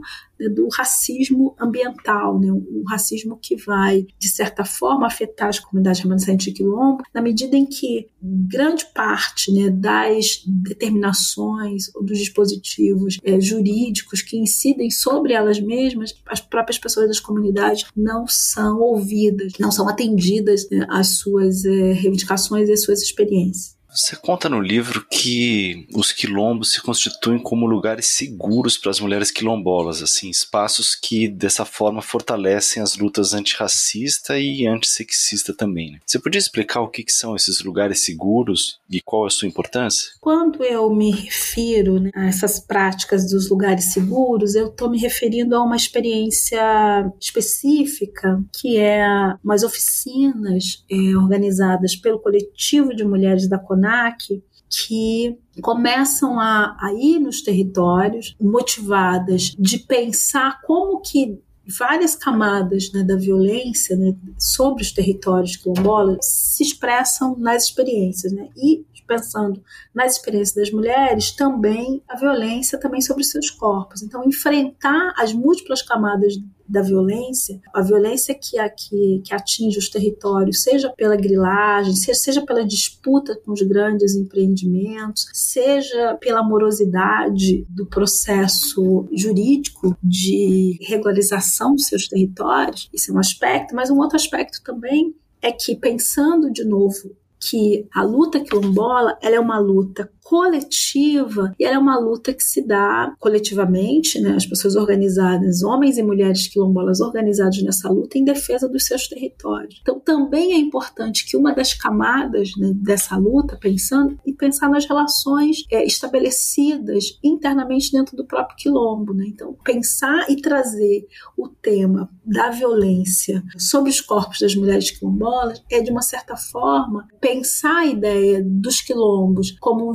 do 0.54 0.68
racismo 0.70 1.56
ambiental, 1.60 2.40
né, 2.40 2.52
um 2.52 2.84
racismo 2.88 3.38
que 3.42 3.56
vai, 3.56 4.06
de 4.18 4.30
certa 4.30 4.64
forma, 4.64 5.08
afetar 5.08 5.50
as 5.50 5.60
comunidades 5.60 6.02
remanescentes 6.02 6.46
de 6.46 6.52
quilombo, 6.52 7.04
na 7.14 7.22
medida 7.22 7.56
em 7.56 7.66
que 7.66 8.08
grande 8.22 8.86
parte 8.94 9.52
né, 9.52 9.70
das 9.70 10.44
determinações 10.46 11.94
ou 11.96 12.04
dos 12.04 12.18
dispositivos 12.18 13.18
é, 13.24 13.40
jurídicos 13.40 14.22
que 14.22 14.38
incidem 14.38 14.90
sobre 14.90 15.34
elas 15.34 15.60
mesmas, 15.60 16.14
as 16.28 16.42
próprias 16.42 16.78
pessoas 16.78 17.08
das 17.08 17.20
comunidades 17.20 17.86
não 17.96 18.28
são 18.28 18.80
ouvidas, 18.80 19.54
não 19.60 19.72
são 19.72 19.88
atendidas 19.88 20.70
né, 20.70 20.86
às 20.90 21.18
suas 21.18 21.66
é, 21.66 21.94
reivindicações 21.94 22.70
e 22.70 22.74
às 22.74 22.84
suas 22.84 23.02
experiências. 23.02 23.77
Você 23.98 24.16
conta 24.16 24.48
no 24.48 24.62
livro 24.62 25.08
que 25.10 25.88
os 25.92 26.12
quilombos 26.12 26.72
se 26.72 26.80
constituem 26.80 27.40
como 27.40 27.66
lugares 27.66 28.06
seguros 28.06 28.78
para 28.78 28.92
as 28.92 29.00
mulheres 29.00 29.32
quilombolas, 29.32 30.04
assim, 30.04 30.30
espaços 30.30 30.94
que 30.94 31.28
dessa 31.28 31.66
forma 31.66 32.00
fortalecem 32.00 32.82
as 32.82 32.96
lutas 32.96 33.34
antirracista 33.34 34.38
e 34.38 34.68
antissexista 34.68 35.52
também. 35.52 35.94
Né? 35.94 36.00
Você 36.06 36.20
podia 36.20 36.38
explicar 36.38 36.82
o 36.82 36.90
que, 36.90 37.04
que, 37.04 37.12
são 37.12 37.36
esses 37.36 37.64
lugares 37.64 38.06
seguros 38.06 38.80
e 38.88 39.02
qual 39.02 39.24
é 39.24 39.28
a 39.28 39.32
sua 39.32 39.48
importância? 39.48 40.12
Quando 40.22 40.64
eu 40.64 40.94
me 40.94 41.10
refiro 41.10 42.00
né, 42.00 42.12
a 42.14 42.28
essas 42.28 42.60
práticas 42.60 43.32
dos 43.32 43.50
lugares 43.50 43.86
seguros, 43.86 44.54
eu 44.54 44.68
estou 44.68 44.92
me 44.92 45.00
referindo 45.00 45.56
a 45.56 45.64
uma 45.64 45.76
experiência 45.76 47.12
específica 47.20 48.40
que 48.62 48.78
é 48.78 49.08
umas 49.44 49.64
oficinas 49.64 50.86
é, 50.88 50.96
organizadas 51.18 51.96
pelo 51.96 52.20
coletivo 52.20 52.96
de 52.96 53.04
mulheres 53.04 53.50
da 53.50 53.58
CONAC 53.88 54.44
que 54.70 55.40
começam 55.62 56.40
a, 56.40 56.76
a 56.80 56.94
ir 56.94 57.20
nos 57.20 57.42
territórios 57.42 58.36
motivadas 58.40 59.56
de 59.58 59.80
pensar 59.80 60.62
como 60.62 61.00
que 61.00 61.42
várias 61.80 62.16
camadas 62.16 62.92
né, 62.94 63.04
da 63.04 63.16
violência 63.16 63.96
né, 63.96 64.14
sobre 64.38 64.84
os 64.84 64.92
territórios 64.92 65.56
quilombolas 65.56 66.18
se 66.22 66.64
expressam 66.64 67.38
nas 67.38 67.64
experiências. 67.64 68.34
Né? 68.34 68.50
E 68.58 68.86
pensando 69.08 69.64
nas 69.96 70.18
experiências 70.18 70.56
das 70.56 70.72
mulheres, 70.72 71.32
também 71.32 72.04
a 72.10 72.18
violência 72.18 72.78
também 72.78 73.00
sobre 73.00 73.24
seus 73.24 73.50
corpos. 73.50 74.04
Então, 74.04 74.24
enfrentar 74.26 75.14
as 75.18 75.32
múltiplas 75.32 75.82
camadas 75.82 76.34
da 76.68 76.82
violência, 76.82 77.60
a 77.74 77.82
violência 77.82 78.36
que, 78.36 78.58
que, 78.70 79.22
que 79.26 79.34
atinge 79.34 79.78
os 79.78 79.90
territórios, 79.90 80.62
seja 80.62 80.92
pela 80.96 81.16
grilagem, 81.16 81.96
seja, 81.96 82.20
seja 82.20 82.46
pela 82.46 82.66
disputa 82.66 83.40
com 83.44 83.52
os 83.52 83.62
grandes 83.62 84.16
empreendimentos, 84.16 85.28
seja 85.34 86.16
pela 86.20 86.44
morosidade 86.44 87.66
do 87.70 87.86
processo 87.86 89.08
jurídico 89.12 89.96
de 90.04 90.78
regularização 90.82 91.76
dos 91.76 91.88
seus 91.88 92.08
territórios, 92.08 92.90
isso 92.94 93.12
é 93.12 93.14
um 93.14 93.20
aspecto, 93.20 93.76
mas 93.76 93.90
um 93.90 93.98
outro 93.98 94.16
aspecto 94.16 94.62
também 94.64 95.16
é 95.42 95.52
que, 95.52 95.76
pensando 95.76 96.52
de 96.52 96.64
novo 96.64 97.16
que 97.40 97.88
a 97.94 98.04
luta 98.04 98.40
quilombola 98.40 99.18
ela 99.22 99.36
é 99.36 99.40
uma 99.40 99.60
luta 99.60 100.12
coletiva 100.28 101.56
e 101.58 101.64
ela 101.64 101.76
é 101.76 101.80
uma 101.80 101.98
luta 101.98 102.34
que 102.34 102.44
se 102.44 102.62
dá 102.62 103.16
coletivamente, 103.18 104.20
né, 104.20 104.36
as 104.36 104.46
pessoas 104.46 104.76
organizadas, 104.76 105.64
homens 105.64 105.98
e 105.98 106.04
mulheres 106.04 106.48
quilombolas 106.48 107.00
organizados 107.00 107.64
nessa 107.64 107.90
luta 107.90 108.18
em 108.18 108.26
defesa 108.26 108.68
dos 108.68 108.86
seus 108.86 109.08
territórios. 109.08 109.80
Então 109.82 110.02
também 110.02 110.52
é 110.52 110.58
importante 110.58 111.26
que 111.26 111.38
uma 111.38 111.54
das 111.54 111.74
camadas 111.74 112.52
né, 112.58 112.74
dessa 112.76 113.16
luta, 113.16 113.56
pensando 113.56 114.20
e 114.26 114.34
pensar 114.34 114.70
nas 114.70 114.86
relações 114.86 115.64
é, 115.72 115.86
estabelecidas 115.86 117.18
internamente 117.24 117.90
dentro 117.94 118.18
do 118.18 118.26
próprio 118.26 118.58
quilombo, 118.58 119.14
né? 119.14 119.26
Então 119.28 119.56
pensar 119.64 120.30
e 120.30 120.42
trazer 120.42 121.08
o 121.38 121.48
tema 121.48 122.10
da 122.26 122.50
violência 122.50 123.42
sobre 123.58 123.90
os 123.90 124.02
corpos 124.02 124.40
das 124.40 124.56
mulheres 124.56 124.92
quilombolas 124.92 125.64
é 125.72 125.82
de 125.82 125.90
uma 125.90 126.02
certa 126.02 126.36
forma 126.36 127.08
pensar 127.22 127.78
a 127.78 127.86
ideia 127.86 128.44
dos 128.44 128.82
quilombos 128.82 129.52
como 129.60 129.90
um 129.90 129.94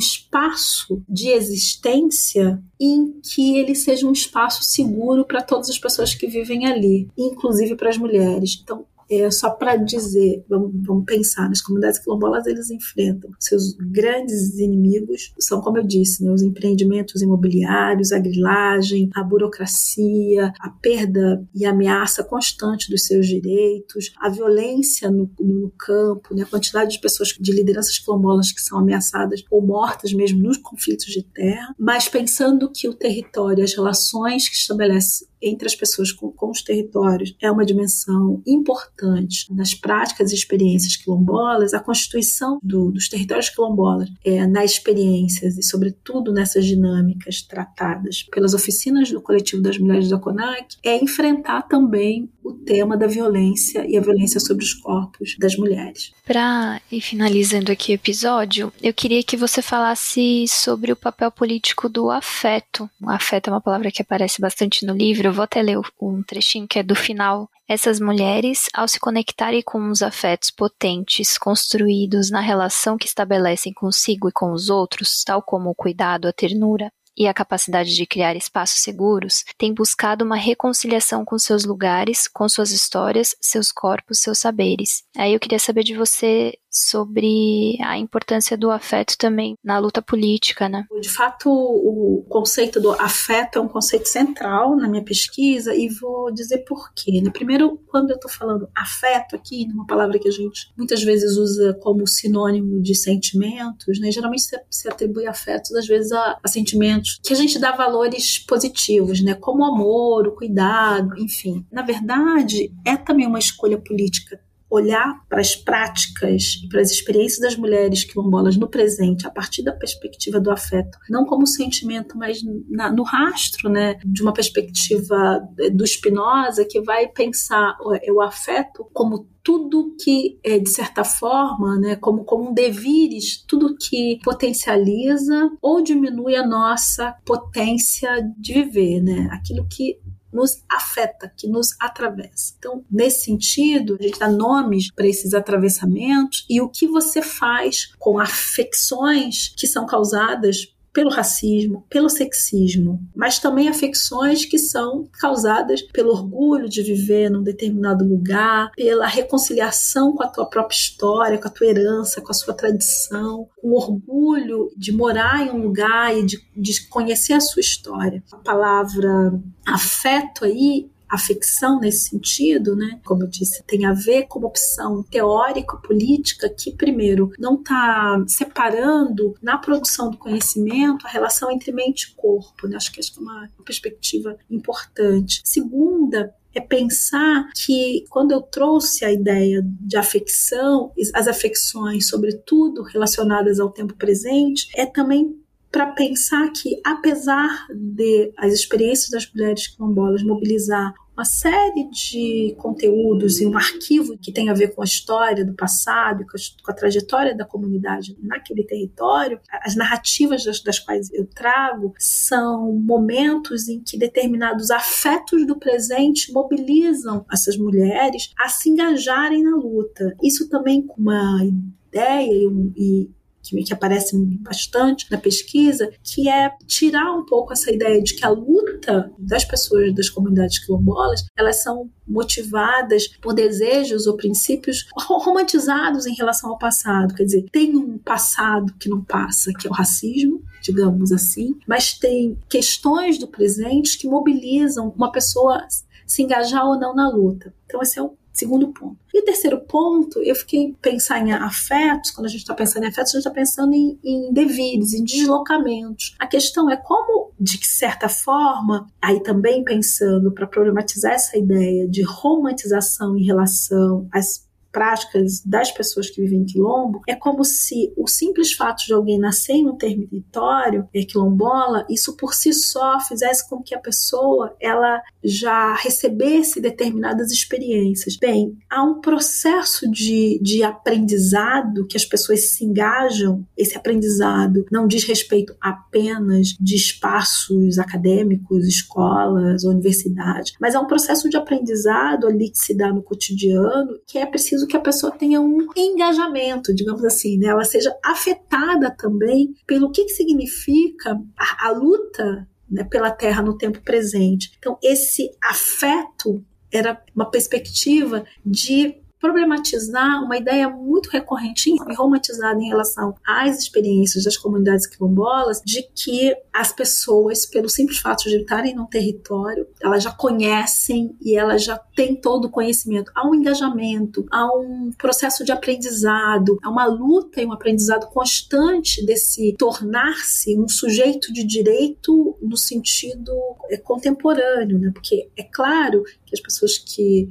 de 1.09 1.29
existência 1.29 2.63
em 2.81 3.21
que 3.23 3.59
ele 3.59 3.75
seja 3.75 4.07
um 4.07 4.13
espaço 4.13 4.63
seguro 4.65 5.25
para 5.25 5.43
todas 5.43 5.71
as 5.71 5.79
pessoas 5.79 6.15
que 6.15 6.27
vivem 6.27 6.67
ali, 6.67 7.09
inclusive 7.17 7.77
para 7.77 7.91
as 7.91 7.99
mulheres. 7.99 8.59
Então, 8.63 8.85
é, 9.13 9.31
só 9.31 9.51
para 9.51 9.77
dizer, 9.77 10.45
vamos, 10.49 10.73
vamos, 10.87 11.05
pensar, 11.05 11.49
nas 11.49 11.61
comunidades 11.61 11.99
quilombolas 11.99 12.47
eles 12.47 12.71
enfrentam 12.71 13.31
seus 13.39 13.75
grandes 13.75 14.59
inimigos, 14.59 15.35
são, 15.39 15.61
como 15.61 15.79
eu 15.79 15.83
disse, 15.83 16.25
né, 16.25 16.33
os 16.33 16.43
empreendimentos 16.43 17.21
imobiliários, 17.21 18.13
a 18.13 18.19
grilagem, 18.19 19.11
a 19.15 19.23
burocracia, 19.23 20.53
a 20.59 20.71
perda 20.71 21.47
e 21.55 21.67
ameaça 21.67 22.25
constante 22.25 22.91
dos 22.91 23.05
seus 23.05 23.27
direitos, 23.27 24.13
a 24.19 24.31
violência 24.31 25.11
no, 25.11 25.31
no 25.39 25.71
campo, 25.79 26.35
né, 26.35 26.45
a 26.45 26.47
quantidade 26.47 26.93
de 26.93 27.01
pessoas, 27.01 27.29
de 27.29 27.53
lideranças 27.53 27.99
quilombolas 27.99 28.51
que 28.51 28.63
são 28.63 28.79
ameaçadas 28.79 29.45
ou 29.51 29.61
mortas 29.61 30.13
mesmo 30.13 30.43
nos 30.43 30.57
conflitos 30.57 31.07
de 31.07 31.23
terra, 31.23 31.75
mas 31.79 32.09
pensando 32.09 32.71
que 32.71 32.89
o 32.89 32.95
território, 32.95 33.63
as 33.63 33.75
relações 33.75 34.49
que 34.49 34.57
estabelece 34.57 35.27
entre 35.43 35.67
as 35.67 35.75
pessoas 35.75 36.13
com, 36.13 36.31
com 36.31 36.51
os 36.51 36.63
territórios 36.63 37.35
é 37.41 37.51
uma 37.51 37.65
dimensão 37.65 38.43
importante 38.47 39.53
nas 39.53 39.75
práticas 39.75 40.31
e 40.31 40.35
experiências 40.35 40.97
quilombolas, 40.97 41.75
a 41.75 41.81
constituição 41.81 42.59
do, 42.63 42.91
dos 42.91 43.09
territórios 43.09 43.51
quilombolas 43.51 44.09
é, 44.25 44.47
nas 44.47 44.73
experiências 44.73 45.59
e, 45.59 45.63
sobretudo, 45.63 46.33
nessas 46.33 46.65
dinâmicas 46.65 47.43
tratadas 47.43 48.23
pelas 48.31 48.55
oficinas 48.55 49.11
do 49.11 49.21
coletivo 49.21 49.63
das 49.63 49.79
mulheres 49.79 50.09
da 50.09 50.19
CONAC, 50.19 50.77
é 50.85 51.03
enfrentar 51.03 51.63
também 51.63 52.31
o 52.45 52.53
tema 52.53 52.97
da 52.97 53.07
violência 53.07 53.85
e 53.89 53.97
a 53.97 54.01
violência 54.01 54.41
sobre 54.41 54.65
os 54.65 54.75
corpos 54.75 55.37
das 55.39 55.57
mulheres. 55.57 56.13
Para 56.25 56.81
ir 56.91 57.01
finalizando 57.01 57.71
aqui 57.71 57.93
o 57.93 57.95
episódio, 57.95 58.73
eu 58.83 58.93
queria 58.93 59.23
que 59.23 59.37
você 59.37 59.63
falasse 59.63 60.47
sobre 60.49 60.93
o 60.93 60.97
papel 60.97 61.31
político 61.31 61.89
do 61.89 62.11
afeto. 62.11 62.89
O 63.01 63.11
afeto 63.11 63.49
é 63.49 63.53
uma 63.53 63.61
palavra 63.61 63.91
que 63.91 64.03
aparece 64.03 64.41
bastante 64.41 64.85
no 64.85 64.95
livro. 64.95 65.32
Eu 65.33 65.37
vou 65.37 65.45
até 65.45 65.63
ler 65.63 65.81
um 65.99 66.23
trechinho 66.23 66.69
que 66.69 66.79
é 66.79 66.83
do 66.83 66.95
final. 66.95 67.49
Essas 67.67 67.99
mulheres, 67.99 68.67
ao 68.75 68.87
se 68.87 69.01
conectarem 69.01 69.63
com 69.63 69.89
os 69.89 70.03
afetos 70.03 70.51
potentes 70.51 71.39
construídos 71.39 72.31
na 72.31 72.41
relação 72.41 72.99
que 72.99 73.07
estabelecem 73.07 73.73
consigo 73.73 74.29
e 74.29 74.33
com 74.33 74.53
os 74.53 74.69
outros, 74.69 75.25
tal 75.25 75.41
como 75.41 75.71
o 75.71 75.75
cuidado, 75.75 76.29
a 76.29 76.35
ternura, 76.35 76.93
e 77.17 77.27
a 77.27 77.35
capacidade 77.35 77.95
de 77.95 78.07
criar 78.07 78.37
espaços 78.37 78.81
seguros, 78.81 79.45
tem 79.59 79.73
buscado 79.73 80.25
uma 80.25 80.37
reconciliação 80.37 81.25
com 81.25 81.39
seus 81.39 81.65
lugares, 81.65 82.29
com 82.29 82.49
suas 82.49 82.71
histórias, 82.71 83.35
seus 83.41 83.71
corpos, 83.71 84.21
seus 84.21 84.39
saberes. 84.39 85.03
Aí 85.17 85.33
eu 85.33 85.41
queria 85.41 85.59
saber 85.59 85.85
de 85.85 85.95
você 85.95 86.55
sobre 86.73 87.77
a 87.83 87.99
importância 87.99 88.57
do 88.57 88.71
afeto 88.71 89.17
também 89.19 89.55
na 89.63 89.79
luta 89.79 90.01
política, 90.01 90.71
né? 90.71 90.87
De 91.01 91.09
fato, 91.09 91.51
o 91.51 92.25
conceito 92.29 92.81
do 92.81 92.93
afeto 92.93 93.59
é 93.59 93.61
um 93.61 93.69
conceito 93.69 94.09
central 94.09 94.75
na 94.75 94.89
minha 94.89 95.05
pesquisa 95.05 95.75
e 95.75 95.89
vou 95.89 96.33
dizer 96.33 96.65
por 96.65 96.93
quê. 96.95 97.21
Né? 97.23 97.31
Primeiro, 97.31 97.79
quando 97.89 98.11
eu 98.11 98.17
estou 98.17 98.31
falando 98.31 98.69
afeto 98.75 99.37
aqui, 99.37 99.67
uma 99.75 99.87
palavra 99.87 100.19
que 100.19 100.29
a 100.29 100.33
gente 100.33 100.73
muitas 100.77 101.03
vezes 101.03 101.37
usa 101.37 101.75
como 101.75 102.07
sinônimo 102.07 102.81
de 102.81 102.95
sentimentos, 102.95 104.01
né? 104.01 104.11
geralmente 104.11 104.45
se, 104.71 104.89
atribui 104.89 105.27
afetos 105.27 105.73
às 105.73 105.87
vezes 105.87 106.11
a, 106.13 106.39
a 106.43 106.49
sentimentos 106.49 107.02
que 107.23 107.33
a 107.33 107.37
gente 107.37 107.59
dá 107.59 107.73
valores 107.73 108.39
positivos, 108.39 109.23
né? 109.23 109.35
como 109.35 109.63
o 109.63 109.67
amor, 109.67 110.27
o 110.27 110.33
cuidado, 110.33 111.19
enfim. 111.19 111.67
Na 111.71 111.83
verdade, 111.83 112.73
é 112.85 112.97
também 112.97 113.27
uma 113.27 113.39
escolha 113.39 113.79
política 113.79 114.41
olhar 114.73 115.23
para 115.29 115.41
as 115.41 115.55
práticas 115.55 116.61
e 116.65 116.69
para 116.69 116.81
as 116.81 116.91
experiências 116.91 117.41
das 117.41 117.57
mulheres 117.57 118.05
quilombolas 118.05 118.57
no 118.57 118.69
presente, 118.69 119.27
a 119.27 119.31
partir 119.31 119.63
da 119.63 119.73
perspectiva 119.73 120.41
do 120.41 120.51
afeto, 120.51 120.99
não 121.11 121.27
como 121.27 121.47
sentimento, 121.47 122.17
mas 122.17 122.41
na, 122.71 122.91
no 122.91 123.03
rastro, 123.03 123.69
né, 123.69 123.99
de 124.05 124.23
uma 124.23 124.33
perspectiva 124.33 125.47
do 125.75 125.87
Spinoza, 125.87 126.65
que 126.65 126.81
vai 126.81 127.07
pensar 127.07 127.77
o, 127.81 128.15
o 128.15 128.21
afeto 128.23 128.89
como 128.95 129.31
tudo 129.43 129.97
que, 130.01 130.39
é, 130.45 130.59
de 130.59 130.71
certa 130.71 131.05
forma, 131.05 131.77
né, 131.79 131.97
como, 131.97 132.25
como 132.25 132.51
um 132.51 132.55
devires, 132.55 133.45
tudo 133.47 133.77
que 133.77 134.21
potencializa 134.25 135.51
ou 135.61 135.83
diminui 135.83 136.37
a 136.37 136.47
nossa 136.47 137.15
potência 137.27 138.09
de 138.39 138.53
viver, 138.55 139.03
né? 139.03 139.29
Aquilo 139.33 139.67
que 139.69 139.99
nos 140.33 140.63
afeta, 140.71 141.33
que 141.37 141.47
nos 141.47 141.77
atravessa. 141.81 142.55
Então, 142.59 142.85
nesse 142.91 143.27
sentido, 143.27 143.97
a 143.99 144.03
gente 144.03 144.19
dá 144.19 144.29
nomes 144.29 144.91
para 144.91 145.07
esses 145.07 145.35
atravessamentos 145.35 146.47
e 146.49 146.61
o 146.61 146.69
que 146.69 146.87
você 146.87 147.21
faz 147.21 147.93
com 147.99 148.19
afecções 148.19 149.55
que 149.57 149.67
são 149.67 149.87
causadas 149.87 150.72
pelo 150.93 151.11
racismo, 151.11 151.87
pelo 151.89 152.09
sexismo, 152.09 153.01
mas 153.15 153.39
também 153.39 153.69
afecções 153.69 154.45
que 154.45 154.59
são 154.59 155.09
causadas 155.19 155.83
pelo 155.83 156.11
orgulho 156.11 156.69
de 156.69 156.83
viver 156.83 157.31
num 157.31 157.43
determinado 157.43 158.05
lugar, 158.05 158.71
pela 158.77 159.07
reconciliação 159.07 160.13
com 160.13 160.23
a 160.23 160.29
tua 160.29 160.47
própria 160.47 160.77
história, 160.77 161.39
com 161.39 161.49
a 161.49 161.51
tua 161.51 161.67
herança, 161.67 162.21
com 162.21 162.31
a 162.31 162.35
sua 162.35 162.55
tradição, 162.55 163.49
com 163.61 163.69
o 163.69 163.77
orgulho 163.77 164.71
de 164.77 164.93
morar 164.93 165.47
em 165.47 165.51
um 165.51 165.63
lugar 165.63 166.17
e 166.17 166.25
de, 166.25 166.39
de 166.55 166.89
conhecer 166.89 167.33
a 167.33 167.41
sua 167.41 167.61
história. 167.61 168.23
A 168.31 168.37
palavra 168.37 169.33
afeto 169.67 170.45
aí 170.45 170.92
afecção 171.13 171.79
nesse 171.79 172.09
sentido, 172.09 172.75
né? 172.75 172.99
Como 173.05 173.23
eu 173.23 173.29
disse, 173.29 173.63
tem 173.65 173.85
a 173.85 173.93
ver 173.93 174.27
com 174.27 174.39
uma 174.39 174.49
opção 174.49 175.03
teórico-política 175.03 176.49
que, 176.49 176.73
primeiro, 176.73 177.31
não 177.39 177.57
está 177.57 178.25
separando 178.27 179.35
na 179.43 179.59
produção 179.59 180.11
do 180.11 180.17
conhecimento 180.17 181.07
a 181.07 181.11
relação 181.11 181.51
entre 181.51 181.71
mente 181.71 182.05
e 182.05 182.15
corpo, 182.15 182.67
né? 182.67 182.77
Acho 182.77 182.91
que 182.91 183.01
essa 183.01 183.13
é 183.19 183.21
uma 183.21 183.51
perspectiva 183.65 184.37
importante. 184.51 185.43
Segunda, 185.45 186.35
é 186.55 186.61
pensar 186.61 187.51
que 187.55 188.05
quando 188.11 188.33
eu 188.33 188.41
trouxe 188.41 189.05
a 189.05 189.13
ideia 189.13 189.63
de 189.63 189.97
afecção, 189.97 190.93
as 191.15 191.27
afecções, 191.27 192.09
sobretudo 192.09 192.83
relacionadas 192.83 193.59
ao 193.59 193.71
tempo 193.71 193.95
presente, 193.95 194.69
é 194.75 194.87
também 194.87 195.42
para 195.73 195.87
pensar 195.87 196.53
que, 196.53 196.79
apesar 196.85 197.67
de 197.75 198.31
as 198.37 198.53
experiências 198.53 199.09
das 199.09 199.33
mulheres 199.33 199.67
quilombolas 199.67 200.23
mobilizar 200.23 200.95
uma 201.17 201.25
série 201.25 201.89
de 201.91 202.55
conteúdos 202.59 203.41
e 203.41 203.47
um 203.47 203.57
arquivo 203.57 204.17
que 204.19 204.33
tem 204.33 204.49
a 204.49 204.55
ver 204.55 204.75
com 204.75 204.83
a 204.83 204.85
história 204.85 205.45
do 205.45 205.55
passado, 205.55 206.25
com 206.27 206.71
a, 206.71 206.75
trajetória 206.75 207.35
da 207.35 207.45
comunidade 207.45 208.17
naquele 208.23 208.65
território, 208.65 209.39
as 209.63 209.75
narrativas 209.77 210.45
das, 210.45 210.61
das, 210.63 210.79
quais 210.79 211.13
eu 211.13 211.27
trago 211.27 211.95
são 211.99 212.73
momentos 212.73 213.69
em 213.69 213.81
que 213.81 213.99
determinados 213.99 214.71
afetos 214.71 215.47
do 215.47 215.59
presente 215.59 216.33
mobilizam 216.33 217.25
essas 217.31 217.57
mulheres 217.57 218.33
a 218.39 218.49
se 218.49 218.71
engajarem 218.71 219.43
na 219.43 219.57
luta. 219.57 220.17
Isso 220.23 220.49
também 220.49 220.87
com 220.87 221.01
uma 221.01 221.41
ideia 221.45 222.31
e, 222.31 222.73
e 222.77 223.11
que, 223.43 223.63
que 223.63 223.73
aparece 223.73 224.17
bastante 224.41 225.11
na 225.11 225.19
pesquisa, 225.19 225.91
que 226.03 226.29
é 226.29 226.53
tirar 226.67 227.13
um 227.13 227.25
pouco 227.25 227.53
essa 227.53 227.71
ideia 227.71 228.03
de 228.03 228.15
que 228.15 228.25
a 228.25 228.31
luta 228.31 229.13
das 229.19 229.45
pessoas 229.45 229.95
das 229.95 230.09
comunidades 230.09 230.65
quilombolas, 230.65 231.25
elas 231.37 231.63
são 231.63 231.91
motivadas 232.07 233.09
por 233.21 233.35
desejos 233.35 234.07
ou 234.07 234.17
princípios 234.17 234.87
romantizados 234.97 236.07
em 236.07 236.15
relação 236.15 236.51
ao 236.51 236.59
passado. 236.59 237.15
Quer 237.15 237.25
dizer, 237.25 237.47
tem 237.51 237.77
um 237.77 237.99
passado 237.99 238.73
que 238.79 238.89
não 238.89 239.03
passa, 239.03 239.53
que 239.53 239.67
é 239.67 239.71
o 239.71 239.75
racismo, 239.75 240.43
digamos 240.63 241.13
assim, 241.13 241.57
mas 241.67 241.95
tem 241.95 242.39
questões 242.49 243.19
do 243.19 243.27
presente 243.27 243.99
que 243.99 244.07
mobilizam 244.07 244.93
uma 244.97 245.11
pessoa 245.11 245.67
se 246.07 246.23
engajar 246.23 246.67
ou 246.67 246.79
não 246.79 246.95
na 246.95 247.09
luta. 247.09 247.55
Então, 247.67 247.81
esse 247.81 247.99
é 247.99 248.03
o 248.03 248.15
Segundo 248.33 248.69
ponto. 248.69 248.97
E 249.13 249.21
o 249.21 249.25
terceiro 249.25 249.61
ponto, 249.61 250.21
eu 250.23 250.35
fiquei 250.35 250.75
pensando 250.81 251.29
em 251.29 251.33
afetos, 251.33 252.11
quando 252.11 252.27
a 252.27 252.31
gente 252.31 252.41
está 252.41 252.55
pensando 252.55 252.85
em 252.85 252.89
afetos, 252.89 253.11
a 253.15 253.19
gente 253.19 253.27
está 253.27 253.31
pensando 253.31 253.75
em, 253.75 253.99
em 254.03 254.33
devires, 254.33 254.95
em 254.95 255.05
deslocamentos. 255.05 256.15
A 256.19 256.27
questão 256.27 256.71
é 256.71 256.77
como, 256.77 257.31
de 257.39 257.65
certa 257.67 258.09
forma, 258.09 258.87
aí 259.01 259.23
também 259.23 259.63
pensando 259.63 260.33
para 260.33 260.47
problematizar 260.47 261.13
essa 261.13 261.37
ideia 261.37 261.87
de 261.87 262.03
romantização 262.03 263.19
em 263.19 263.25
relação 263.25 264.09
às 264.11 264.51
práticas 264.73 265.41
das 265.45 265.71
pessoas 265.71 266.11
que 266.11 266.23
vivem 266.23 266.41
em 266.41 266.47
quilombo, 266.47 267.03
é 267.07 267.15
como 267.15 267.45
se 267.45 267.93
o 267.97 268.09
simples 268.09 268.53
fato 268.55 268.85
de 268.87 268.95
alguém 268.95 269.19
nascer 269.19 269.53
em 269.53 269.69
um 269.69 269.77
território 269.77 270.89
é, 270.95 271.05
quilombola, 271.05 271.87
isso 271.89 272.17
por 272.17 272.35
si 272.35 272.53
só 272.53 272.99
fizesse 273.01 273.49
com 273.49 273.63
que 273.63 273.75
a 273.75 273.79
pessoa 273.79 274.57
ela 274.59 275.01
já 275.23 275.75
recebesse 275.75 276.61
determinadas 276.61 277.31
experiências. 277.31 278.17
Bem, 278.17 278.57
há 278.71 278.83
um 278.83 279.01
processo 279.01 279.89
de, 279.91 280.41
de 280.43 280.63
aprendizado 280.63 281.87
que 281.87 281.97
as 281.97 282.05
pessoas 282.05 282.51
se 282.51 282.65
engajam, 282.65 283.47
esse 283.57 283.77
aprendizado 283.77 284.65
não 284.71 284.87
diz 284.87 285.05
respeito 285.05 285.55
apenas 285.61 286.57
de 286.59 286.75
espaços 286.75 287.79
acadêmicos, 287.79 288.67
escolas, 288.67 289.65
universidades, 289.65 290.55
mas 290.59 290.75
é 290.75 290.79
um 290.79 290.87
processo 290.87 291.29
de 291.29 291.37
aprendizado 291.37 292.27
ali 292.27 292.49
que 292.51 292.59
se 292.59 292.75
dá 292.75 292.93
no 292.93 293.03
cotidiano 293.03 293.99
que 294.07 294.19
é 294.19 294.27
preciso 294.27 294.62
preciso 294.63 294.67
que 294.67 294.77
a 294.77 294.81
pessoa 294.81 295.13
tenha 295.13 295.41
um 295.41 295.67
engajamento, 295.77 296.75
digamos 296.75 297.05
assim, 297.05 297.39
né? 297.39 297.49
ela 297.49 297.65
seja 297.65 297.95
afetada 298.05 298.91
também 298.91 299.55
pelo 299.67 299.91
que, 299.91 300.05
que 300.05 300.13
significa 300.13 301.19
a, 301.37 301.69
a 301.69 301.71
luta 301.73 302.49
né, 302.71 302.85
pela 302.85 303.11
terra 303.11 303.43
no 303.43 303.57
tempo 303.57 303.81
presente. 303.83 304.53
Então, 304.59 304.79
esse 304.83 305.31
afeto 305.43 306.45
era 306.73 307.03
uma 307.15 307.31
perspectiva 307.31 308.25
de 308.45 308.97
problematizar 309.23 310.25
uma 310.25 310.37
ideia 310.37 310.69
muito 310.69 311.09
recorrente 311.09 311.71
e 311.71 311.95
romantizada 311.95 312.61
em 312.61 312.67
relação 312.67 313.15
às 313.25 313.57
experiências 313.57 314.25
das 314.25 314.37
comunidades 314.37 314.85
quilombolas 314.85 315.63
de 315.65 315.81
que 315.95 316.35
as 316.53 316.73
pessoas, 316.73 317.47
pelo 317.47 317.69
simples 317.69 317.99
fato 317.99 318.25
de 318.25 318.39
estarem 318.39 318.75
no 318.75 318.89
território, 318.89 319.65
elas 319.81 320.03
já 320.03 320.11
conhecem 320.11 321.17
e 321.23 321.37
elas 321.37 321.63
já 321.63 321.79
têm 321.95 322.17
todo 322.17 322.47
o 322.47 322.51
conhecimento. 322.51 323.13
Há 323.15 323.25
um 323.25 323.33
engajamento, 323.33 324.27
há 324.29 324.45
um 324.59 324.91
processo 324.99 325.45
de 325.45 325.53
aprendizado, 325.53 326.59
há 326.61 326.69
uma 326.69 326.87
luta 326.87 327.41
e 327.41 327.47
um 327.47 327.53
aprendizado 327.53 328.09
constante 328.09 329.07
desse 329.07 329.55
tornar-se 329.57 330.59
um 330.59 330.67
sujeito 330.67 331.33
de 331.33 331.45
direito 331.45 332.37
no 332.43 332.57
sentido 332.57 333.33
é, 333.71 333.77
contemporâneo, 333.77 334.81
né? 334.81 334.91
Porque 334.93 335.31
é 335.37 335.45
claro 335.45 336.03
que 336.27 336.35
as 336.35 336.41
pessoas 336.41 336.77
que 336.77 337.29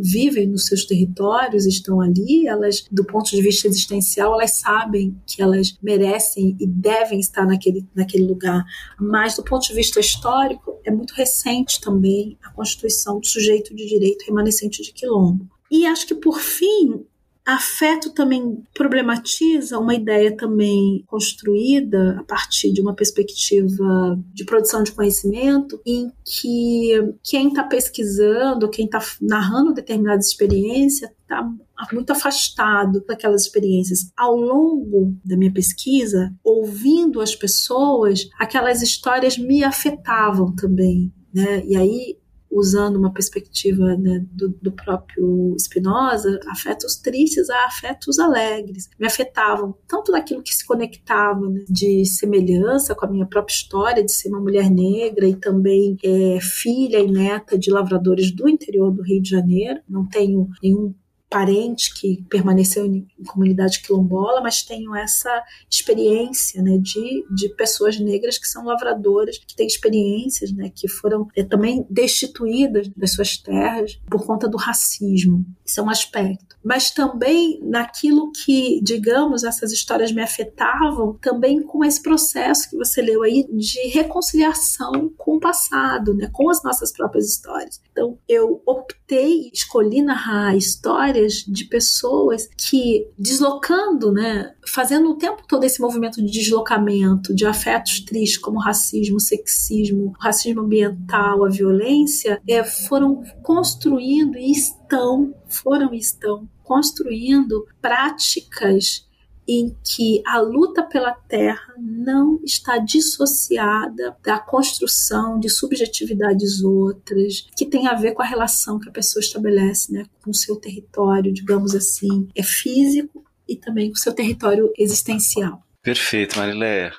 vivem 0.00 0.46
nos 0.46 0.66
seus 0.66 0.84
territórios, 0.84 1.66
estão 1.66 2.00
ali, 2.00 2.46
elas, 2.46 2.84
do 2.90 3.04
ponto 3.04 3.30
de 3.30 3.42
vista 3.42 3.66
existencial, 3.68 4.34
elas 4.34 4.52
sabem 4.52 5.16
que 5.26 5.42
elas 5.42 5.76
merecem 5.82 6.56
e 6.58 6.66
devem 6.66 7.20
estar 7.20 7.46
naquele, 7.46 7.86
naquele 7.94 8.24
lugar. 8.24 8.64
Mas, 8.98 9.36
do 9.36 9.42
ponto 9.42 9.66
de 9.66 9.74
vista 9.74 10.00
histórico, 10.00 10.78
é 10.84 10.90
muito 10.90 11.14
recente 11.14 11.80
também 11.80 12.38
a 12.42 12.50
constituição 12.50 13.20
do 13.20 13.26
sujeito 13.26 13.74
de 13.74 13.86
direito 13.86 14.24
remanescente 14.26 14.82
de 14.82 14.92
quilombo. 14.92 15.48
E 15.70 15.86
acho 15.86 16.06
que, 16.06 16.14
por 16.14 16.38
fim, 16.38 17.04
Afeto 17.44 18.10
também 18.10 18.62
problematiza 18.72 19.78
uma 19.78 19.94
ideia 19.94 20.36
também 20.36 21.02
construída 21.08 22.16
a 22.20 22.22
partir 22.22 22.72
de 22.72 22.80
uma 22.80 22.94
perspectiva 22.94 24.16
de 24.32 24.44
produção 24.44 24.82
de 24.82 24.92
conhecimento, 24.92 25.80
em 25.84 26.12
que 26.24 26.92
quem 27.22 27.48
está 27.48 27.64
pesquisando, 27.64 28.70
quem 28.70 28.84
está 28.84 29.00
narrando 29.20 29.74
determinada 29.74 30.20
experiência, 30.20 31.12
está 31.22 31.44
muito 31.92 32.12
afastado 32.12 33.04
daquelas 33.06 33.42
experiências. 33.42 34.12
Ao 34.16 34.36
longo 34.36 35.16
da 35.24 35.36
minha 35.36 35.52
pesquisa, 35.52 36.32
ouvindo 36.44 37.20
as 37.20 37.34
pessoas, 37.34 38.28
aquelas 38.38 38.82
histórias 38.82 39.36
me 39.36 39.64
afetavam 39.64 40.54
também. 40.54 41.12
Né? 41.34 41.64
E 41.66 41.74
aí 41.74 42.21
usando 42.52 42.96
uma 42.96 43.12
perspectiva 43.12 43.96
né, 43.96 44.24
do, 44.30 44.50
do, 44.60 44.72
próprio 44.72 45.56
Spinoza, 45.58 46.38
afetos 46.48 46.96
tristes 46.96 47.48
a 47.48 47.64
afetos 47.66 48.18
alegres. 48.18 48.90
Me 48.98 49.06
afetavam 49.06 49.74
tanto 49.88 50.12
daquilo 50.12 50.42
que 50.42 50.54
se 50.54 50.66
conectava 50.66 51.48
né, 51.48 51.64
de 51.68 52.04
semelhança 52.04 52.94
com 52.94 53.06
a 53.06 53.10
minha 53.10 53.26
própria 53.26 53.54
história 53.54 54.04
de 54.04 54.12
ser 54.12 54.28
uma 54.28 54.40
mulher 54.40 54.70
negra 54.70 55.26
e 55.26 55.34
também 55.34 55.96
é, 56.04 56.38
filha 56.40 56.98
e 56.98 57.10
neta 57.10 57.58
de 57.58 57.70
lavradores 57.70 58.30
do 58.30 58.48
interior 58.48 58.90
do 58.92 59.02
Rio 59.02 59.22
de 59.22 59.30
Janeiro. 59.30 59.80
Não 59.88 60.06
tenho 60.06 60.48
nenhum 60.62 60.94
parente 61.32 61.94
que 61.94 62.22
permaneceu 62.28 62.84
em, 62.84 63.08
em, 63.18 63.24
comunidade 63.24 63.80
quilombola, 63.80 64.42
mas 64.42 64.62
tenho 64.62 64.94
essa 64.94 65.42
experiência 65.70 66.62
né, 66.62 66.76
de, 66.76 67.24
de 67.34 67.48
pessoas 67.56 67.98
negras 67.98 68.36
que 68.36 68.46
são 68.46 68.66
lavradoras, 68.66 69.38
que 69.38 69.56
têm 69.56 69.66
experiências, 69.66 70.52
né, 70.52 70.70
que 70.74 70.86
foram 70.86 71.26
é, 71.34 71.42
também 71.42 71.86
destituídas 71.88 72.88
das 72.94 73.14
suas 73.14 73.38
terras 73.38 73.98
por 74.10 74.26
conta 74.26 74.46
do 74.46 74.58
racismo. 74.58 75.44
Isso 75.64 75.80
é 75.80 75.82
um 75.82 75.88
aspecto. 75.88 76.52
Mas 76.62 76.90
também 76.90 77.58
naquilo 77.62 78.30
que, 78.30 78.80
digamos, 78.82 79.42
essas 79.42 79.72
histórias 79.72 80.12
me 80.12 80.22
afetavam, 80.22 81.18
também 81.20 81.62
com 81.62 81.84
esse 81.84 82.00
processo 82.00 82.68
que 82.70 82.76
você 82.76 83.00
leu 83.00 83.22
aí 83.22 83.46
de 83.50 83.88
reconciliação 83.88 85.10
com 85.16 85.36
o 85.36 85.40
passado, 85.40 86.14
né, 86.14 86.28
com 86.32 86.50
as 86.50 86.62
nossas 86.62 86.92
próprias 86.92 87.26
histórias. 87.26 87.80
Então, 87.90 88.18
eu 88.28 88.62
optei, 88.66 89.50
escolhi 89.52 90.02
narrar 90.02 90.56
histórias 90.56 91.21
histórias 91.22 91.44
de 91.46 91.64
pessoas 91.64 92.48
que, 92.56 93.08
deslocando, 93.18 94.12
né, 94.12 94.52
fazendo 94.66 95.10
o 95.10 95.16
tempo 95.16 95.42
todo 95.46 95.64
esse 95.64 95.80
movimento 95.80 96.22
de 96.22 96.30
deslocamento 96.30 97.34
de 97.34 97.46
afetos 97.46 98.00
tristes 98.00 98.38
como 98.38 98.58
racismo, 98.58 99.20
sexismo, 99.20 100.12
racismo 100.18 100.62
ambiental, 100.62 101.44
a 101.44 101.48
violência, 101.48 102.40
é, 102.48 102.64
foram 102.64 103.22
construindo 103.42 104.36
e 104.36 104.50
estão, 104.50 105.34
foram 105.48 105.92
e 105.94 105.98
estão 105.98 106.48
construindo 106.62 107.66
práticas 107.80 109.06
em 109.46 109.76
que 109.84 110.22
a 110.26 110.38
luta 110.38 110.82
pela 110.82 111.12
terra 111.12 111.74
não 111.78 112.40
está 112.44 112.78
dissociada 112.78 114.16
da 114.22 114.38
construção 114.38 115.38
de 115.38 115.48
subjetividades 115.48 116.62
outras, 116.62 117.46
que 117.56 117.66
tem 117.66 117.88
a 117.88 117.94
ver 117.94 118.12
com 118.12 118.22
a 118.22 118.26
relação 118.26 118.78
que 118.78 118.88
a 118.88 118.92
pessoa 118.92 119.20
estabelece 119.20 119.92
né, 119.92 120.04
com 120.22 120.30
o 120.30 120.34
seu 120.34 120.56
território, 120.56 121.32
digamos 121.32 121.74
assim, 121.74 122.28
é 122.34 122.42
físico 122.42 123.24
e 123.48 123.56
também 123.56 123.88
com 123.88 123.96
o 123.96 124.00
seu 124.00 124.12
território 124.12 124.72
existencial. 124.78 125.62
Perfeito, 125.82 126.38
Marileia. 126.38 126.92